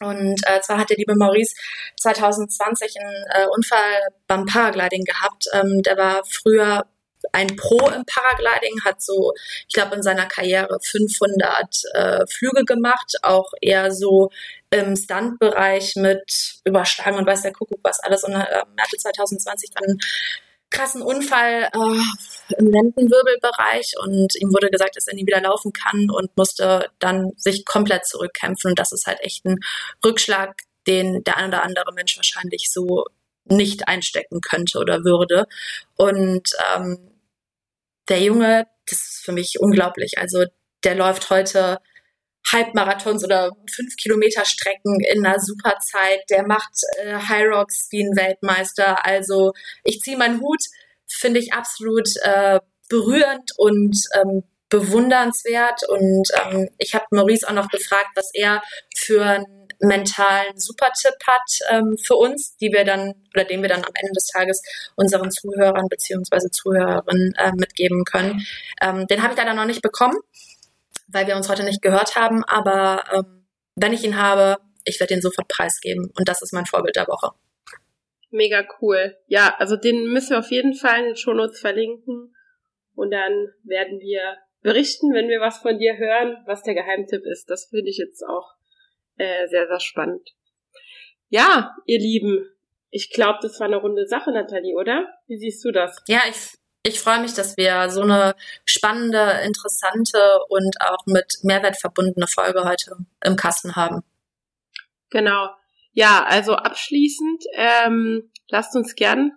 Und 0.00 0.40
äh, 0.46 0.60
zwar 0.60 0.78
hat 0.78 0.90
der 0.90 0.96
liebe 0.96 1.14
Maurice 1.14 1.54
2020 2.00 2.96
einen 2.98 3.24
äh, 3.32 3.46
Unfall 3.54 4.00
beim 4.26 4.44
Paragliding 4.44 5.04
gehabt. 5.04 5.46
Ähm, 5.52 5.82
der 5.82 5.96
war 5.96 6.22
früher 6.24 6.84
ein 7.32 7.56
Pro 7.56 7.88
im 7.88 8.04
Paragliding, 8.04 8.84
hat 8.84 9.02
so, 9.02 9.32
ich 9.68 9.74
glaube, 9.74 9.96
in 9.96 10.02
seiner 10.02 10.26
Karriere 10.26 10.78
500 10.80 11.82
äh, 11.94 12.26
Flüge 12.26 12.64
gemacht, 12.64 13.14
auch 13.22 13.50
eher 13.60 13.92
so 13.92 14.30
im 14.70 14.96
Stuntbereich 14.96 15.96
mit 15.96 16.56
Überschlagen 16.64 17.18
und 17.18 17.26
weiß 17.26 17.42
der 17.42 17.52
Kuckuck 17.52 17.80
was 17.82 18.00
alles. 18.00 18.24
Und 18.24 18.32
äh, 18.32 18.36
hatte 18.36 18.96
2020 18.96 19.70
dann 19.70 19.84
einen 19.84 19.98
krassen 20.70 21.02
Unfall 21.02 21.68
äh, 21.72 22.54
im 22.58 22.70
Lendenwirbelbereich 22.70 23.94
und 24.02 24.34
ihm 24.36 24.52
wurde 24.52 24.70
gesagt, 24.70 24.96
dass 24.96 25.06
er 25.06 25.14
nie 25.14 25.26
wieder 25.26 25.40
laufen 25.40 25.72
kann 25.72 26.10
und 26.10 26.36
musste 26.36 26.90
dann 26.98 27.30
sich 27.36 27.64
komplett 27.64 28.06
zurückkämpfen. 28.06 28.72
Und 28.72 28.78
das 28.78 28.92
ist 28.92 29.06
halt 29.06 29.20
echt 29.20 29.44
ein 29.44 29.58
Rückschlag, 30.04 30.56
den 30.86 31.22
der 31.24 31.36
ein 31.36 31.48
oder 31.48 31.62
andere 31.62 31.92
Mensch 31.94 32.16
wahrscheinlich 32.16 32.70
so 32.70 33.04
nicht 33.44 33.88
einstecken 33.88 34.40
könnte 34.40 34.78
oder 34.78 35.04
würde. 35.04 35.46
Und 35.96 36.50
ähm, 36.74 36.98
der 38.08 38.20
Junge, 38.20 38.66
das 38.88 38.98
ist 38.98 39.22
für 39.24 39.32
mich 39.32 39.56
unglaublich. 39.60 40.18
Also 40.18 40.44
der 40.84 40.94
läuft 40.94 41.30
heute 41.30 41.78
Halbmarathons 42.52 43.24
oder 43.24 43.52
fünf 43.74 43.96
Kilometer 43.96 44.44
Strecken 44.44 45.00
in 45.00 45.24
einer 45.24 45.40
super 45.40 45.78
Zeit. 45.80 46.20
Der 46.30 46.46
macht 46.46 46.72
äh, 47.02 47.14
High 47.14 47.46
Rocks 47.46 47.88
wie 47.90 48.02
ein 48.02 48.16
Weltmeister. 48.16 49.04
Also 49.04 49.52
ich 49.82 50.00
ziehe 50.00 50.18
meinen 50.18 50.40
Hut, 50.40 50.62
finde 51.06 51.40
ich 51.40 51.52
absolut 51.52 52.08
äh, 52.22 52.60
berührend 52.88 53.50
und 53.56 53.96
ähm, 54.14 54.42
bewundernswert. 54.68 55.88
Und 55.88 56.28
ähm, 56.44 56.68
ich 56.78 56.94
habe 56.94 57.06
Maurice 57.10 57.48
auch 57.48 57.54
noch 57.54 57.68
gefragt, 57.68 58.10
was 58.14 58.30
er 58.34 58.62
für 58.94 59.24
ein 59.24 59.63
mentalen 59.80 60.58
Supertipp 60.58 61.14
hat 61.26 61.58
ähm, 61.70 61.96
für 62.02 62.16
uns, 62.16 62.56
die 62.56 62.72
wir 62.72 62.84
dann 62.84 63.14
oder 63.34 63.44
den 63.44 63.62
wir 63.62 63.68
dann 63.68 63.84
am 63.84 63.92
Ende 63.94 64.12
des 64.14 64.26
Tages 64.26 64.62
unseren 64.96 65.30
Zuhörern 65.30 65.88
beziehungsweise 65.88 66.50
Zuhörerinnen 66.50 67.34
äh, 67.36 67.52
mitgeben 67.52 68.04
können. 68.04 68.46
Ähm, 68.80 69.06
den 69.06 69.22
habe 69.22 69.32
ich 69.32 69.38
leider 69.38 69.54
noch 69.54 69.66
nicht 69.66 69.82
bekommen, 69.82 70.16
weil 71.08 71.26
wir 71.26 71.36
uns 71.36 71.48
heute 71.48 71.64
nicht 71.64 71.82
gehört 71.82 72.16
haben, 72.16 72.44
aber 72.44 73.04
ähm, 73.12 73.46
wenn 73.76 73.92
ich 73.92 74.04
ihn 74.04 74.16
habe, 74.20 74.58
ich 74.84 75.00
werde 75.00 75.14
ihn 75.14 75.22
sofort 75.22 75.48
preisgeben 75.48 76.10
und 76.16 76.28
das 76.28 76.42
ist 76.42 76.52
mein 76.52 76.66
Vorbild 76.66 76.96
der 76.96 77.08
Woche. 77.08 77.32
Mega 78.30 78.64
cool. 78.80 79.16
Ja, 79.28 79.54
also 79.58 79.76
den 79.76 80.12
müssen 80.12 80.30
wir 80.30 80.40
auf 80.40 80.50
jeden 80.50 80.74
Fall 80.74 81.00
in 81.00 81.04
den 81.06 81.16
Shownotes 81.16 81.60
verlinken 81.60 82.34
und 82.94 83.10
dann 83.10 83.48
werden 83.62 84.00
wir 84.00 84.38
berichten, 84.62 85.12
wenn 85.12 85.28
wir 85.28 85.40
was 85.40 85.58
von 85.58 85.78
dir 85.78 85.96
hören, 85.96 86.38
was 86.46 86.62
der 86.62 86.74
Geheimtipp 86.74 87.22
ist. 87.26 87.48
Das 87.50 87.66
finde 87.66 87.90
ich 87.90 87.98
jetzt 87.98 88.22
auch 88.22 88.54
äh, 89.16 89.46
sehr, 89.48 89.66
sehr 89.66 89.80
spannend. 89.80 90.30
Ja, 91.28 91.74
ihr 91.86 91.98
Lieben, 91.98 92.48
ich 92.90 93.10
glaube, 93.10 93.38
das 93.42 93.58
war 93.58 93.66
eine 93.66 93.76
runde 93.76 94.06
Sache, 94.06 94.30
Nathalie, 94.32 94.76
oder? 94.76 95.08
Wie 95.26 95.36
siehst 95.36 95.64
du 95.64 95.72
das? 95.72 95.96
Ja, 96.06 96.20
ich, 96.28 96.56
ich 96.84 97.00
freue 97.00 97.20
mich, 97.20 97.34
dass 97.34 97.56
wir 97.56 97.90
so 97.90 98.02
eine 98.02 98.36
spannende, 98.64 99.40
interessante 99.44 100.18
und 100.48 100.76
auch 100.80 101.06
mit 101.06 101.38
Mehrwert 101.42 101.76
verbundene 101.76 102.26
Folge 102.26 102.64
heute 102.64 102.96
im 103.24 103.36
Kasten 103.36 103.74
haben. 103.74 104.02
Genau. 105.10 105.48
Ja, 105.92 106.24
also 106.24 106.54
abschließend, 106.54 107.44
ähm, 107.54 108.30
lasst 108.48 108.76
uns 108.76 108.94
gern 108.94 109.32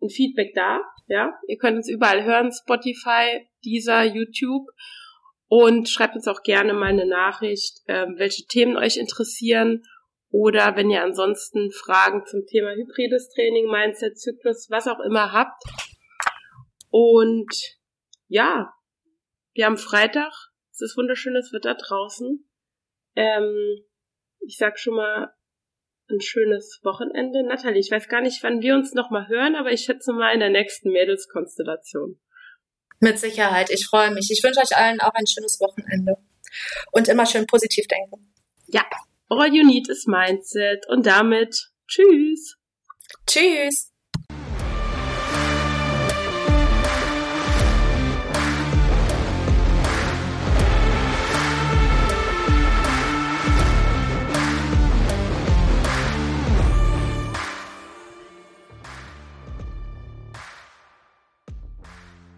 ein 0.00 0.10
Feedback 0.10 0.54
da. 0.54 0.80
Ja, 1.08 1.38
ihr 1.46 1.56
könnt 1.56 1.78
uns 1.78 1.88
überall 1.88 2.24
hören, 2.24 2.52
Spotify, 2.52 3.48
dieser 3.64 4.04
YouTube 4.04 4.66
und 5.48 5.88
schreibt 5.88 6.14
uns 6.14 6.28
auch 6.28 6.42
gerne 6.42 6.74
mal 6.74 6.90
eine 6.90 7.06
Nachricht, 7.06 7.80
ähm, 7.88 8.14
welche 8.18 8.46
Themen 8.46 8.76
euch 8.76 8.96
interessieren 8.96 9.82
oder 10.30 10.76
wenn 10.76 10.90
ihr 10.90 11.02
ansonsten 11.02 11.70
Fragen 11.70 12.26
zum 12.26 12.46
Thema 12.46 12.72
hybrides 12.72 13.30
Training, 13.30 13.70
Mindset, 13.70 14.18
Zyklus, 14.18 14.68
was 14.70 14.86
auch 14.86 15.00
immer 15.00 15.32
habt. 15.32 15.62
Und 16.90 17.78
ja, 18.26 18.72
wir 19.54 19.66
haben 19.66 19.78
Freitag, 19.78 20.32
es 20.70 20.82
ist 20.82 20.96
wunderschönes 20.96 21.52
Wetter 21.52 21.74
draußen. 21.74 22.46
Ähm, 23.16 23.78
ich 24.40 24.58
sag 24.58 24.78
schon 24.78 24.94
mal 24.94 25.34
ein 26.10 26.20
schönes 26.20 26.80
Wochenende. 26.82 27.42
Nathalie, 27.42 27.80
ich 27.80 27.90
weiß 27.90 28.08
gar 28.08 28.20
nicht, 28.20 28.42
wann 28.42 28.60
wir 28.60 28.74
uns 28.74 28.94
nochmal 28.94 29.28
hören, 29.28 29.56
aber 29.56 29.72
ich 29.72 29.80
schätze 29.80 30.12
mal 30.12 30.32
in 30.32 30.40
der 30.40 30.50
nächsten 30.50 30.90
Mädelskonstellation. 30.90 32.20
Mit 33.00 33.18
Sicherheit. 33.18 33.70
Ich 33.70 33.86
freue 33.86 34.10
mich. 34.10 34.30
Ich 34.30 34.42
wünsche 34.42 34.60
euch 34.60 34.76
allen 34.76 35.00
auch 35.00 35.14
ein 35.14 35.26
schönes 35.26 35.60
Wochenende. 35.60 36.16
Und 36.92 37.08
immer 37.08 37.26
schön 37.26 37.46
positiv 37.46 37.86
denken. 37.86 38.32
Ja, 38.66 38.84
all 39.28 39.54
you 39.54 39.64
need 39.64 39.88
is 39.88 40.06
Mindset. 40.06 40.86
Und 40.88 41.06
damit 41.06 41.70
tschüss. 41.86 42.56
Tschüss. 43.26 43.87